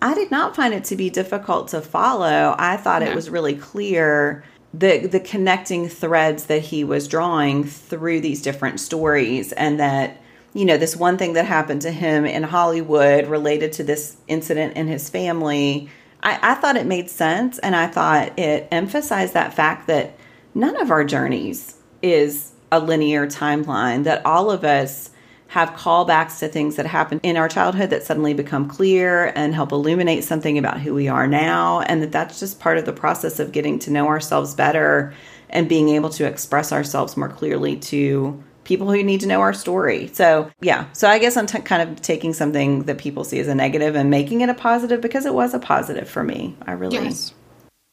I 0.00 0.14
did 0.14 0.30
not 0.30 0.56
find 0.56 0.74
it 0.74 0.84
to 0.84 0.96
be 0.96 1.10
difficult 1.10 1.68
to 1.68 1.80
follow. 1.80 2.54
I 2.58 2.76
thought 2.76 3.02
no. 3.02 3.10
it 3.10 3.14
was 3.14 3.30
really 3.30 3.54
clear 3.54 4.44
the 4.72 5.06
the 5.06 5.20
connecting 5.20 5.88
threads 5.88 6.46
that 6.46 6.60
he 6.62 6.82
was 6.82 7.08
drawing 7.08 7.64
through 7.64 8.20
these 8.20 8.42
different 8.42 8.80
stories 8.80 9.52
and 9.52 9.78
that 9.80 10.18
you 10.54 10.64
know, 10.64 10.76
this 10.76 10.96
one 10.96 11.18
thing 11.18 11.32
that 11.34 11.44
happened 11.44 11.82
to 11.82 11.90
him 11.90 12.24
in 12.24 12.44
Hollywood 12.44 13.26
related 13.26 13.72
to 13.74 13.84
this 13.84 14.16
incident 14.28 14.76
in 14.76 14.86
his 14.86 15.10
family. 15.10 15.90
I, 16.22 16.38
I 16.40 16.54
thought 16.54 16.76
it 16.76 16.86
made 16.86 17.10
sense, 17.10 17.58
and 17.58 17.74
I 17.74 17.88
thought 17.88 18.38
it 18.38 18.68
emphasized 18.70 19.34
that 19.34 19.52
fact 19.52 19.88
that 19.88 20.16
none 20.54 20.80
of 20.80 20.92
our 20.92 21.04
journeys 21.04 21.76
is 22.02 22.52
a 22.70 22.78
linear 22.78 23.26
timeline, 23.26 24.04
that 24.04 24.24
all 24.24 24.50
of 24.50 24.64
us 24.64 25.10
have 25.48 25.70
callbacks 25.70 26.38
to 26.38 26.48
things 26.48 26.76
that 26.76 26.86
happened 26.86 27.20
in 27.22 27.36
our 27.36 27.48
childhood 27.48 27.90
that 27.90 28.02
suddenly 28.02 28.34
become 28.34 28.68
clear 28.68 29.32
and 29.36 29.54
help 29.54 29.72
illuminate 29.72 30.24
something 30.24 30.58
about 30.58 30.80
who 30.80 30.92
we 30.92 31.06
are 31.06 31.28
now 31.28 31.80
and 31.82 32.02
that 32.02 32.10
that's 32.10 32.40
just 32.40 32.58
part 32.58 32.76
of 32.76 32.84
the 32.86 32.92
process 32.92 33.38
of 33.38 33.52
getting 33.52 33.78
to 33.78 33.92
know 33.92 34.08
ourselves 34.08 34.52
better 34.52 35.14
and 35.50 35.68
being 35.68 35.90
able 35.90 36.10
to 36.10 36.26
express 36.26 36.72
ourselves 36.72 37.16
more 37.16 37.28
clearly 37.28 37.76
to 37.76 38.42
people 38.64 38.90
who 38.90 39.02
need 39.02 39.20
to 39.20 39.26
know 39.26 39.40
our 39.40 39.52
story. 39.52 40.08
So, 40.08 40.50
yeah. 40.60 40.86
So, 40.92 41.08
I 41.08 41.18
guess 41.18 41.36
I'm 41.36 41.46
t- 41.46 41.60
kind 41.60 41.88
of 41.88 42.00
taking 42.00 42.32
something 42.32 42.84
that 42.84 42.98
people 42.98 43.24
see 43.24 43.38
as 43.38 43.48
a 43.48 43.54
negative 43.54 43.94
and 43.94 44.10
making 44.10 44.40
it 44.40 44.48
a 44.48 44.54
positive 44.54 45.00
because 45.00 45.26
it 45.26 45.34
was 45.34 45.54
a 45.54 45.58
positive 45.58 46.08
for 46.08 46.24
me. 46.24 46.56
I 46.66 46.72
really. 46.72 46.96
Yes. 46.96 47.32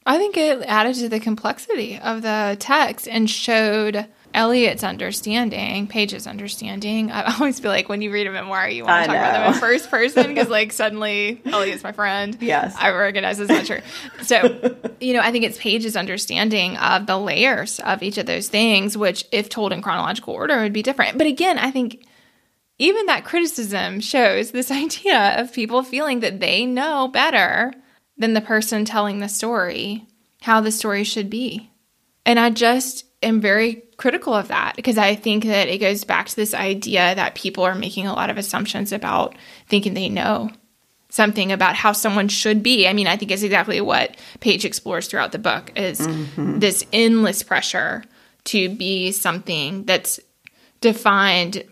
I 0.06 0.18
think 0.18 0.36
it 0.36 0.64
added 0.64 0.96
to 0.96 1.10
the 1.10 1.20
complexity 1.20 2.00
of 2.00 2.24
the 2.24 2.58
text 2.60 3.08
and 3.08 3.30
showed 3.30 4.08
Elliot's 4.34 4.84
understanding, 4.84 5.88
Page's 5.88 6.28
understanding. 6.28 7.12
I 7.12 7.36
always 7.39 7.60
feel 7.60 7.72
like 7.72 7.89
when 7.89 8.02
you 8.02 8.12
read 8.12 8.28
a 8.28 8.32
memoir, 8.32 8.70
you 8.70 8.86
want 8.86 9.04
to 9.04 9.08
talk 9.08 9.15
about 9.15 9.32
them 9.34 9.54
in 9.54 9.60
first 9.60 9.89
person 9.89 10.28
because, 10.28 10.50
like, 10.50 10.72
suddenly 10.72 11.41
Elliot's 11.46 11.84
my 11.84 11.91
friend. 11.91 12.38
Yes, 12.39 12.76
I 12.78 12.91
recognize 12.91 13.38
this 13.38 13.50
not 13.50 13.65
true. 13.65 13.82
So, 14.24 14.78
you 15.00 15.13
know, 15.13 15.22
I 15.22 15.32
think 15.32 15.46
it's 15.46 15.58
Page's 15.58 15.96
understanding 15.96 16.78
of 16.78 17.06
the 17.06 17.17
layers 17.17 17.80
of 17.80 18.04
each 18.04 18.17
of 18.17 18.26
those 18.26 18.48
things, 18.48 18.98
which, 18.98 19.26
if 19.32 19.50
told 19.50 19.74
in 19.74 19.82
chronological 19.82 20.34
order, 20.34 20.62
would 20.62 20.74
be 20.74 20.84
different. 20.84 21.17
But 21.17 21.28
again, 21.28 21.58
I 21.58 21.72
think 21.72 22.06
even 22.80 23.06
that 23.08 23.26
criticism 23.26 24.00
shows 24.00 24.52
this 24.52 24.72
idea 24.72 25.39
of 25.39 25.54
people 25.54 25.84
feeling 25.84 26.22
that 26.22 26.39
they 26.39 26.65
know 26.65 27.08
better 27.08 27.74
than 28.17 28.34
the 28.34 28.41
person 28.41 28.86
telling 28.86 29.20
the 29.20 29.30
story 29.30 30.08
how 30.41 30.62
the 30.62 30.72
story 30.72 31.04
should 31.04 31.30
be. 31.30 31.70
And 32.26 32.39
I 32.39 32.50
just 32.50 33.06
am 33.24 33.41
very 33.41 33.84
critical 34.02 34.34
of 34.34 34.48
that 34.48 34.76
because 34.76 34.98
I 34.98 35.14
think 35.14 35.46
that 35.46 35.68
it 35.68 35.78
goes 35.78 36.04
back 36.04 36.28
to 36.28 36.36
this 36.36 36.56
idea 36.56 37.14
that 37.14 37.36
people 37.36 37.64
are 37.64 37.76
making 37.76 38.08
a 38.08 38.14
lot 38.14 38.32
of 38.32 38.38
assumptions 38.38 38.92
about 38.92 39.36
thinking 39.68 39.94
they 39.94 40.10
know 40.10 40.50
something 41.10 41.52
about 41.52 41.76
how 41.76 41.92
someone 41.92 42.28
should 42.28 42.64
be. 42.64 42.88
I 42.88 42.94
mean, 42.94 43.06
I 43.06 43.16
think 43.16 43.30
it's 43.30 43.44
exactly 43.44 43.80
what 43.80 44.18
Page 44.40 44.66
explores 44.66 45.08
throughout 45.08 45.34
the 45.34 45.38
book 45.38 45.72
is 45.76 46.00
mm-hmm. 46.00 46.58
this 46.58 46.84
endless 46.92 47.44
pressure 47.44 48.04
to 48.46 48.70
be 48.70 49.12
something 49.12 49.84
that's 49.84 50.20
defined 50.80 51.64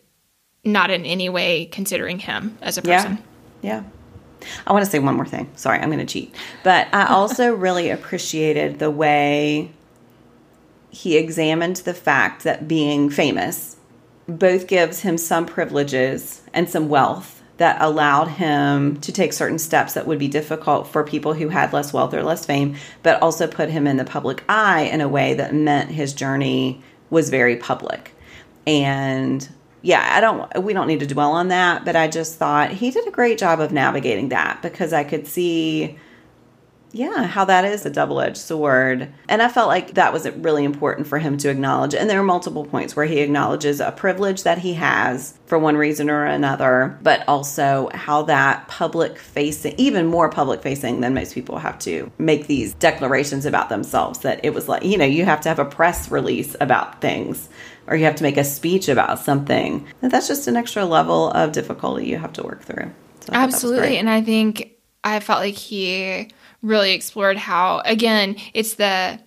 not 0.64 0.92
in 0.92 1.06
any 1.06 1.30
way 1.30 1.66
considering 1.66 2.20
him 2.20 2.60
as 2.62 2.78
a 2.78 2.84
person. 2.84 3.18
Yeah. 3.64 3.82
Yeah. 3.82 4.48
I 4.68 4.72
want 4.72 4.86
to 4.86 4.92
say 4.92 5.00
one 5.00 5.16
more 5.16 5.26
thing. 5.26 5.50
Sorry, 5.56 5.80
I'm 5.80 5.90
going 5.90 6.06
to 6.06 6.06
cheat. 6.06 6.36
But 6.64 6.94
I 6.94 7.08
also 7.08 7.54
really 7.56 7.90
appreciated 7.90 8.78
the 8.78 8.92
way 8.92 9.72
he 10.90 11.18
examined 11.18 11.78
the 11.78 11.94
fact 11.94 12.44
that 12.44 12.68
being 12.68 13.10
famous 13.10 13.78
both 14.28 14.68
gives 14.68 15.02
him 15.02 15.18
some 15.18 15.46
privileges 15.46 16.42
and 16.54 16.70
some 16.70 16.90
wealth 16.90 17.42
that 17.58 17.82
allowed 17.82 18.28
him 18.30 19.00
to 19.02 19.12
take 19.12 19.34
certain 19.34 19.60
steps 19.60 19.94
that 19.94 20.08
would 20.08 20.18
be 20.18 20.30
difficult 20.30 20.88
for 20.88 21.04
people 21.04 21.34
who 21.34 21.50
had 21.50 21.74
less 21.74 21.92
wealth 21.92 22.14
or 22.14 22.24
less 22.24 22.46
fame, 22.46 22.76
but 23.04 23.22
also 23.22 23.48
put 23.48 23.70
him 23.70 23.86
in 23.86 23.98
the 23.98 24.06
public 24.06 24.44
eye 24.48 24.84
in 24.84 25.02
a 25.02 25.10
way 25.10 25.34
that 25.34 25.54
meant 25.54 25.92
his 25.92 26.14
journey 26.14 26.82
was 27.10 27.30
very 27.30 27.58
public. 27.58 28.14
And 28.66 29.48
yeah, 29.82 30.08
I 30.16 30.22
don't 30.22 30.64
we 30.64 30.74
don't 30.74 30.88
need 30.88 31.02
to 31.02 31.08
dwell 31.08 31.32
on 31.32 31.50
that, 31.50 31.84
but 31.84 31.96
I 31.96 32.08
just 32.08 32.38
thought 32.38 32.72
he 32.72 32.92
did 32.92 33.08
a 33.08 33.12
great 33.12 33.38
job 33.38 33.60
of 33.60 33.74
navigating 33.74 34.30
that 34.30 34.62
because 34.62 34.94
I 34.94 35.04
could 35.04 35.28
see 35.28 35.98
yeah, 36.92 37.26
how 37.26 37.46
that 37.46 37.66
is 37.66 37.86
a 37.86 37.90
double 37.90 38.20
edged 38.20 38.38
sword. 38.38 39.10
And 39.28 39.42
I 39.42 39.48
felt 39.48 39.68
like 39.68 39.94
that 39.94 40.12
was 40.12 40.30
really 40.30 40.64
important 40.64 41.08
for 41.08 41.20
him 41.20 41.38
to 41.38 41.50
acknowledge. 41.50 41.94
And 41.94 42.10
there 42.10 42.20
are 42.20 42.24
multiple 42.24 42.66
points 42.66 42.96
where 42.96 43.06
he 43.06 43.20
acknowledges 43.20 43.80
a 43.80 43.92
privilege 43.92 44.44
that 44.44 44.58
he 44.58 44.74
has 44.74 45.38
for 45.46 45.60
one 45.60 45.78
reason 45.78 46.10
or 46.10 46.26
another, 46.26 46.98
but 47.02 47.24
also 47.28 47.90
how 47.94 48.24
that 48.24 48.68
public 48.68 49.20
facing, 49.20 49.76
even 49.78 50.08
more 50.08 50.30
public 50.30 50.62
facing 50.62 51.02
than 51.02 51.14
most 51.14 51.36
people 51.36 51.60
have 51.60 51.78
to 51.80 52.12
make 52.18 52.48
these 52.48 52.74
declarations 52.76 53.46
about 53.46 53.70
themselves. 53.70 54.20
That 54.20 54.44
it 54.44 54.54
was 54.54 54.68
like, 54.68 54.84
you 54.84 54.98
know, 54.98 55.06
you 55.06 55.26
have 55.26 55.42
to 55.42 55.50
have 55.50 55.60
a 55.60 55.66
press 55.66 56.10
release 56.10 56.56
about 56.60 57.02
things 57.02 57.50
or 57.88 57.96
you 57.96 58.06
have 58.06 58.16
to 58.16 58.24
make 58.24 58.38
a 58.38 58.44
speech 58.44 58.88
about 58.88 59.20
something. 59.20 59.86
That's 60.02 60.28
just 60.28 60.48
an 60.48 60.56
extra 60.56 60.86
level 60.86 61.32
of 61.32 61.52
difficulty 61.52 62.08
you 62.08 62.18
have 62.18 62.34
to 62.34 62.44
work 62.44 62.64
through. 62.64 62.92
So 63.22 63.34
Absolutely. 63.34 63.98
And 63.98 64.10
I 64.10 64.22
think 64.22 64.72
I 65.04 65.20
felt 65.20 65.40
like 65.40 65.56
he 65.56 66.30
really 66.62 66.94
explored 66.94 67.38
how, 67.38 67.82
again, 67.86 68.36
it's 68.54 68.76
the 68.76 69.20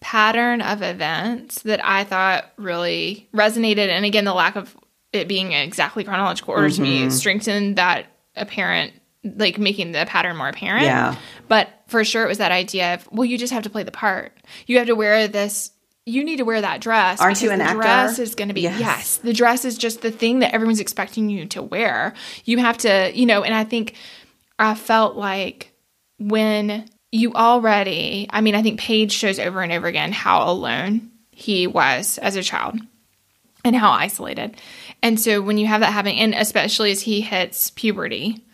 pattern 0.00 0.60
of 0.60 0.82
events 0.82 1.62
that 1.62 1.84
I 1.84 2.04
thought 2.04 2.50
really 2.56 3.28
resonated. 3.34 3.88
And 3.88 4.04
again, 4.04 4.24
the 4.24 4.34
lack 4.34 4.56
of 4.56 4.76
it 5.12 5.28
being 5.28 5.52
exactly 5.52 6.04
chronological 6.04 6.54
order 6.54 6.68
mm-hmm. 6.68 6.76
to 6.76 6.82
me 6.82 7.00
mm-hmm. 7.00 7.10
strengthened 7.10 7.76
that 7.76 8.06
apparent, 8.36 8.92
like 9.24 9.58
making 9.58 9.92
the 9.92 10.04
pattern 10.06 10.36
more 10.36 10.48
apparent. 10.48 10.84
Yeah. 10.84 11.16
But 11.48 11.68
for 11.88 12.04
sure, 12.04 12.24
it 12.24 12.28
was 12.28 12.38
that 12.38 12.52
idea 12.52 12.94
of, 12.94 13.08
well, 13.10 13.24
you 13.24 13.38
just 13.38 13.52
have 13.52 13.62
to 13.64 13.70
play 13.70 13.82
the 13.82 13.90
part. 13.90 14.32
You 14.66 14.78
have 14.78 14.86
to 14.86 14.94
wear 14.94 15.28
this 15.28 15.72
you 16.08 16.22
need 16.22 16.36
to 16.36 16.44
wear 16.44 16.60
that 16.60 16.80
dress. 16.80 17.20
Aren't 17.20 17.42
you 17.42 17.50
an 17.50 17.58
the 17.58 17.64
actor? 17.64 17.80
dress 17.80 18.18
is 18.20 18.36
going 18.36 18.46
to 18.46 18.54
be 18.54 18.60
yes. 18.60 18.78
yes. 18.78 19.16
The 19.18 19.32
dress 19.32 19.64
is 19.64 19.76
just 19.76 20.02
the 20.02 20.12
thing 20.12 20.38
that 20.38 20.54
everyone's 20.54 20.78
expecting 20.78 21.28
you 21.28 21.46
to 21.46 21.60
wear. 21.60 22.14
You 22.44 22.58
have 22.58 22.78
to, 22.78 23.10
you 23.12 23.26
know, 23.26 23.42
and 23.42 23.52
I 23.52 23.64
think 23.64 23.94
I 24.56 24.76
felt 24.76 25.16
like 25.16 25.72
when 26.18 26.88
you 27.12 27.32
already, 27.34 28.26
I 28.30 28.40
mean, 28.40 28.54
I 28.54 28.62
think 28.62 28.80
Page 28.80 29.12
shows 29.12 29.38
over 29.38 29.62
and 29.62 29.72
over 29.72 29.86
again 29.86 30.12
how 30.12 30.50
alone 30.50 31.10
he 31.30 31.66
was 31.66 32.18
as 32.18 32.36
a 32.36 32.42
child 32.42 32.78
and 33.64 33.76
how 33.76 33.90
isolated. 33.90 34.56
And 35.02 35.20
so 35.20 35.42
when 35.42 35.58
you 35.58 35.66
have 35.66 35.80
that 35.80 35.92
happening, 35.92 36.18
and 36.18 36.34
especially 36.34 36.90
as 36.90 37.02
he 37.02 37.20
hits 37.20 37.70
puberty 37.70 38.44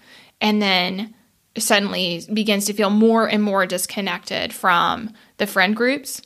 and 0.40 0.61
then 0.61 1.14
suddenly 1.59 2.22
begins 2.33 2.64
to 2.66 2.72
feel 2.72 2.90
more 2.90 3.29
and 3.29 3.42
more 3.42 3.66
disconnected 3.66 4.53
from 4.53 5.12
the 5.37 5.46
friend 5.46 5.77
groups, 5.77 6.22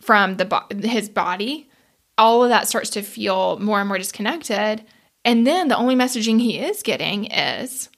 from 0.00 0.36
the 0.36 0.64
his 0.82 1.08
body, 1.08 1.68
all 2.18 2.42
of 2.42 2.50
that 2.50 2.68
starts 2.68 2.90
to 2.90 3.02
feel 3.02 3.58
more 3.58 3.80
and 3.80 3.88
more 3.88 3.98
disconnected. 3.98 4.82
And 5.24 5.46
then 5.46 5.68
the 5.68 5.76
only 5.76 5.94
messaging 5.94 6.40
he 6.40 6.58
is 6.58 6.82
getting 6.82 7.26
is 7.26 7.90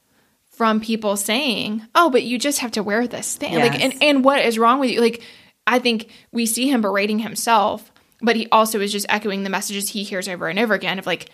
from 0.59 0.81
people 0.81 1.17
saying, 1.17 1.87
"Oh, 1.95 2.11
but 2.11 2.25
you 2.25 2.37
just 2.37 2.59
have 2.59 2.73
to 2.73 2.83
wear 2.83 3.07
this 3.07 3.37
thing." 3.37 3.55
Yes. 3.55 3.71
Like 3.71 3.81
and 3.81 4.03
and 4.03 4.25
what 4.25 4.45
is 4.45 4.59
wrong 4.59 4.81
with 4.81 4.91
you? 4.91 5.01
Like 5.01 5.23
I 5.67 5.79
think 5.79 6.11
we 6.33 6.45
see 6.45 6.69
him 6.69 6.83
berating 6.83 7.21
himself, 7.21 7.93
but 8.21 8.35
he 8.35 8.49
also 8.51 8.81
is 8.81 8.91
just 8.91 9.07
echoing 9.09 9.45
the 9.45 9.51
messages 9.51 9.89
he 9.89 10.03
hears 10.03 10.29
over 10.29 10.49
and 10.49 10.59
over 10.59 10.75
again 10.75 10.99
of 10.99 11.07
like 11.07 11.31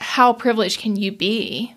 how 0.00 0.32
privileged 0.32 0.80
can 0.80 0.96
you 0.96 1.12
be 1.12 1.74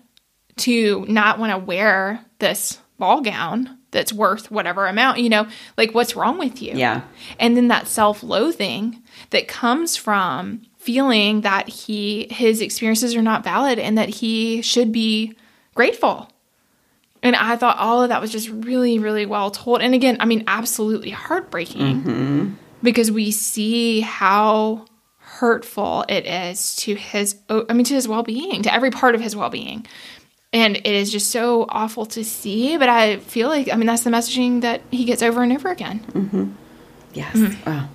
to 0.56 1.04
not 1.06 1.38
want 1.38 1.52
to 1.52 1.58
wear 1.58 2.24
this 2.38 2.80
ball 2.98 3.20
gown 3.20 3.78
that's 3.90 4.12
worth 4.12 4.50
whatever 4.50 4.86
amount, 4.86 5.18
you 5.18 5.28
know, 5.28 5.46
like 5.76 5.94
what's 5.94 6.16
wrong 6.16 6.38
with 6.38 6.62
you? 6.62 6.72
Yeah. 6.74 7.02
And 7.38 7.56
then 7.56 7.68
that 7.68 7.88
self-loathing 7.88 9.02
that 9.30 9.48
comes 9.48 9.98
from 9.98 10.62
feeling 10.78 11.42
that 11.42 11.68
he 11.68 12.26
his 12.30 12.62
experiences 12.62 13.14
are 13.14 13.22
not 13.22 13.44
valid 13.44 13.78
and 13.78 13.98
that 13.98 14.08
he 14.08 14.62
should 14.62 14.92
be 14.92 15.36
grateful 15.74 16.30
And 17.26 17.34
I 17.34 17.56
thought 17.56 17.78
all 17.78 18.04
of 18.04 18.10
that 18.10 18.20
was 18.20 18.30
just 18.30 18.48
really, 18.48 19.00
really 19.00 19.26
well 19.26 19.50
told. 19.50 19.82
And 19.82 19.94
again, 19.94 20.18
I 20.20 20.26
mean, 20.26 20.44
absolutely 20.46 21.10
heartbreaking 21.10 22.02
mm-hmm. 22.02 22.50
because 22.84 23.10
we 23.10 23.32
see 23.32 24.00
how 24.00 24.86
hurtful 25.18 26.04
it 26.08 26.24
is 26.24 26.76
to 26.76 26.94
his, 26.94 27.36
I 27.50 27.72
mean, 27.72 27.84
to 27.86 27.94
his 27.94 28.06
well 28.06 28.22
being, 28.22 28.62
to 28.62 28.72
every 28.72 28.92
part 28.92 29.16
of 29.16 29.20
his 29.20 29.34
well 29.34 29.50
being. 29.50 29.86
And 30.52 30.76
it 30.76 30.86
is 30.86 31.10
just 31.10 31.30
so 31.30 31.66
awful 31.68 32.06
to 32.06 32.22
see. 32.22 32.76
But 32.76 32.88
I 32.88 33.16
feel 33.16 33.48
like, 33.48 33.72
I 33.72 33.76
mean, 33.76 33.88
that's 33.88 34.04
the 34.04 34.10
messaging 34.10 34.60
that 34.60 34.82
he 34.92 35.04
gets 35.04 35.20
over 35.20 35.42
and 35.42 35.52
over 35.52 35.68
again. 35.70 36.04
Mm-hmm. 36.12 36.52
Yes. 37.12 37.34
Mm-hmm. 37.34 37.68
Wow. 37.68 37.88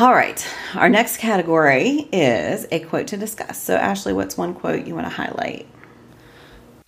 All 0.00 0.12
right. 0.12 0.44
Our 0.74 0.88
next 0.88 1.18
category 1.18 2.08
is 2.12 2.66
a 2.72 2.80
quote 2.80 3.06
to 3.08 3.16
discuss. 3.16 3.62
So, 3.62 3.76
Ashley, 3.76 4.12
what's 4.12 4.36
one 4.36 4.54
quote 4.54 4.88
you 4.88 4.94
want 4.96 5.06
to 5.06 5.12
highlight? 5.12 5.68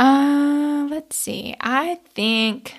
Uh, 0.00 0.86
let's 0.88 1.14
see. 1.14 1.54
I 1.60 1.96
think 2.14 2.74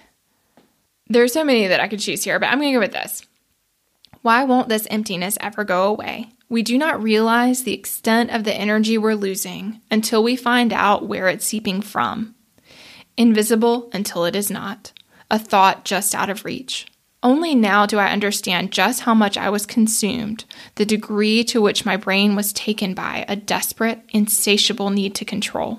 there's 1.08 1.34
so 1.34 1.44
many 1.44 1.68
that 1.68 1.80
I 1.80 1.88
could 1.88 2.00
choose 2.00 2.24
here, 2.24 2.40
but 2.40 2.48
I'm 2.48 2.58
going 2.58 2.72
to 2.72 2.78
go 2.78 2.80
with 2.80 2.94
this. 2.94 3.22
Why 4.24 4.44
won't 4.44 4.70
this 4.70 4.88
emptiness 4.90 5.38
ever 5.40 5.64
go 5.64 5.84
away? 5.84 6.30
We 6.50 6.64
do 6.64 6.80
not 6.80 7.02
realize 7.02 7.64
the 7.64 7.76
extent 7.76 8.32
of 8.32 8.44
the 8.44 8.56
energy 8.56 8.98
we're 8.98 9.14
losing 9.14 9.82
until 9.92 10.24
we 10.24 10.36
find 10.36 10.74
out 10.74 11.08
where 11.08 11.28
it's 11.28 11.46
seeping 11.46 11.84
from. 11.84 12.34
Invisible 13.18 13.92
until 13.94 14.26
it 14.26 14.36
is 14.36 14.50
not, 14.50 14.92
a 15.30 15.38
thought 15.38 15.86
just 15.86 16.16
out 16.16 16.30
of 16.30 16.44
reach. 16.44 16.88
Only 17.22 17.54
now 17.54 17.86
do 17.86 18.00
I 18.00 18.12
understand 18.12 18.72
just 18.72 19.02
how 19.02 19.14
much 19.14 19.38
I 19.38 19.52
was 19.52 19.68
consumed, 19.68 20.46
the 20.74 20.86
degree 20.86 21.44
to 21.46 21.62
which 21.62 21.86
my 21.86 21.98
brain 21.98 22.36
was 22.36 22.52
taken 22.52 22.96
by 22.96 23.26
a 23.28 23.36
desperate, 23.36 24.02
insatiable 24.12 24.90
need 24.90 25.14
to 25.16 25.26
control 25.26 25.78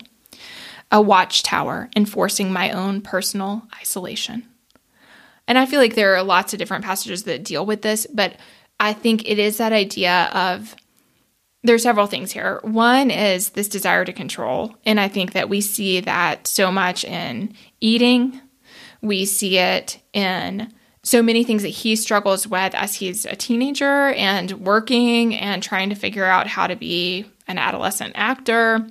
a 0.93 1.01
watchtower 1.01 1.89
enforcing 1.97 2.53
my 2.53 2.71
own 2.71 3.01
personal 3.01 3.67
isolation. 3.81 4.47
And 5.49 5.59
I 5.59 5.67
feel 5.67 5.81
like 5.81 5.95
there 5.95 6.15
are 6.15 6.23
lots 6.23 6.53
of 6.53 6.59
different 6.59 6.85
passages 6.85 7.25
that 7.25 7.43
deal 7.43 7.67
with 7.67 7.83
this, 7.83 8.07
but 8.13 8.37
I 8.79 8.93
think 8.93 9.29
it 9.29 9.39
is 9.39 9.57
that 9.57 9.73
idea 9.73 10.31
of 10.33 10.77
there's 11.65 11.83
several 11.83 12.07
things 12.07 12.31
here. 12.31 12.61
One 12.63 13.11
is 13.11 13.51
this 13.51 13.69
desire 13.69 14.05
to 14.05 14.13
control, 14.13 14.77
and 14.85 15.01
I 15.01 15.09
think 15.09 15.33
that 15.33 15.49
we 15.49 15.61
see 15.61 16.01
that 16.01 16.47
so 16.47 16.71
much 16.71 17.05
in 17.05 17.55
eating. 17.81 18.41
We 19.01 19.25
see 19.25 19.59
it 19.59 19.99
in 20.13 20.73
so 21.05 21.23
many 21.23 21.43
things 21.43 21.63
that 21.63 21.69
he 21.69 21.97
struggles 21.97 22.47
with 22.47 22.75
as 22.75 22.97
he's 22.97 23.25
a 23.25 23.35
teenager 23.35 24.09
and 24.11 24.53
working 24.53 25.35
and 25.35 25.63
trying 25.63 25.89
to 25.89 25.97
figure 25.97 26.25
out 26.25 26.47
how 26.47 26.67
to 26.67 26.77
be 26.77 27.25
an 27.49 27.59
adolescent 27.59 28.13
actor 28.17 28.87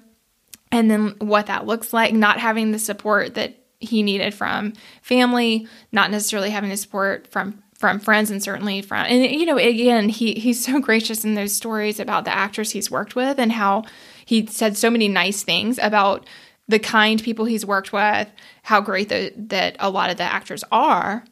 and 0.72 0.90
then 0.90 1.16
what 1.20 1.48
that 1.48 1.66
looks 1.66 1.94
like, 1.94 2.14
not 2.14 2.40
having 2.40 2.72
the 2.72 2.80
support 2.80 3.36
that 3.36 3.58
he 3.80 4.04
needed 4.04 4.34
from 4.34 4.74
family, 5.02 5.68
not 5.92 6.12
necessarily 6.12 6.50
having 6.50 6.70
the 6.70 6.78
support 6.78 7.28
from 7.28 7.64
from 7.74 8.00
friends 8.00 8.30
and 8.30 8.44
certainly 8.44 8.80
from 8.80 9.08
and 9.08 9.26
you 9.26 9.44
know 9.44 9.58
again 9.58 10.08
he 10.08 10.36
he's 10.36 10.64
so 10.64 10.80
gracious 10.80 11.26
in 11.26 11.34
those 11.34 11.52
stories 11.52 12.00
about 12.00 12.26
the 12.26 12.32
actors 12.32 12.70
he's 12.70 12.92
worked 12.92 13.16
with 13.16 13.40
and 13.40 13.52
how 13.52 13.82
he 14.24 14.46
said 14.46 14.78
so 14.78 14.88
many 14.88 15.08
nice 15.08 15.42
things 15.42 15.80
about 15.80 16.28
the 16.72 16.80
kind 16.80 17.22
people 17.22 17.46
he's 17.46 17.66
worked 17.66 17.94
with, 17.94 18.32
how 18.64 18.82
great 18.82 19.10
the, 19.10 19.34
that 19.36 19.76
a 19.80 19.90
lot 19.90 20.10
of 20.10 20.18
the 20.18 20.24
actors 20.24 20.64
are. 20.72 21.24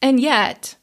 And 0.00 0.20
yet, 0.20 0.76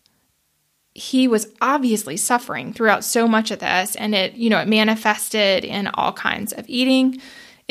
he 0.93 1.27
was 1.27 1.47
obviously 1.61 2.17
suffering 2.17 2.73
throughout 2.73 3.03
so 3.03 3.27
much 3.27 3.49
of 3.49 3.59
this 3.59 3.95
and 3.95 4.13
it 4.13 4.33
you 4.33 4.49
know 4.49 4.59
it 4.59 4.67
manifested 4.67 5.63
in 5.63 5.87
all 5.93 6.11
kinds 6.11 6.51
of 6.51 6.65
eating 6.67 7.21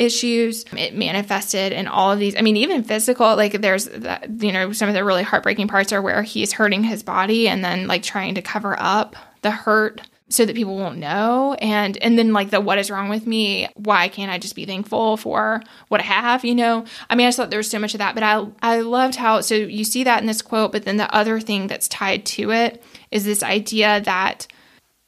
issues. 0.01 0.65
It 0.75 0.95
manifested 0.95 1.71
in 1.71 1.87
all 1.87 2.11
of 2.11 2.19
these. 2.19 2.35
I 2.35 2.41
mean, 2.41 2.57
even 2.57 2.83
physical, 2.83 3.35
like 3.35 3.61
there's, 3.61 3.85
that, 3.85 4.41
you 4.41 4.51
know, 4.51 4.73
some 4.73 4.89
of 4.89 4.95
the 4.95 5.03
really 5.03 5.23
heartbreaking 5.23 5.67
parts 5.67 5.93
are 5.93 6.01
where 6.01 6.23
he's 6.23 6.53
hurting 6.53 6.83
his 6.83 7.03
body 7.03 7.47
and 7.47 7.63
then 7.63 7.87
like 7.87 8.01
trying 8.01 8.35
to 8.35 8.41
cover 8.41 8.75
up 8.79 9.15
the 9.43 9.51
hurt 9.51 10.01
so 10.27 10.45
that 10.45 10.55
people 10.55 10.77
won't 10.77 10.97
know 10.97 11.55
and 11.55 11.97
and 11.97 12.17
then 12.17 12.31
like 12.31 12.51
the 12.51 12.61
what 12.61 12.77
is 12.77 12.89
wrong 12.89 13.09
with 13.09 13.27
me 13.27 13.67
why 13.75 14.07
can't 14.07 14.31
i 14.31 14.37
just 14.37 14.55
be 14.55 14.65
thankful 14.65 15.17
for 15.17 15.61
what 15.89 15.99
i 15.99 16.05
have 16.05 16.45
you 16.45 16.55
know 16.55 16.85
i 17.09 17.15
mean 17.15 17.27
i 17.27 17.27
just 17.27 17.35
thought 17.35 17.49
there 17.49 17.59
was 17.59 17.69
so 17.69 17.79
much 17.79 17.93
of 17.93 17.97
that 17.97 18.15
but 18.15 18.23
i 18.23 18.45
i 18.61 18.79
loved 18.79 19.15
how 19.15 19.41
so 19.41 19.55
you 19.55 19.83
see 19.83 20.05
that 20.05 20.21
in 20.21 20.27
this 20.27 20.41
quote 20.41 20.71
but 20.71 20.85
then 20.85 20.95
the 20.95 21.13
other 21.13 21.41
thing 21.41 21.67
that's 21.67 21.89
tied 21.89 22.25
to 22.25 22.49
it 22.49 22.81
is 23.09 23.25
this 23.25 23.43
idea 23.43 23.99
that 23.99 24.47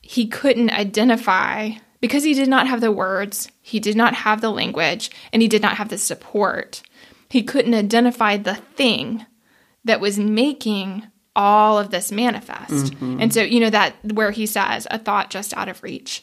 he 0.01 0.27
couldn't 0.27 0.71
identify 0.71 1.69
because 2.04 2.26
he 2.26 2.34
did 2.34 2.50
not 2.50 2.68
have 2.68 2.82
the 2.82 2.92
words, 2.92 3.50
he 3.62 3.80
did 3.80 3.96
not 3.96 4.13
have 4.13 4.42
the 4.42 4.50
language, 4.50 5.10
and 5.32 5.42
he 5.42 5.48
did 5.48 5.62
not 5.62 5.78
have 5.78 5.88
the 5.88 5.98
support. 5.98 6.84
He 7.30 7.44
couldn't 7.44 7.74
identify 7.74 8.36
the 8.36 8.56
thing 8.56 9.26
that 9.86 10.02
was 10.02 10.20
making 10.20 11.08
all 11.34 11.80
of 11.80 11.92
this 11.92 12.12
manifest. 12.12 12.92
Mm-hmm. 12.92 13.22
And 13.22 13.34
so, 13.34 13.42
you 13.42 13.62
know, 13.62 13.70
that 13.70 13.96
where 14.12 14.32
he 14.32 14.46
says, 14.46 14.86
a 14.92 15.00
thought 15.00 15.30
just 15.30 15.56
out 15.56 15.70
of 15.70 15.82
reach. 15.82 16.22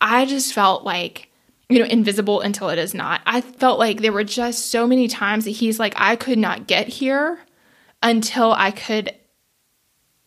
I 0.00 0.24
just 0.24 0.54
felt 0.54 0.84
like, 0.84 1.30
you 1.68 1.78
know, 1.78 1.84
invisible 1.84 2.40
until 2.40 2.70
it 2.70 2.78
is 2.78 2.94
not. 2.94 3.20
I 3.26 3.42
felt 3.42 3.78
like 3.78 4.00
there 4.00 4.14
were 4.14 4.24
just 4.24 4.70
so 4.70 4.86
many 4.86 5.08
times 5.08 5.44
that 5.44 5.50
he's 5.50 5.78
like, 5.78 5.92
I 5.98 6.16
could 6.16 6.38
not 6.38 6.66
get 6.66 6.88
here 6.88 7.38
until 8.02 8.52
I 8.52 8.70
could 8.70 9.14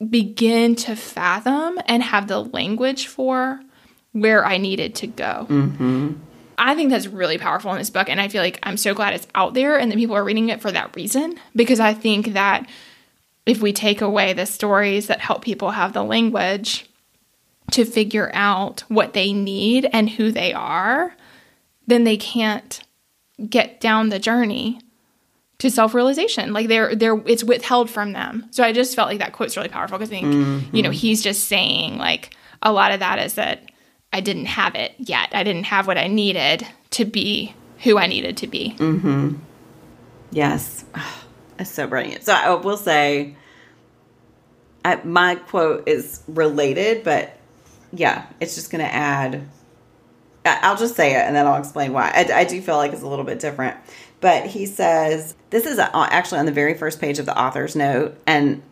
begin 0.08 0.76
to 0.76 0.96
fathom 0.96 1.80
and 1.88 2.04
have 2.04 2.28
the 2.28 2.44
language 2.44 3.08
for 3.08 3.62
where 4.14 4.46
I 4.46 4.58
needed 4.58 4.96
to 4.96 5.08
go. 5.08 5.48
Mm-hmm. 5.50 6.14
I 6.58 6.76
think 6.76 6.92
that's 6.92 7.08
really 7.08 7.38
powerful 7.38 7.72
in 7.72 7.78
this 7.78 7.90
book. 7.90 8.10
And 8.10 8.22
I 8.22 8.28
feel 8.28 8.42
like 8.42 8.60
I'm 8.64 8.78
so 8.78 8.94
glad 8.94 9.14
it's 9.14 9.28
out 9.34 9.54
there 9.54 9.80
and 9.80 9.92
that 9.92 9.98
people 9.98 10.16
are 10.16 10.24
reading 10.24 10.50
it 10.50 10.62
for 10.62 10.72
that 10.72 10.96
reason. 10.96 11.40
Because 11.56 11.80
I 11.80 11.94
think 11.94 12.34
that 12.34 12.70
if 13.46 13.62
we 13.62 13.74
take 13.74 14.02
away 14.02 14.34
the 14.34 14.46
stories 14.46 15.08
that 15.08 15.20
help 15.20 15.44
people 15.44 15.72
have 15.72 15.94
the 15.94 16.04
language 16.04 16.88
to 17.72 17.86
figure 17.86 18.30
out 18.34 18.82
what 18.90 19.14
they 19.14 19.34
need 19.34 19.90
and 19.92 20.10
who 20.10 20.32
they 20.32 20.54
are, 20.54 21.16
then 21.88 22.04
they 22.04 22.18
can't 22.18 22.82
get 23.50 23.80
down 23.80 24.10
the 24.10 24.20
journey 24.20 24.80
to 25.58 25.70
self-realization 25.70 26.54
like 26.54 26.68
they're 26.68 26.96
they're 26.96 27.22
it's 27.28 27.44
withheld 27.44 27.88
from 27.88 28.14
them 28.14 28.48
so 28.50 28.64
i 28.64 28.72
just 28.72 28.96
felt 28.96 29.08
like 29.08 29.20
that 29.20 29.32
quote's 29.32 29.56
really 29.56 29.70
powerful 29.70 29.98
because 29.98 30.10
i 30.10 30.12
think 30.12 30.26
mm-hmm. 30.26 30.76
you 30.76 30.82
know 30.82 30.90
he's 30.90 31.22
just 31.22 31.44
saying 31.48 31.98
like 31.98 32.36
a 32.64 32.72
lot 32.72 32.92
of 32.92 33.00
that 33.00 33.20
is 33.20 33.36
that 33.36 33.71
I 34.14 34.22
didn't 34.22 34.46
have 34.46 34.76
it 34.76 34.94
yet. 34.98 35.30
I 35.34 35.44
didn't 35.44 35.66
have 35.66 35.88
what 35.88 35.98
I 35.98 36.08
needed 36.08 36.68
to 36.92 37.06
be 37.06 37.56
who 37.84 37.98
I 37.98 38.08
needed 38.08 38.38
to 38.38 38.48
be. 38.48 38.76
Mm-hmm. 38.78 39.36
Yes. 40.32 40.86
Oh, 40.96 41.24
that's 41.58 41.72
so 41.72 41.88
brilliant. 41.88 42.24
So 42.24 42.34
I 42.34 42.54
will 42.56 42.78
say, 42.78 43.36
I, 44.84 44.96
my 45.04 45.36
quote 45.36 45.88
is 45.88 46.24
related, 46.28 47.04
but 47.04 47.38
yeah, 47.94 48.26
it's 48.40 48.56
just 48.56 48.72
going 48.72 48.84
to 48.84 48.94
add. 48.94 49.48
I'll 50.44 50.78
just 50.78 50.96
say 50.96 51.12
it 51.12 51.20
and 51.20 51.36
then 51.36 51.46
I'll 51.46 51.60
explain 51.60 51.94
why. 51.94 52.10
I, 52.10 52.40
I, 52.40 52.44
do 52.46 52.60
feel 52.62 52.76
like 52.76 52.94
it's 52.94 53.04
a 53.04 53.08
little 53.08 53.26
bit 53.26 53.40
different. 53.40 53.78
But 54.22 54.48
he 54.48 54.66
says, 54.66 55.36
this 55.52 55.68
is 55.68 55.78
actually 55.78 56.40
on 56.40 56.48
the 56.48 56.52
very 56.52 56.74
first 56.74 57.00
page 57.00 57.20
of 57.20 57.28
the 57.28 57.40
author's 57.40 57.76
note. 57.76 58.20
And 58.26 58.64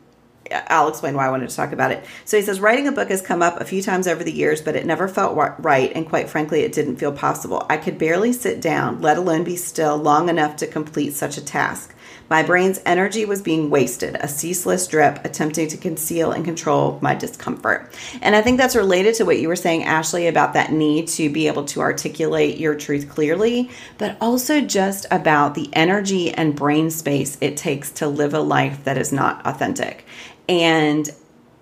I'll 0.52 0.90
explain 0.90 1.16
why 1.16 1.28
I 1.28 1.32
wanted 1.32 1.50
to 1.50 1.56
talk 1.56 1.72
about 1.72 1.92
it. 1.92 2.04
So 2.26 2.38
he 2.38 2.44
says, 2.44 2.60
writing 2.60 2.88
a 2.88 2.92
book 2.92 3.10
has 3.10 3.22
come 3.22 3.42
up 3.42 3.60
a 3.60 3.66
few 3.66 3.82
times 3.82 4.08
over 4.08 4.24
the 4.24 4.32
years, 4.32 4.62
but 4.62 4.76
it 4.76 4.86
never 4.86 5.08
felt 5.08 5.36
right, 5.60 5.92
and 5.96 6.08
quite 6.08 6.30
frankly, 6.30 6.62
it 6.62 6.74
didn't 6.74 6.98
feel 6.98 7.12
possible. 7.12 7.66
I 7.70 7.78
could 7.78 7.98
barely 7.98 8.34
sit 8.34 8.62
down, 8.62 9.02
let 9.02 9.18
alone 9.18 9.44
be 9.44 9.56
still, 9.56 9.98
long 9.98 10.30
enough 10.30 10.56
to 10.58 10.68
complete 10.68 11.14
such 11.14 11.38
a 11.38 11.46
task. 11.46 11.94
My 12.30 12.44
brain's 12.44 12.80
energy 12.86 13.26
was 13.26 13.42
being 13.42 13.70
wasted, 13.70 14.18
a 14.20 14.28
ceaseless 14.28 14.88
drip, 14.88 15.24
attempting 15.26 15.68
to 15.70 15.78
conceal 15.78 16.32
and 16.32 16.46
control 16.46 17.00
my 17.02 17.16
discomfort. 17.16 17.92
And 18.22 18.36
I 18.36 18.42
think 18.42 18.58
that's 18.58 18.76
related 18.76 19.16
to 19.16 19.26
what 19.26 19.40
you 19.40 19.48
were 19.48 19.56
saying, 19.56 19.84
Ashley, 19.84 20.28
about 20.28 20.54
that 20.54 20.72
need 20.72 21.08
to 21.10 21.30
be 21.30 21.48
able 21.48 21.66
to 21.66 21.82
articulate 21.82 22.58
your 22.58 22.76
truth 22.76 23.10
clearly, 23.10 23.70
but 23.98 24.18
also 24.22 24.62
just 24.62 25.06
about 25.12 25.56
the 25.56 25.70
energy 25.74 26.32
and 26.32 26.56
brain 26.56 26.92
space 26.92 27.38
it 27.42 27.58
takes 27.58 27.92
to 27.94 28.08
live 28.08 28.34
a 28.34 28.40
life 28.40 28.84
that 28.84 28.98
is 28.98 29.12
not 29.12 29.46
authentic. 29.46 30.06
And 30.48 31.10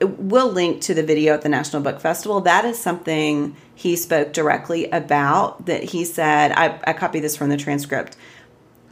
we'll 0.01 0.51
link 0.51 0.81
to 0.81 0.93
the 0.93 1.03
video 1.03 1.33
at 1.33 1.41
the 1.41 1.49
National 1.49 1.81
Book 1.81 1.99
Festival. 1.99 2.41
That 2.41 2.65
is 2.65 2.77
something 2.77 3.55
he 3.73 3.95
spoke 3.95 4.33
directly 4.33 4.89
about. 4.91 5.65
That 5.65 5.83
he 5.83 6.05
said, 6.05 6.51
I, 6.51 6.79
I 6.85 6.93
copy 6.93 7.19
this 7.19 7.35
from 7.35 7.49
the 7.49 7.57
transcript. 7.57 8.15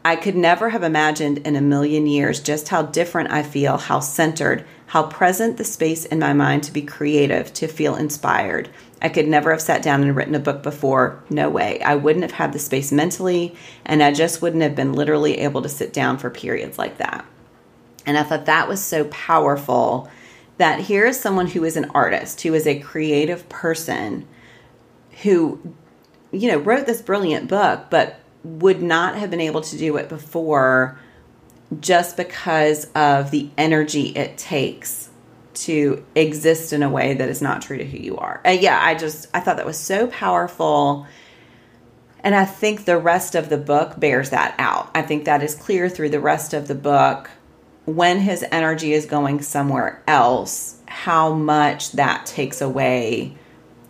I 0.06 0.15
could 0.15 0.36
never 0.36 0.70
have 0.70 0.84
imagined 0.84 1.39
in 1.39 1.56
a 1.56 1.62
million 1.62 2.06
years 2.06 2.39
just 2.39 2.68
how 2.68 2.84
different 2.84 3.32
I 3.32 3.41
feel, 3.41 3.78
how 3.78 4.02
centered, 4.02 4.63
how 4.86 5.08
present 5.08 5.58
the 5.58 5.63
space 5.63 6.06
in 6.06 6.20
my 6.20 6.32
mind 6.32 6.63
to 6.65 6.72
be 6.72 6.84
creative, 6.84 7.52
to 7.54 7.68
feel 7.68 7.96
inspired. 7.96 8.70
I 9.02 9.10
could 9.10 9.28
never 9.28 9.50
have 9.50 9.63
sat 9.63 9.82
down 9.82 10.04
and 10.04 10.15
written 10.15 10.36
a 10.36 10.39
book 10.39 10.62
before. 10.62 11.24
No 11.32 11.50
way. 11.50 11.82
I 11.82 11.96
wouldn't 11.96 12.22
have 12.22 12.34
had 12.34 12.54
the 12.54 12.60
space 12.60 12.91
mentally, 12.91 13.56
and 13.84 14.04
I 14.04 14.13
just 14.13 14.44
wouldn't 14.44 14.62
have 14.62 14.76
been 14.76 14.94
literally 14.94 15.39
able 15.39 15.63
to 15.63 15.70
sit 15.70 15.91
down 15.91 16.20
for 16.20 16.30
periods 16.30 16.78
like 16.78 17.00
that. 17.00 17.26
And 18.06 18.15
I 18.15 18.22
thought 18.22 18.46
that 18.46 18.68
was 18.68 18.84
so 18.84 19.06
powerful 19.06 20.08
that 20.60 20.82
here 20.82 21.08
is 21.08 21.20
someone 21.20 21.48
who 21.48 21.63
is 21.63 21.78
an 21.78 21.89
artist, 21.96 22.41
who 22.41 22.54
is 22.54 22.68
a 22.68 22.80
creative 22.80 23.50
person, 23.50 24.28
who, 25.24 25.60
you 26.32 26.52
know, 26.52 26.60
wrote 26.60 26.86
this 26.86 27.02
brilliant 27.02 27.48
book, 27.48 27.88
but 27.89 28.20
would 28.45 28.81
not 28.81 29.15
have 29.15 29.31
been 29.31 29.41
able 29.41 29.62
to 29.62 29.77
do 29.77 29.97
it 29.97 30.08
before 30.08 30.99
just 31.79 32.15
because 32.15 32.86
of 32.93 33.31
the 33.31 33.49
energy 33.58 34.10
it 34.10 34.38
takes 34.38 35.10
to 35.55 36.05
exist 36.13 36.71
in 36.71 36.84
a 36.84 36.89
way 36.89 37.15
that 37.15 37.27
is 37.27 37.41
not 37.41 37.62
true 37.62 37.77
to 37.77 37.86
who 37.86 37.97
you 37.97 38.17
are. 38.17 38.41
And 38.45 38.62
yeah, 38.62 38.79
I 38.81 38.93
just 38.93 39.27
I 39.34 39.39
thought 39.39 39.58
that 39.58 39.65
was 39.65 39.79
so 39.79 40.08
powerful. 40.08 41.08
And 42.19 42.36
I 42.36 42.45
think 42.45 42.86
the 42.86 42.97
rest 42.97 43.36
of 43.36 43.49
the 43.49 43.58
book 43.58 43.99
bears 43.99 44.31
that 44.31 44.55
out. 44.58 44.89
I 44.93 45.01
think 45.01 45.25
that 45.25 45.41
is 45.43 45.55
clear 45.55 45.89
through 45.89 46.10
the 46.10 46.19
rest 46.19 46.53
of 46.53 46.67
the 46.67 46.75
book 46.75 47.29
when 47.86 48.19
his 48.19 48.43
energy 48.51 48.93
is 48.93 49.05
going 49.05 49.41
somewhere 49.41 50.03
else, 50.08 50.79
how 50.88 51.34
much 51.34 51.91
that 51.93 52.25
takes 52.25 52.62
away 52.62 53.36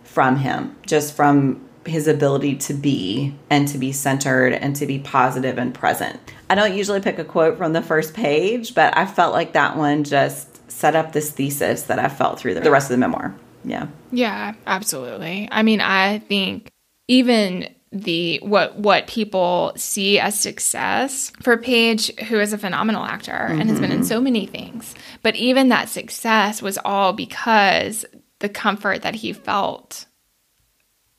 from 0.04 0.36
him, 0.36 0.76
just 0.86 1.14
from 1.14 1.65
his 1.86 2.08
ability 2.08 2.56
to 2.56 2.74
be 2.74 3.34
and 3.50 3.68
to 3.68 3.78
be 3.78 3.92
centered 3.92 4.52
and 4.52 4.76
to 4.76 4.86
be 4.86 4.98
positive 4.98 5.58
and 5.58 5.74
present. 5.74 6.20
I 6.50 6.54
don't 6.54 6.74
usually 6.74 7.00
pick 7.00 7.18
a 7.18 7.24
quote 7.24 7.56
from 7.58 7.72
the 7.72 7.82
first 7.82 8.14
page, 8.14 8.74
but 8.74 8.96
I 8.96 9.06
felt 9.06 9.32
like 9.32 9.52
that 9.52 9.76
one 9.76 10.04
just 10.04 10.70
set 10.70 10.96
up 10.96 11.12
this 11.12 11.30
thesis 11.30 11.84
that 11.84 11.98
I 11.98 12.08
felt 12.08 12.38
through 12.38 12.54
the 12.54 12.70
rest 12.70 12.86
of 12.86 12.94
the 12.94 12.98
memoir. 12.98 13.34
Yeah. 13.64 13.88
Yeah, 14.12 14.54
absolutely. 14.66 15.48
I 15.50 15.62
mean, 15.62 15.80
I 15.80 16.18
think 16.20 16.70
even 17.08 17.68
the 17.92 18.38
what 18.42 18.76
what 18.78 19.06
people 19.06 19.72
see 19.76 20.18
as 20.18 20.38
success 20.38 21.32
for 21.42 21.56
Page, 21.56 22.14
who 22.24 22.38
is 22.38 22.52
a 22.52 22.58
phenomenal 22.58 23.04
actor 23.04 23.32
mm-hmm. 23.32 23.60
and 23.60 23.70
has 23.70 23.80
been 23.80 23.92
in 23.92 24.04
so 24.04 24.20
many 24.20 24.46
things, 24.46 24.94
but 25.22 25.36
even 25.36 25.68
that 25.68 25.88
success 25.88 26.60
was 26.60 26.78
all 26.84 27.12
because 27.12 28.04
the 28.40 28.48
comfort 28.48 29.02
that 29.02 29.14
he 29.14 29.32
felt 29.32 30.06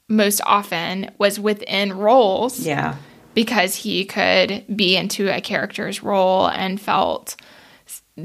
most 0.10 0.42
often 0.46 1.12
was 1.18 1.40
within 1.40 1.94
roles. 1.94 2.60
Yeah. 2.60 2.96
Because 3.34 3.76
he 3.76 4.06
could 4.06 4.66
be 4.76 4.96
into 4.96 5.28
a 5.28 5.42
character's 5.42 6.02
role 6.02 6.48
and 6.48 6.82
felt 6.82 7.36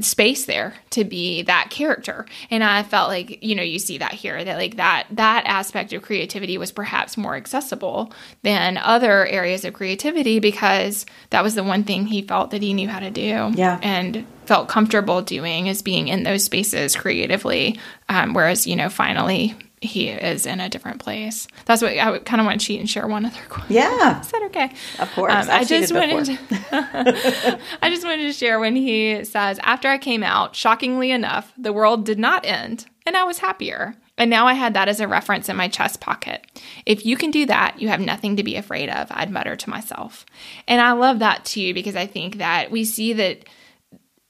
space 0.01 0.45
there 0.45 0.73
to 0.89 1.03
be 1.03 1.43
that 1.43 1.69
character 1.69 2.25
and 2.49 2.63
i 2.63 2.81
felt 2.81 3.09
like 3.09 3.43
you 3.43 3.53
know 3.53 3.61
you 3.61 3.77
see 3.77 3.99
that 3.99 4.11
here 4.11 4.43
that 4.43 4.57
like 4.57 4.75
that 4.77 5.05
that 5.11 5.43
aspect 5.45 5.93
of 5.93 6.01
creativity 6.01 6.57
was 6.57 6.71
perhaps 6.71 7.15
more 7.15 7.35
accessible 7.35 8.11
than 8.41 8.77
other 8.77 9.25
areas 9.27 9.63
of 9.63 9.73
creativity 9.73 10.39
because 10.39 11.05
that 11.29 11.43
was 11.43 11.53
the 11.53 11.63
one 11.63 11.83
thing 11.83 12.07
he 12.07 12.23
felt 12.23 12.49
that 12.49 12.63
he 12.63 12.73
knew 12.73 12.87
how 12.87 12.99
to 12.99 13.11
do 13.11 13.51
yeah 13.53 13.79
and 13.83 14.25
felt 14.45 14.67
comfortable 14.67 15.21
doing 15.21 15.67
is 15.67 15.83
being 15.83 16.07
in 16.07 16.23
those 16.23 16.43
spaces 16.43 16.95
creatively 16.95 17.79
um, 18.09 18.33
whereas 18.33 18.65
you 18.65 18.75
know 18.75 18.89
finally 18.89 19.55
he 19.83 20.09
is 20.09 20.45
in 20.45 20.59
a 20.59 20.69
different 20.69 20.99
place. 20.99 21.47
That's 21.65 21.81
what 21.81 21.97
I 21.97 22.19
kind 22.19 22.39
of 22.39 22.45
want 22.45 22.59
to 22.59 22.65
cheat 22.65 22.79
and 22.79 22.89
share 22.89 23.07
one 23.07 23.25
other 23.25 23.41
quote. 23.49 23.69
Yeah, 23.69 24.21
is 24.21 24.31
that 24.31 24.43
okay? 24.43 24.73
Of 24.99 25.11
course. 25.13 25.33
Um, 25.33 25.49
I 25.49 25.63
just 25.63 25.93
wanted. 25.93 26.25
To, 26.25 27.59
I 27.81 27.89
just 27.89 28.03
wanted 28.03 28.23
to 28.23 28.33
share 28.33 28.59
when 28.59 28.75
he 28.75 29.23
says, 29.25 29.59
"After 29.63 29.87
I 29.87 29.97
came 29.97 30.23
out, 30.23 30.55
shockingly 30.55 31.11
enough, 31.11 31.53
the 31.57 31.73
world 31.73 32.05
did 32.05 32.19
not 32.19 32.45
end, 32.45 32.85
and 33.05 33.15
I 33.15 33.23
was 33.23 33.39
happier." 33.39 33.95
And 34.15 34.29
now 34.29 34.45
I 34.45 34.53
had 34.53 34.75
that 34.75 34.87
as 34.87 34.99
a 34.99 35.07
reference 35.07 35.49
in 35.49 35.55
my 35.55 35.67
chest 35.67 35.99
pocket. 35.99 36.45
If 36.85 37.03
you 37.03 37.17
can 37.17 37.31
do 37.31 37.47
that, 37.47 37.81
you 37.81 37.87
have 37.87 37.99
nothing 37.99 38.35
to 38.35 38.43
be 38.43 38.55
afraid 38.55 38.89
of, 38.89 39.07
I'd 39.09 39.31
mutter 39.31 39.55
to 39.55 39.69
myself. 39.71 40.23
And 40.67 40.79
I 40.79 40.91
love 40.91 41.17
that 41.19 41.45
too, 41.45 41.73
because 41.73 41.95
I 41.95 42.05
think 42.05 42.37
that 42.37 42.69
we 42.69 42.85
see 42.85 43.13
that 43.13 43.45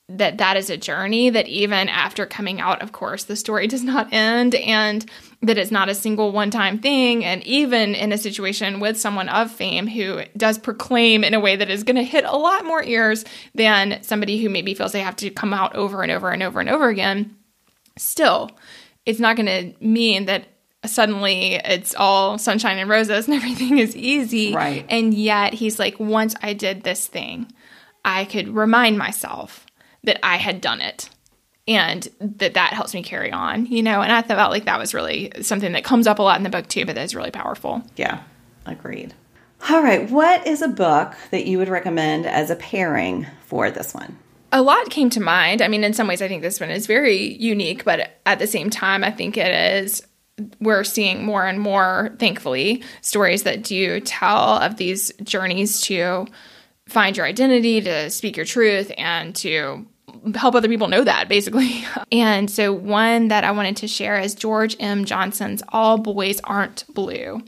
that 0.10 0.38
that 0.38 0.58
is 0.58 0.70
a 0.70 0.78
journey 0.78 1.30
that 1.30 1.48
even 1.48 1.88
after 1.88 2.26
coming 2.26 2.60
out 2.60 2.82
of 2.82 2.92
course 2.92 3.24
the 3.24 3.38
story 3.38 3.68
does 3.68 3.84
not 3.84 4.12
end 4.12 4.54
and 4.56 5.06
that 5.44 5.58
it's 5.58 5.72
not 5.72 5.90
a 5.90 5.96
single 5.96 6.32
one 6.32 6.50
time 6.50 6.80
thing. 6.80 7.24
And 7.24 7.46
even 7.46 7.96
in 7.96 8.12
a 8.12 8.18
situation 8.18 8.80
with 8.80 9.00
someone 9.00 9.30
of 9.30 9.52
fame 9.52 9.88
who 9.88 10.24
does 10.36 10.58
proclaim 10.58 11.24
in 11.24 11.34
a 11.34 11.40
way 11.40 11.56
that 11.56 11.70
is 11.70 11.84
going 11.84 11.98
to 11.98 12.04
hit 12.04 12.24
a 12.24 12.36
lot 12.36 12.66
more 12.66 12.84
ears 12.84 13.26
than 13.54 14.02
somebody 14.02 14.42
who 14.42 14.50
maybe 14.50 14.74
feels 14.74 14.94
they 14.94 15.02
have 15.02 15.18
to 15.18 15.30
come 15.30 15.54
out 15.54 15.76
over 15.76 16.02
and 16.02 16.12
over 16.12 16.32
and 16.32 16.42
over 16.42 16.60
and 16.60 16.70
over 16.70 16.88
again 16.88 17.36
still 17.98 18.50
it's 19.06 19.20
not 19.20 19.36
going 19.36 19.46
to 19.46 19.86
mean 19.86 20.26
that 20.26 20.46
suddenly 20.86 21.56
it's 21.56 21.94
all 21.96 22.38
sunshine 22.38 22.78
and 22.78 22.90
roses 22.90 23.28
and 23.28 23.36
everything 23.42 23.78
is 23.78 23.96
easy. 23.96 24.54
Right. 24.54 24.86
And 24.90 25.14
yet 25.14 25.54
he's 25.54 25.78
like 25.78 26.00
once 26.00 26.36
i 26.42 26.54
did 26.54 26.84
this 26.84 27.06
thing 27.06 27.52
i 28.06 28.26
could 28.26 28.50
remind 28.50 28.98
myself 28.98 29.66
that 30.04 30.20
I 30.26 30.38
had 30.38 30.62
done 30.62 30.82
it 30.82 31.10
and 31.68 32.08
that 32.20 32.56
that 32.56 32.74
helps 32.74 32.94
me 32.94 33.04
carry 33.04 33.32
on, 33.32 33.66
you 33.66 33.84
know. 33.84 34.02
And 34.02 34.12
I 34.12 34.22
felt 34.22 34.52
like 34.52 34.66
that 34.66 34.80
was 34.80 34.94
really 34.94 35.32
something 35.42 35.72
that 35.74 35.84
comes 35.84 36.08
up 36.08 36.20
a 36.20 36.24
lot 36.24 36.38
in 36.38 36.44
the 36.44 36.50
book 36.50 36.68
too, 36.68 36.86
but 36.86 36.96
that's 36.96 37.16
really 37.16 37.32
powerful. 37.32 37.82
Yeah, 37.96 38.22
agreed. 38.66 39.14
All 39.70 39.82
right, 39.82 40.10
what 40.10 40.46
is 40.46 40.62
a 40.62 40.68
book 40.68 41.16
that 41.32 41.46
you 41.46 41.58
would 41.58 41.70
recommend 41.70 42.26
as 42.26 42.50
a 42.50 42.56
pairing 42.58 43.28
for 43.46 43.72
this 43.72 43.94
one? 43.94 44.18
A 44.52 44.62
lot 44.62 44.90
came 44.90 45.10
to 45.12 45.22
mind. 45.22 45.62
I 45.62 45.70
mean, 45.70 45.84
in 45.84 45.94
some 45.94 46.08
ways, 46.08 46.22
I 46.22 46.28
think 46.28 46.42
this 46.42 46.60
one 46.60 46.70
is 46.70 46.86
very 46.86 47.34
unique, 47.36 47.86
but 47.86 48.20
at 48.26 48.40
the 48.40 48.46
same 48.46 48.70
time, 48.70 49.04
I 49.04 49.10
think 49.10 49.38
it 49.38 49.52
is. 49.84 50.04
We're 50.60 50.84
seeing 50.84 51.26
more 51.26 51.46
and 51.46 51.60
more, 51.60 52.14
thankfully, 52.20 52.84
stories 53.02 53.44
that 53.44 53.64
do 53.64 54.00
tell 54.02 54.58
of 54.58 54.76
these 54.76 55.14
journeys 55.24 55.80
to 55.82 56.28
find 56.88 57.16
your 57.16 57.26
identity, 57.26 57.82
to 57.82 58.10
speak 58.10 58.36
your 58.36 58.46
truth, 58.46 58.92
and 58.98 59.34
to 59.38 59.88
help 60.36 60.56
other 60.56 60.68
people 60.68 60.88
know 60.88 61.04
that 61.04 61.28
basically. 61.30 61.86
And 62.12 62.50
so 62.50 62.72
one 62.72 63.30
that 63.30 63.44
I 63.44 63.52
wanted 63.52 63.78
to 63.78 63.88
share 63.88 64.20
is 64.20 64.36
George 64.36 64.76
M. 64.80 65.04
Johnson's 65.04 65.64
All 65.70 65.98
Boys 65.98 66.40
Aren't 66.44 66.86
Blue. 66.94 67.42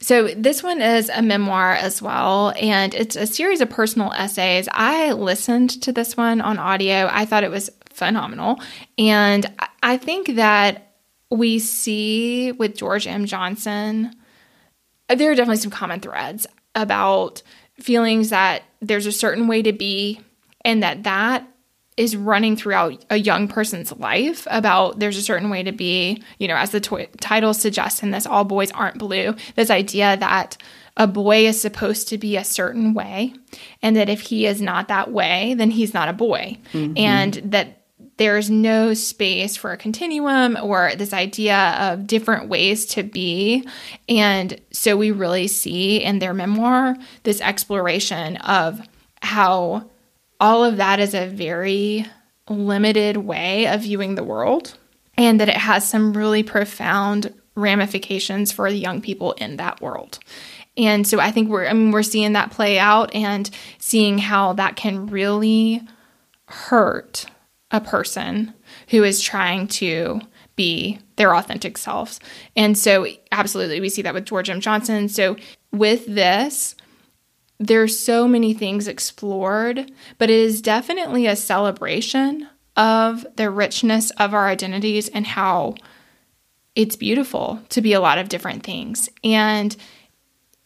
So 0.00 0.28
this 0.28 0.62
one 0.62 0.80
is 0.80 1.10
a 1.10 1.22
memoir 1.22 1.72
as 1.72 2.00
well, 2.00 2.54
and 2.60 2.94
it's 2.94 3.16
a 3.16 3.26
series 3.26 3.60
of 3.60 3.68
personal 3.68 4.12
essays. 4.12 4.68
I 4.72 5.12
listened 5.12 5.82
to 5.82 5.92
this 5.92 6.16
one 6.16 6.40
on 6.40 6.58
audio. 6.58 7.08
I 7.10 7.26
thought 7.26 7.44
it 7.44 7.50
was 7.50 7.70
phenomenal. 7.90 8.60
And 8.98 9.46
I 9.82 9.98
think 9.98 10.36
that 10.36 10.94
we 11.30 11.58
see 11.58 12.52
with 12.52 12.76
George 12.76 13.06
M. 13.06 13.26
Johnson, 13.26 14.14
there 15.08 15.30
are 15.30 15.34
definitely 15.34 15.58
some 15.58 15.70
common 15.70 16.00
threads 16.00 16.46
about 16.74 17.42
feelings 17.78 18.30
that 18.30 18.62
there's 18.80 19.06
a 19.06 19.12
certain 19.12 19.48
way 19.48 19.62
to 19.62 19.72
be 19.72 20.20
and 20.64 20.82
that 20.82 21.02
that 21.04 21.46
is 22.00 22.16
running 22.16 22.56
throughout 22.56 23.04
a 23.10 23.18
young 23.18 23.46
person's 23.46 23.92
life 23.98 24.46
about 24.50 24.98
there's 24.98 25.18
a 25.18 25.22
certain 25.22 25.50
way 25.50 25.62
to 25.62 25.70
be, 25.70 26.22
you 26.38 26.48
know, 26.48 26.56
as 26.56 26.70
the 26.70 26.80
t- 26.80 27.06
title 27.20 27.52
suggests 27.52 28.02
in 28.02 28.10
this, 28.10 28.24
all 28.24 28.42
boys 28.42 28.70
aren't 28.72 28.98
blue. 28.98 29.34
This 29.54 29.68
idea 29.68 30.16
that 30.16 30.56
a 30.96 31.06
boy 31.06 31.46
is 31.46 31.60
supposed 31.60 32.08
to 32.08 32.16
be 32.16 32.38
a 32.38 32.44
certain 32.44 32.94
way, 32.94 33.34
and 33.82 33.96
that 33.96 34.08
if 34.08 34.22
he 34.22 34.46
is 34.46 34.62
not 34.62 34.88
that 34.88 35.12
way, 35.12 35.54
then 35.58 35.70
he's 35.70 35.92
not 35.92 36.08
a 36.08 36.14
boy. 36.14 36.56
Mm-hmm. 36.72 36.96
And 36.96 37.34
that 37.52 37.82
there's 38.16 38.48
no 38.48 38.94
space 38.94 39.56
for 39.56 39.72
a 39.72 39.76
continuum 39.76 40.56
or 40.62 40.92
this 40.96 41.12
idea 41.12 41.74
of 41.80 42.06
different 42.06 42.48
ways 42.48 42.86
to 42.86 43.02
be. 43.02 43.66
And 44.08 44.58
so 44.72 44.96
we 44.96 45.10
really 45.10 45.48
see 45.48 46.02
in 46.02 46.18
their 46.18 46.34
memoir 46.34 46.96
this 47.24 47.42
exploration 47.42 48.36
of 48.38 48.80
how 49.22 49.90
all 50.40 50.64
of 50.64 50.78
that 50.78 50.98
is 50.98 51.14
a 51.14 51.26
very 51.26 52.06
limited 52.48 53.18
way 53.18 53.66
of 53.68 53.82
viewing 53.82 54.14
the 54.14 54.24
world 54.24 54.76
and 55.16 55.40
that 55.40 55.48
it 55.48 55.56
has 55.56 55.88
some 55.88 56.12
really 56.12 56.42
profound 56.42 57.32
ramifications 57.54 58.50
for 58.50 58.70
the 58.70 58.78
young 58.78 59.00
people 59.00 59.32
in 59.32 59.56
that 59.56 59.80
world. 59.80 60.18
And 60.76 61.06
so 61.06 61.20
I 61.20 61.30
think 61.30 61.48
we're 61.48 61.66
I 61.66 61.72
mean 61.72 61.90
we're 61.90 62.02
seeing 62.02 62.32
that 62.32 62.50
play 62.50 62.78
out 62.78 63.14
and 63.14 63.50
seeing 63.78 64.18
how 64.18 64.54
that 64.54 64.76
can 64.76 65.06
really 65.08 65.82
hurt 66.46 67.26
a 67.70 67.80
person 67.80 68.54
who 68.88 69.04
is 69.04 69.20
trying 69.20 69.68
to 69.68 70.20
be 70.56 70.98
their 71.16 71.34
authentic 71.34 71.76
selves. 71.78 72.18
And 72.56 72.76
so 72.76 73.06
absolutely 73.30 73.80
we 73.80 73.88
see 73.88 74.02
that 74.02 74.14
with 74.14 74.24
George 74.24 74.50
M. 74.50 74.60
Johnson. 74.60 75.08
So 75.08 75.36
with 75.72 76.06
this, 76.06 76.74
there's 77.60 77.98
so 77.98 78.26
many 78.26 78.54
things 78.54 78.88
explored, 78.88 79.92
but 80.16 80.30
it 80.30 80.38
is 80.38 80.62
definitely 80.62 81.26
a 81.26 81.36
celebration 81.36 82.48
of 82.74 83.26
the 83.36 83.50
richness 83.50 84.10
of 84.12 84.32
our 84.32 84.48
identities 84.48 85.08
and 85.10 85.26
how 85.26 85.74
it's 86.74 86.96
beautiful 86.96 87.60
to 87.68 87.82
be 87.82 87.92
a 87.92 88.00
lot 88.00 88.16
of 88.16 88.30
different 88.30 88.62
things. 88.62 89.10
And 89.22 89.76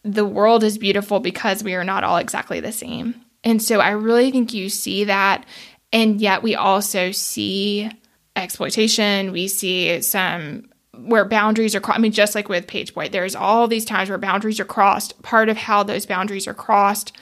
the 0.03 0.25
world 0.25 0.63
is 0.63 0.77
beautiful 0.77 1.19
because 1.19 1.63
we 1.63 1.73
are 1.73 1.83
not 1.83 2.05
all 2.05 2.15
exactly 2.15 2.61
the 2.61 2.71
same. 2.71 3.15
And 3.43 3.61
so 3.61 3.81
I 3.81 3.89
really 3.89 4.31
think 4.31 4.53
you 4.53 4.69
see 4.69 5.03
that. 5.03 5.45
And 5.91 6.21
yet 6.21 6.43
we 6.43 6.55
also 6.55 7.11
see 7.11 7.91
exploitation, 8.37 9.33
we 9.33 9.49
see 9.49 10.01
some 10.01 10.69
where 10.99 11.25
boundaries 11.25 11.75
are 11.75 11.79
crossed. 11.79 11.99
I 11.99 12.01
mean, 12.01 12.11
just 12.11 12.35
like 12.35 12.49
with 12.49 12.67
Pageboy, 12.67 13.11
there's 13.11 13.35
all 13.35 13.67
these 13.67 13.85
times 13.85 14.09
where 14.09 14.17
boundaries 14.17 14.59
are 14.59 14.65
crossed. 14.65 15.21
Part 15.21 15.49
of 15.49 15.57
how 15.57 15.83
those 15.83 16.05
boundaries 16.05 16.47
are 16.47 16.53
crossed 16.53 17.15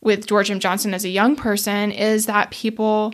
with 0.00 0.26
George 0.26 0.50
M. 0.50 0.60
Johnson 0.60 0.94
as 0.94 1.04
a 1.04 1.08
young 1.08 1.36
person 1.36 1.90
is 1.90 2.26
that 2.26 2.50
people 2.50 3.12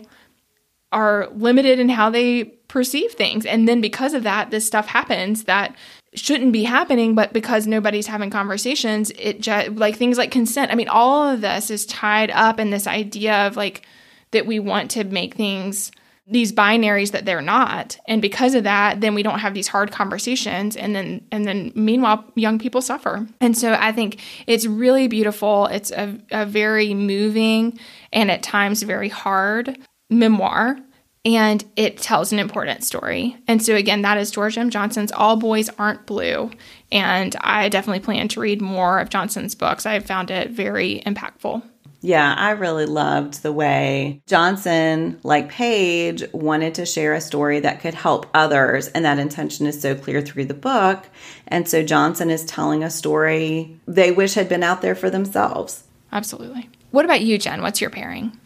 are 0.91 1.29
limited 1.33 1.79
in 1.79 1.89
how 1.89 2.09
they 2.09 2.45
perceive 2.67 3.11
things. 3.13 3.45
And 3.45 3.67
then 3.67 3.81
because 3.81 4.13
of 4.13 4.23
that, 4.23 4.51
this 4.51 4.65
stuff 4.65 4.87
happens 4.87 5.43
that 5.43 5.75
shouldn't 6.13 6.53
be 6.53 6.63
happening, 6.63 7.15
but 7.15 7.33
because 7.33 7.67
nobody's 7.67 8.07
having 8.07 8.29
conversations, 8.29 9.11
it 9.17 9.41
just 9.41 9.71
like 9.71 9.97
things 9.97 10.17
like 10.17 10.31
consent. 10.31 10.71
I 10.71 10.75
mean, 10.75 10.87
all 10.87 11.27
of 11.27 11.41
this 11.41 11.69
is 11.69 11.85
tied 11.85 12.31
up 12.31 12.59
in 12.59 12.69
this 12.69 12.87
idea 12.87 13.47
of 13.47 13.57
like 13.57 13.85
that 14.31 14.45
we 14.45 14.59
want 14.59 14.91
to 14.91 15.03
make 15.03 15.35
things 15.35 15.91
these 16.27 16.51
binaries 16.51 17.11
that 17.11 17.25
they're 17.25 17.41
not 17.41 17.97
and 18.07 18.21
because 18.21 18.55
of 18.55 18.63
that 18.63 19.01
then 19.01 19.13
we 19.13 19.21
don't 19.21 19.39
have 19.39 19.53
these 19.53 19.67
hard 19.67 19.91
conversations 19.91 20.75
and 20.75 20.95
then 20.95 21.25
and 21.31 21.45
then 21.45 21.71
meanwhile 21.75 22.25
young 22.35 22.57
people 22.57 22.81
suffer 22.81 23.27
and 23.39 23.57
so 23.57 23.73
i 23.79 23.91
think 23.91 24.19
it's 24.47 24.65
really 24.65 25.07
beautiful 25.07 25.67
it's 25.67 25.91
a, 25.91 26.17
a 26.31 26.45
very 26.45 26.93
moving 26.93 27.77
and 28.11 28.31
at 28.31 28.41
times 28.41 28.81
very 28.81 29.09
hard 29.09 29.77
memoir 30.09 30.77
and 31.25 31.65
it 31.75 31.97
tells 31.97 32.31
an 32.31 32.37
important 32.37 32.83
story. 32.83 33.35
And 33.47 33.61
so, 33.63 33.75
again, 33.75 34.03
that 34.03 34.19
is 34.19 34.29
George 34.29 34.59
M. 34.59 34.69
Johnson's 34.69 35.11
All 35.11 35.35
Boys 35.37 35.69
Aren't 35.79 36.05
Blue. 36.05 36.51
And 36.91 37.35
I 37.41 37.67
definitely 37.67 38.01
plan 38.01 38.27
to 38.29 38.39
read 38.39 38.61
more 38.61 38.99
of 38.99 39.09
Johnson's 39.09 39.55
books. 39.55 39.87
I 39.87 39.99
found 39.99 40.29
it 40.29 40.51
very 40.51 41.01
impactful. 41.03 41.63
Yeah, 42.05 42.35
I 42.37 42.51
really 42.51 42.85
loved 42.85 43.41
the 43.41 43.51
way 43.51 44.21
Johnson, 44.27 45.19
like 45.23 45.49
Page, 45.49 46.23
wanted 46.33 46.75
to 46.75 46.85
share 46.85 47.15
a 47.15 47.19
story 47.19 47.61
that 47.61 47.79
could 47.79 47.95
help 47.95 48.27
others. 48.31 48.89
And 48.89 49.05
that 49.05 49.17
intention 49.17 49.65
is 49.65 49.81
so 49.81 49.95
clear 49.95 50.21
through 50.21 50.45
the 50.45 50.53
book. 50.53 51.07
And 51.47 51.67
so 51.67 51.81
Johnson 51.81 52.29
is 52.29 52.45
telling 52.45 52.83
a 52.83 52.91
story 52.91 53.79
they 53.87 54.11
wish 54.11 54.35
had 54.35 54.47
been 54.47 54.61
out 54.61 54.83
there 54.83 54.93
for 54.93 55.09
themselves. 55.09 55.83
Absolutely. 56.11 56.69
What 56.91 57.05
about 57.05 57.21
you, 57.21 57.39
Jen? 57.39 57.63
What's 57.63 57.81
your 57.81 57.89
pairing? 57.89 58.37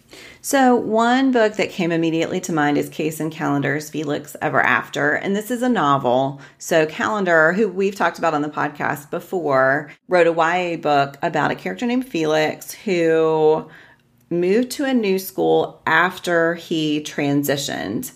So, 0.42 0.74
one 0.74 1.34
book 1.34 1.56
that 1.56 1.70
came 1.70 1.92
immediately 1.92 2.40
to 2.42 2.54
mind 2.54 2.78
is 2.78 2.90
Kacen 2.90 3.30
Callender's 3.30 3.90
Felix 3.90 4.38
Ever 4.42 4.62
After. 4.62 5.16
And 5.16 5.36
this 5.36 5.52
is 5.52 5.62
a 5.62 5.68
novel. 5.68 6.40
So, 6.58 6.86
Calendar, 6.86 7.52
who 7.52 7.68
we've 7.68 7.96
talked 7.96 8.18
about 8.18 8.34
on 8.34 8.42
the 8.42 8.50
podcast 8.50 9.10
before, 9.10 9.92
wrote 10.08 10.28
a 10.28 10.32
YA 10.32 10.78
book 10.78 11.18
about 11.22 11.52
a 11.52 11.56
character 11.56 11.86
named 11.86 12.08
Felix 12.08 12.72
who 12.72 13.70
moved 14.30 14.72
to 14.72 14.86
a 14.86 14.94
new 14.94 15.20
school 15.20 15.82
after 15.86 16.56
he 16.56 17.02
transitioned. 17.02 18.14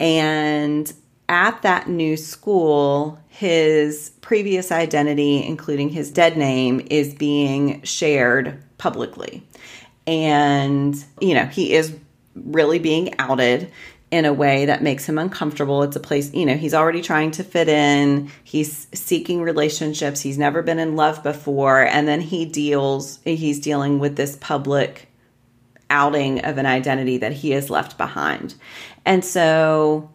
And 0.00 0.90
at 1.28 1.60
that 1.60 1.86
new 1.86 2.16
school, 2.16 3.18
his 3.28 4.12
previous 4.22 4.72
identity, 4.72 5.44
including 5.44 5.90
his 5.90 6.10
dead 6.10 6.38
name, 6.38 6.86
is 6.88 7.12
being 7.12 7.82
shared 7.82 8.62
publicly 8.78 9.42
and 10.08 11.04
you 11.20 11.34
know 11.34 11.44
he 11.44 11.74
is 11.74 11.94
really 12.34 12.78
being 12.78 13.14
outed 13.18 13.70
in 14.10 14.24
a 14.24 14.32
way 14.32 14.64
that 14.64 14.82
makes 14.82 15.06
him 15.06 15.18
uncomfortable. 15.18 15.82
It's 15.82 15.96
a 15.96 16.00
place, 16.00 16.32
you 16.32 16.46
know, 16.46 16.56
he's 16.56 16.72
already 16.72 17.02
trying 17.02 17.30
to 17.32 17.44
fit 17.44 17.68
in. 17.68 18.30
He's 18.42 18.86
seeking 18.94 19.42
relationships. 19.42 20.22
He's 20.22 20.38
never 20.38 20.62
been 20.62 20.78
in 20.78 20.96
love 20.96 21.22
before. 21.22 21.84
And 21.84 22.08
then 22.08 22.22
he 22.22 22.46
deals, 22.46 23.18
he's 23.24 23.60
dealing 23.60 23.98
with 23.98 24.16
this 24.16 24.36
public 24.40 25.08
outing 25.90 26.44
of 26.44 26.56
an 26.56 26.64
identity 26.64 27.18
that 27.18 27.32
he 27.32 27.50
has 27.50 27.68
left 27.68 27.98
behind. 27.98 28.54
And 29.04 29.22
so 29.22 30.10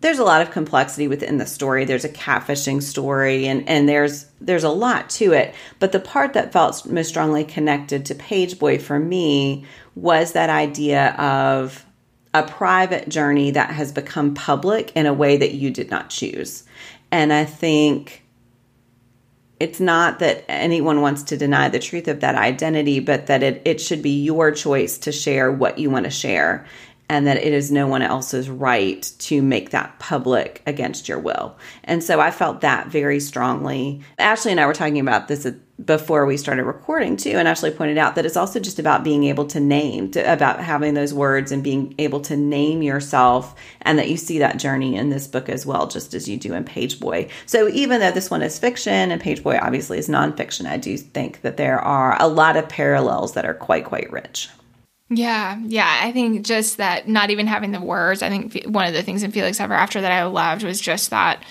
there's 0.00 0.18
a 0.18 0.24
lot 0.24 0.42
of 0.42 0.52
complexity 0.52 1.08
within 1.08 1.38
the 1.38 1.46
story. 1.46 1.84
There's 1.84 2.04
a 2.04 2.08
catfishing 2.08 2.82
story 2.82 3.46
and, 3.48 3.68
and 3.68 3.88
there's 3.88 4.26
there's 4.40 4.64
a 4.64 4.70
lot 4.70 5.10
to 5.10 5.32
it. 5.32 5.54
But 5.80 5.92
the 5.92 6.00
part 6.00 6.34
that 6.34 6.52
felt 6.52 6.86
most 6.86 7.08
strongly 7.08 7.44
connected 7.44 8.06
to 8.06 8.14
Pageboy 8.14 8.80
for 8.80 8.98
me 8.98 9.66
was 9.96 10.32
that 10.32 10.50
idea 10.50 11.14
of 11.14 11.84
a 12.32 12.44
private 12.44 13.08
journey 13.08 13.50
that 13.50 13.70
has 13.70 13.90
become 13.90 14.34
public 14.34 14.92
in 14.94 15.06
a 15.06 15.14
way 15.14 15.36
that 15.36 15.54
you 15.54 15.70
did 15.70 15.90
not 15.90 16.10
choose. 16.10 16.64
And 17.10 17.32
I 17.32 17.44
think 17.44 18.22
it's 19.58 19.80
not 19.80 20.20
that 20.20 20.44
anyone 20.48 21.00
wants 21.00 21.24
to 21.24 21.36
deny 21.36 21.68
the 21.68 21.80
truth 21.80 22.06
of 22.06 22.20
that 22.20 22.36
identity, 22.36 23.00
but 23.00 23.26
that 23.26 23.42
it, 23.42 23.62
it 23.64 23.80
should 23.80 24.02
be 24.02 24.22
your 24.22 24.52
choice 24.52 24.98
to 24.98 25.10
share 25.10 25.50
what 25.50 25.78
you 25.78 25.90
want 25.90 26.04
to 26.04 26.10
share 26.10 26.64
and 27.08 27.26
that 27.26 27.38
it 27.38 27.52
is 27.52 27.70
no 27.70 27.86
one 27.86 28.02
else's 28.02 28.50
right 28.50 29.10
to 29.18 29.40
make 29.42 29.70
that 29.70 29.98
public 29.98 30.62
against 30.66 31.08
your 31.08 31.18
will. 31.18 31.56
And 31.84 32.04
so 32.04 32.20
I 32.20 32.30
felt 32.30 32.60
that 32.60 32.88
very 32.88 33.20
strongly. 33.20 34.02
Ashley 34.18 34.50
and 34.50 34.60
I 34.60 34.66
were 34.66 34.74
talking 34.74 35.00
about 35.00 35.28
this 35.28 35.46
before 35.84 36.26
we 36.26 36.36
started 36.36 36.64
recording 36.64 37.16
too, 37.16 37.30
and 37.30 37.46
Ashley 37.46 37.70
pointed 37.70 37.98
out 37.98 38.16
that 38.16 38.26
it's 38.26 38.36
also 38.36 38.58
just 38.58 38.80
about 38.80 39.04
being 39.04 39.24
able 39.24 39.46
to 39.46 39.60
name, 39.60 40.10
to, 40.10 40.32
about 40.32 40.60
having 40.60 40.94
those 40.94 41.14
words 41.14 41.52
and 41.52 41.62
being 41.62 41.94
able 41.98 42.20
to 42.22 42.36
name 42.36 42.82
yourself, 42.82 43.54
and 43.82 43.96
that 43.98 44.10
you 44.10 44.16
see 44.16 44.40
that 44.40 44.58
journey 44.58 44.96
in 44.96 45.10
this 45.10 45.28
book 45.28 45.48
as 45.48 45.64
well, 45.64 45.86
just 45.86 46.14
as 46.14 46.28
you 46.28 46.36
do 46.36 46.52
in 46.52 46.64
Pageboy. 46.64 47.30
So 47.46 47.68
even 47.68 48.00
though 48.00 48.10
this 48.10 48.30
one 48.30 48.42
is 48.42 48.58
fiction 48.58 49.12
and 49.12 49.22
Pageboy 49.22 49.62
obviously 49.62 49.98
is 49.98 50.08
nonfiction, 50.08 50.66
I 50.66 50.78
do 50.78 50.96
think 50.96 51.42
that 51.42 51.56
there 51.56 51.78
are 51.78 52.20
a 52.20 52.26
lot 52.26 52.56
of 52.56 52.68
parallels 52.68 53.34
that 53.34 53.46
are 53.46 53.54
quite, 53.54 53.84
quite 53.84 54.10
rich. 54.10 54.48
Yeah, 55.10 55.58
yeah. 55.64 56.00
I 56.02 56.12
think 56.12 56.44
just 56.44 56.76
that 56.76 57.08
not 57.08 57.30
even 57.30 57.46
having 57.46 57.72
the 57.72 57.80
words, 57.80 58.22
I 58.22 58.28
think 58.28 58.64
one 58.66 58.86
of 58.86 58.92
the 58.92 59.02
things 59.02 59.22
in 59.22 59.32
Felix 59.32 59.58
Ever 59.58 59.74
After 59.74 60.00
that 60.00 60.12
I 60.12 60.24
loved 60.24 60.62
was 60.62 60.80
just 60.80 61.10
that 61.10 61.42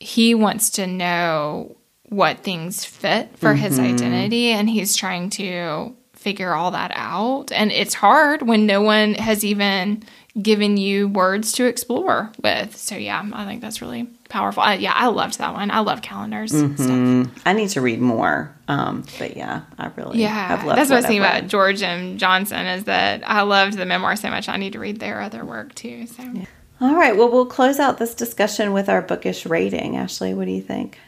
he 0.00 0.34
wants 0.34 0.70
to 0.70 0.86
know 0.86 1.76
what 2.08 2.40
things 2.40 2.84
fit 2.84 3.36
for 3.38 3.50
mm-hmm. 3.50 3.62
his 3.62 3.78
identity 3.78 4.48
and 4.48 4.68
he's 4.68 4.96
trying 4.96 5.30
to 5.30 5.96
figure 6.12 6.52
all 6.52 6.70
that 6.72 6.90
out. 6.94 7.52
And 7.52 7.70
it's 7.70 7.94
hard 7.94 8.42
when 8.42 8.66
no 8.66 8.82
one 8.82 9.14
has 9.14 9.44
even 9.44 10.02
given 10.40 10.76
you 10.76 11.08
words 11.08 11.52
to 11.52 11.64
explore 11.66 12.32
with. 12.42 12.76
So, 12.76 12.96
yeah, 12.96 13.24
I 13.32 13.44
think 13.44 13.60
that's 13.60 13.80
really 13.80 14.04
powerful. 14.28 14.62
I, 14.62 14.74
yeah, 14.74 14.92
I 14.94 15.06
loved 15.06 15.38
that 15.38 15.54
one. 15.54 15.70
I 15.70 15.80
love 15.80 16.02
Callender's. 16.02 16.52
Mm-hmm. 16.52 17.30
I 17.46 17.52
need 17.52 17.68
to 17.70 17.80
read 17.80 18.00
more. 18.00 18.54
Um, 18.66 19.04
but 19.18 19.36
yeah, 19.36 19.62
I 19.78 19.90
really 19.96 20.20
yeah. 20.20 20.48
That's 20.48 20.64
what, 20.64 20.76
what 20.76 20.78
I 20.78 20.94
was 20.96 21.04
thinking 21.04 21.20
about 21.20 21.46
George 21.46 21.82
M. 21.82 22.18
Johnson 22.18 22.66
is 22.66 22.84
that 22.84 23.22
I 23.28 23.42
loved 23.42 23.76
the 23.76 23.86
memoir 23.86 24.16
so 24.16 24.30
much. 24.30 24.48
I 24.48 24.56
need 24.56 24.72
to 24.72 24.78
read 24.78 24.98
their 24.98 25.20
other 25.20 25.44
work 25.44 25.74
too. 25.74 26.06
So. 26.06 26.22
Yeah. 26.22 26.46
All 26.80 26.96
right. 26.96 27.16
Well, 27.16 27.30
we'll 27.30 27.46
close 27.46 27.78
out 27.78 27.98
this 27.98 28.14
discussion 28.14 28.72
with 28.72 28.88
our 28.88 29.02
bookish 29.02 29.46
rating. 29.46 29.96
Ashley, 29.96 30.34
what 30.34 30.46
do 30.46 30.50
you 30.50 30.62
think? 30.62 30.98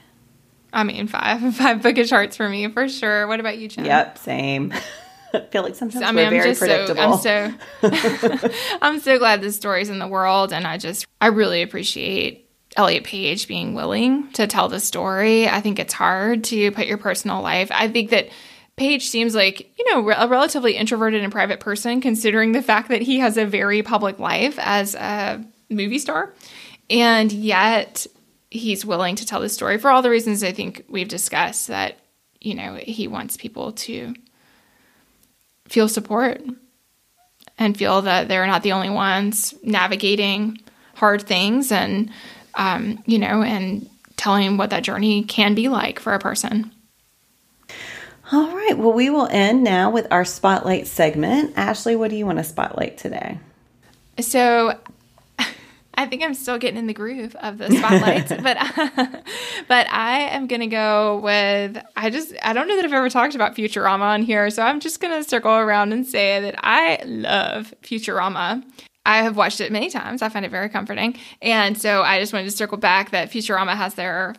I 0.73 0.85
mean, 0.85 1.09
five 1.09 1.57
five 1.57 1.83
bookish 1.83 2.11
hearts 2.11 2.37
for 2.37 2.49
me 2.49 2.69
for 2.69 2.89
sure. 2.89 3.27
What 3.27 3.41
about 3.41 3.59
you, 3.59 3.69
Jen? 3.69 3.87
Yep, 3.87 4.19
same. 4.19 4.73
Feel 5.51 5.63
like 5.63 5.75
sometimes 5.75 6.05
I 6.05 6.13
mean, 6.13 6.31
we're 6.31 6.43
very 6.43 6.55
predictable. 6.55 7.19
So, 7.19 7.53
I'm 7.83 7.93
so 8.19 8.51
I'm 8.83 9.01
so 9.01 9.19
glad 9.19 9.41
this 9.41 9.57
story's 9.57 9.89
in 9.89 9.99
the 9.99 10.09
world, 10.09 10.53
and 10.53 10.67
I 10.67 10.79
just 10.79 11.07
I 11.21 11.29
really 11.29 11.63
appreciate 11.63 12.49
Elliot 12.77 13.05
Page 13.05 13.49
being 13.49 13.75
willing 13.75 14.31
to 14.33 14.47
tell 14.47 14.69
the 14.69 14.81
story. 14.81 15.49
I 15.49 15.61
think 15.61 15.79
it's 15.79 15.95
hard 15.95 16.45
to 16.45 16.71
put 16.73 16.87
your 16.87 16.99
personal 16.99 17.43
life. 17.43 17.71
I 17.73 17.89
think 17.89 18.11
that 18.11 18.29
Page 18.77 19.09
seems 19.09 19.35
like, 19.35 19.73
you 19.79 19.95
know, 19.95 20.11
a 20.11 20.29
relatively 20.29 20.77
introverted 20.77 21.23
and 21.23 21.33
private 21.33 21.61
person, 21.61 22.03
considering 22.03 22.53
the 22.53 22.61
fact 22.61 22.91
that 22.91 23.01
he 23.01 23.21
has 23.21 23.39
a 23.39 23.47
very 23.47 23.83
public 23.83 24.19
life 24.19 24.59
as 24.59 24.95
a 24.95 25.43
movie 25.71 25.99
star. 25.99 26.35
And 26.91 27.33
yet 27.33 28.07
he's 28.51 28.85
willing 28.85 29.17
to 29.17 29.25
tell 29.25 29.41
the 29.41 29.49
story 29.49 29.79
for 29.79 29.91
all 29.91 30.03
the 30.03 30.11
reasons 30.11 30.45
I 30.45 30.53
think 30.53 30.85
we've 30.91 31.09
discussed 31.09 31.69
that, 31.69 31.97
you 32.39 32.55
know, 32.55 32.75
he 32.75 33.09
wants 33.09 33.39
people 33.39 33.73
to 33.73 34.15
feel 35.69 35.89
support 35.89 36.43
and 37.59 37.77
feel 37.77 38.03
that 38.03 38.29
they're 38.29 38.47
not 38.47 38.63
the 38.63 38.73
only 38.73 38.91
ones 38.91 39.55
navigating 39.63 40.59
hard 40.95 41.23
things 41.23 41.73
and 41.73 42.11
um, 42.57 43.03
you 43.07 43.19
know, 43.19 43.43
and 43.43 43.89
telling 44.17 44.57
what 44.57 44.71
that 44.71 44.83
journey 44.83 45.23
can 45.23 45.55
be 45.55 45.69
like 45.69 46.01
for 46.01 46.15
a 46.15 46.19
person. 46.19 46.73
All 48.33 48.57
right. 48.57 48.77
Well, 48.77 48.93
we 48.93 49.09
will 49.09 49.29
end 49.31 49.63
now 49.63 49.91
with 49.91 50.09
our 50.11 50.25
spotlight 50.25 50.87
segment. 50.87 51.53
Ashley, 51.57 51.95
what 51.95 52.11
do 52.11 52.17
you 52.17 52.27
want 52.27 52.39
to 52.39 52.45
spotlight 52.45 52.99
today? 52.99 53.39
So, 54.19 54.79
I 55.97 56.07
think 56.07 56.23
I'm 56.23 56.35
still 56.35 56.59
getting 56.59 56.79
in 56.79 56.87
the 56.87 56.95
groove 56.95 57.35
of 57.37 57.59
the 57.59 57.71
spotlights, 57.71 58.33
but 58.43 58.57
but 59.69 59.91
I 59.91 60.21
am 60.31 60.47
gonna 60.47 60.67
go 60.67 61.19
with 61.23 61.83
I 61.97 62.11
just 62.11 62.35
I 62.43 62.53
don't 62.53 62.69
know 62.69 62.77
that 62.77 62.85
I've 62.85 62.93
ever 62.93 63.09
talked 63.09 63.35
about 63.35 63.55
Futurama 63.57 64.01
on 64.01 64.23
here, 64.23 64.51
so 64.51 64.63
I'm 64.63 64.81
just 64.81 65.01
gonna 65.01 65.25
circle 65.25 65.53
around 65.53 65.93
and 65.93 66.07
say 66.07 66.41
that 66.41 66.57
I 66.59 67.03
love 67.05 67.75
Futurama. 67.83 68.65
I 69.07 69.23
have 69.23 69.37
watched 69.37 69.61
it 69.61 69.71
many 69.71 69.89
times. 69.89 70.21
I 70.21 70.29
find 70.29 70.45
it 70.45 70.51
very 70.51 70.69
comforting. 70.69 71.17
And 71.41 71.81
so 71.81 72.03
I 72.03 72.19
just 72.19 72.33
wanted 72.33 72.47
to 72.47 72.57
circle 72.57 72.77
back 72.77 73.11
that 73.11 73.31
Futurama 73.31 73.77
has 73.77 73.95
their 73.95 74.35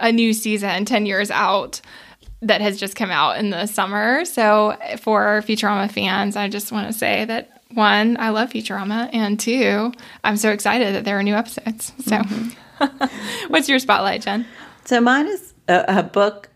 a 0.00 0.12
new 0.12 0.32
season 0.32 0.84
10 0.84 1.06
years 1.06 1.30
out 1.30 1.80
that 2.42 2.60
has 2.60 2.78
just 2.78 2.96
come 2.96 3.10
out 3.10 3.38
in 3.38 3.50
the 3.50 3.66
summer. 3.66 4.24
So 4.24 4.76
for 4.98 5.42
Futurama 5.46 5.90
fans, 5.90 6.36
I 6.36 6.48
just 6.48 6.72
want 6.72 6.86
to 6.86 6.92
say 6.92 7.24
that 7.26 7.59
one, 7.74 8.16
I 8.18 8.30
love 8.30 8.50
Futurama, 8.50 9.10
and 9.12 9.38
two, 9.38 9.92
I'm 10.24 10.36
so 10.36 10.50
excited 10.50 10.94
that 10.94 11.04
there 11.04 11.18
are 11.18 11.22
new 11.22 11.34
episodes. 11.34 11.92
So, 12.04 12.16
mm-hmm. 12.16 13.48
what's 13.48 13.68
your 13.68 13.78
spotlight, 13.78 14.22
Jen? 14.22 14.46
So 14.84 15.00
mine 15.00 15.26
is 15.26 15.54
a, 15.68 15.84
a 15.88 16.02
book 16.02 16.48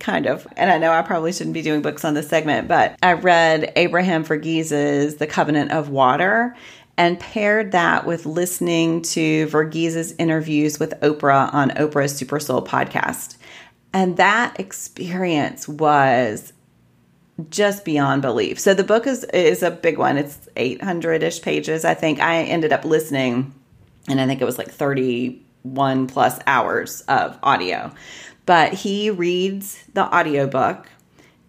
kind 0.00 0.26
of. 0.26 0.46
And 0.56 0.70
I 0.70 0.78
know 0.78 0.92
I 0.92 1.02
probably 1.02 1.32
shouldn't 1.32 1.54
be 1.54 1.62
doing 1.62 1.82
books 1.82 2.04
on 2.04 2.14
this 2.14 2.28
segment, 2.28 2.68
but 2.68 2.96
I 3.02 3.14
read 3.14 3.72
Abraham 3.76 4.24
Verghese's 4.24 5.16
The 5.16 5.26
Covenant 5.26 5.72
of 5.72 5.88
Water 5.88 6.56
and 6.96 7.18
paired 7.20 7.72
that 7.72 8.06
with 8.06 8.26
listening 8.26 9.02
to 9.02 9.46
Verghese's 9.46 10.12
interviews 10.18 10.80
with 10.80 10.98
Oprah 11.00 11.52
on 11.54 11.70
Oprah's 11.70 12.14
Super 12.14 12.40
Soul 12.40 12.64
podcast. 12.64 13.36
And 13.92 14.16
that 14.16 14.58
experience 14.58 15.68
was 15.68 16.52
just 17.50 17.84
beyond 17.84 18.22
belief. 18.22 18.58
So 18.58 18.74
the 18.74 18.84
book 18.84 19.06
is 19.06 19.24
is 19.24 19.62
a 19.62 19.70
big 19.70 19.98
one. 19.98 20.16
It's 20.16 20.48
800ish 20.56 21.42
pages, 21.42 21.84
I 21.84 21.94
think. 21.94 22.20
I 22.20 22.42
ended 22.42 22.72
up 22.72 22.84
listening 22.84 23.54
and 24.08 24.20
I 24.20 24.26
think 24.26 24.40
it 24.40 24.44
was 24.44 24.58
like 24.58 24.70
31 24.70 26.06
plus 26.06 26.38
hours 26.46 27.02
of 27.02 27.38
audio. 27.42 27.92
But 28.46 28.72
he 28.72 29.10
reads 29.10 29.84
the 29.92 30.02
audiobook 30.02 30.88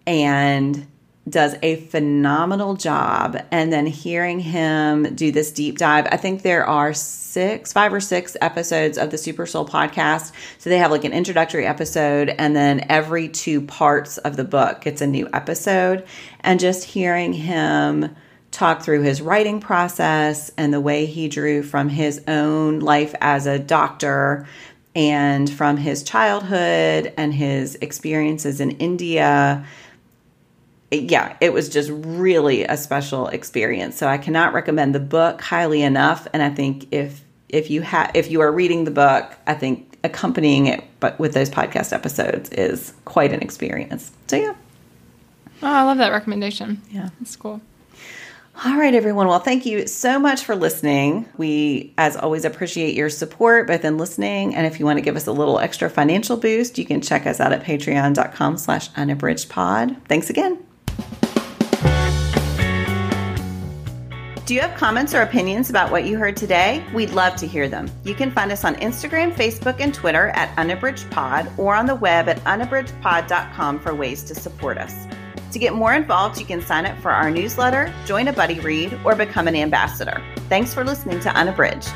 and 0.06 0.86
does 1.30 1.54
a 1.62 1.76
phenomenal 1.76 2.74
job. 2.74 3.40
And 3.50 3.72
then 3.72 3.86
hearing 3.86 4.40
him 4.40 5.14
do 5.14 5.32
this 5.32 5.52
deep 5.52 5.78
dive, 5.78 6.06
I 6.10 6.16
think 6.16 6.42
there 6.42 6.66
are 6.66 6.92
six, 6.92 7.72
five 7.72 7.92
or 7.92 8.00
six 8.00 8.36
episodes 8.40 8.98
of 8.98 9.10
the 9.10 9.18
Super 9.18 9.46
Soul 9.46 9.66
podcast. 9.66 10.32
So 10.58 10.68
they 10.68 10.78
have 10.78 10.90
like 10.90 11.04
an 11.04 11.12
introductory 11.12 11.66
episode, 11.66 12.28
and 12.28 12.54
then 12.54 12.86
every 12.88 13.28
two 13.28 13.62
parts 13.62 14.18
of 14.18 14.36
the 14.36 14.44
book, 14.44 14.86
it's 14.86 15.00
a 15.00 15.06
new 15.06 15.28
episode. 15.32 16.04
And 16.40 16.58
just 16.58 16.84
hearing 16.84 17.32
him 17.32 18.16
talk 18.50 18.82
through 18.82 19.02
his 19.02 19.22
writing 19.22 19.60
process 19.60 20.50
and 20.56 20.74
the 20.74 20.80
way 20.80 21.06
he 21.06 21.28
drew 21.28 21.62
from 21.62 21.88
his 21.88 22.20
own 22.26 22.80
life 22.80 23.14
as 23.20 23.46
a 23.46 23.58
doctor 23.58 24.46
and 24.96 25.48
from 25.48 25.76
his 25.76 26.02
childhood 26.02 27.12
and 27.16 27.32
his 27.32 27.76
experiences 27.76 28.60
in 28.60 28.72
India 28.72 29.64
yeah, 30.90 31.36
it 31.40 31.52
was 31.52 31.68
just 31.68 31.90
really 31.92 32.64
a 32.64 32.76
special 32.76 33.28
experience. 33.28 33.96
So 33.96 34.08
I 34.08 34.18
cannot 34.18 34.52
recommend 34.52 34.94
the 34.94 35.00
book 35.00 35.40
highly 35.40 35.82
enough. 35.82 36.26
And 36.32 36.42
I 36.42 36.50
think 36.50 36.88
if 36.92 37.22
if 37.48 37.70
you 37.70 37.82
have 37.82 38.10
if 38.14 38.30
you 38.30 38.40
are 38.40 38.50
reading 38.50 38.84
the 38.84 38.90
book, 38.90 39.32
I 39.46 39.54
think 39.54 39.98
accompanying 40.02 40.66
it 40.66 40.82
but 40.98 41.18
with 41.18 41.34
those 41.34 41.50
podcast 41.50 41.92
episodes 41.92 42.50
is 42.50 42.92
quite 43.04 43.32
an 43.32 43.40
experience. 43.40 44.10
So 44.28 44.36
yeah. 44.36 44.54
Oh, 45.62 45.66
I 45.66 45.82
love 45.82 45.98
that 45.98 46.10
recommendation. 46.10 46.80
Yeah. 46.90 47.10
That's 47.20 47.36
cool. 47.36 47.60
All 48.64 48.76
right, 48.76 48.94
everyone. 48.94 49.26
Well, 49.26 49.38
thank 49.38 49.64
you 49.64 49.86
so 49.86 50.18
much 50.18 50.44
for 50.44 50.54
listening. 50.54 51.26
We, 51.38 51.94
as 51.96 52.14
always, 52.14 52.44
appreciate 52.44 52.94
your 52.94 53.08
support, 53.08 53.66
both 53.66 53.84
in 53.84 53.96
listening 53.96 54.54
and 54.54 54.66
if 54.66 54.78
you 54.78 54.84
want 54.84 54.98
to 54.98 55.02
give 55.02 55.16
us 55.16 55.26
a 55.26 55.32
little 55.32 55.58
extra 55.58 55.88
financial 55.88 56.36
boost, 56.36 56.76
you 56.76 56.84
can 56.84 57.00
check 57.00 57.26
us 57.26 57.40
out 57.40 57.52
at 57.52 57.62
patreon.com 57.62 58.58
slash 58.58 58.90
unabridgedpod. 58.92 60.04
Thanks 60.08 60.28
again. 60.30 60.58
Do 64.50 64.54
you 64.56 64.62
have 64.62 64.76
comments 64.76 65.14
or 65.14 65.22
opinions 65.22 65.70
about 65.70 65.92
what 65.92 66.06
you 66.06 66.18
heard 66.18 66.36
today? 66.36 66.84
We'd 66.92 67.10
love 67.10 67.36
to 67.36 67.46
hear 67.46 67.68
them. 67.68 67.88
You 68.02 68.16
can 68.16 68.32
find 68.32 68.50
us 68.50 68.64
on 68.64 68.74
Instagram, 68.74 69.32
Facebook, 69.32 69.78
and 69.78 69.94
Twitter 69.94 70.30
at 70.30 70.52
unabridgedpod 70.56 71.56
or 71.56 71.76
on 71.76 71.86
the 71.86 71.94
web 71.94 72.28
at 72.28 72.38
unabridgedpod.com 72.38 73.78
for 73.78 73.94
ways 73.94 74.24
to 74.24 74.34
support 74.34 74.76
us. 74.76 75.06
To 75.52 75.58
get 75.60 75.74
more 75.74 75.94
involved, 75.94 76.40
you 76.40 76.46
can 76.46 76.62
sign 76.62 76.84
up 76.84 76.98
for 76.98 77.12
our 77.12 77.30
newsletter, 77.30 77.94
join 78.06 78.26
a 78.26 78.32
buddy 78.32 78.58
read, 78.58 78.98
or 79.04 79.14
become 79.14 79.46
an 79.46 79.54
ambassador. 79.54 80.20
Thanks 80.48 80.74
for 80.74 80.82
listening 80.82 81.20
to 81.20 81.30
Unabridged. 81.30 81.92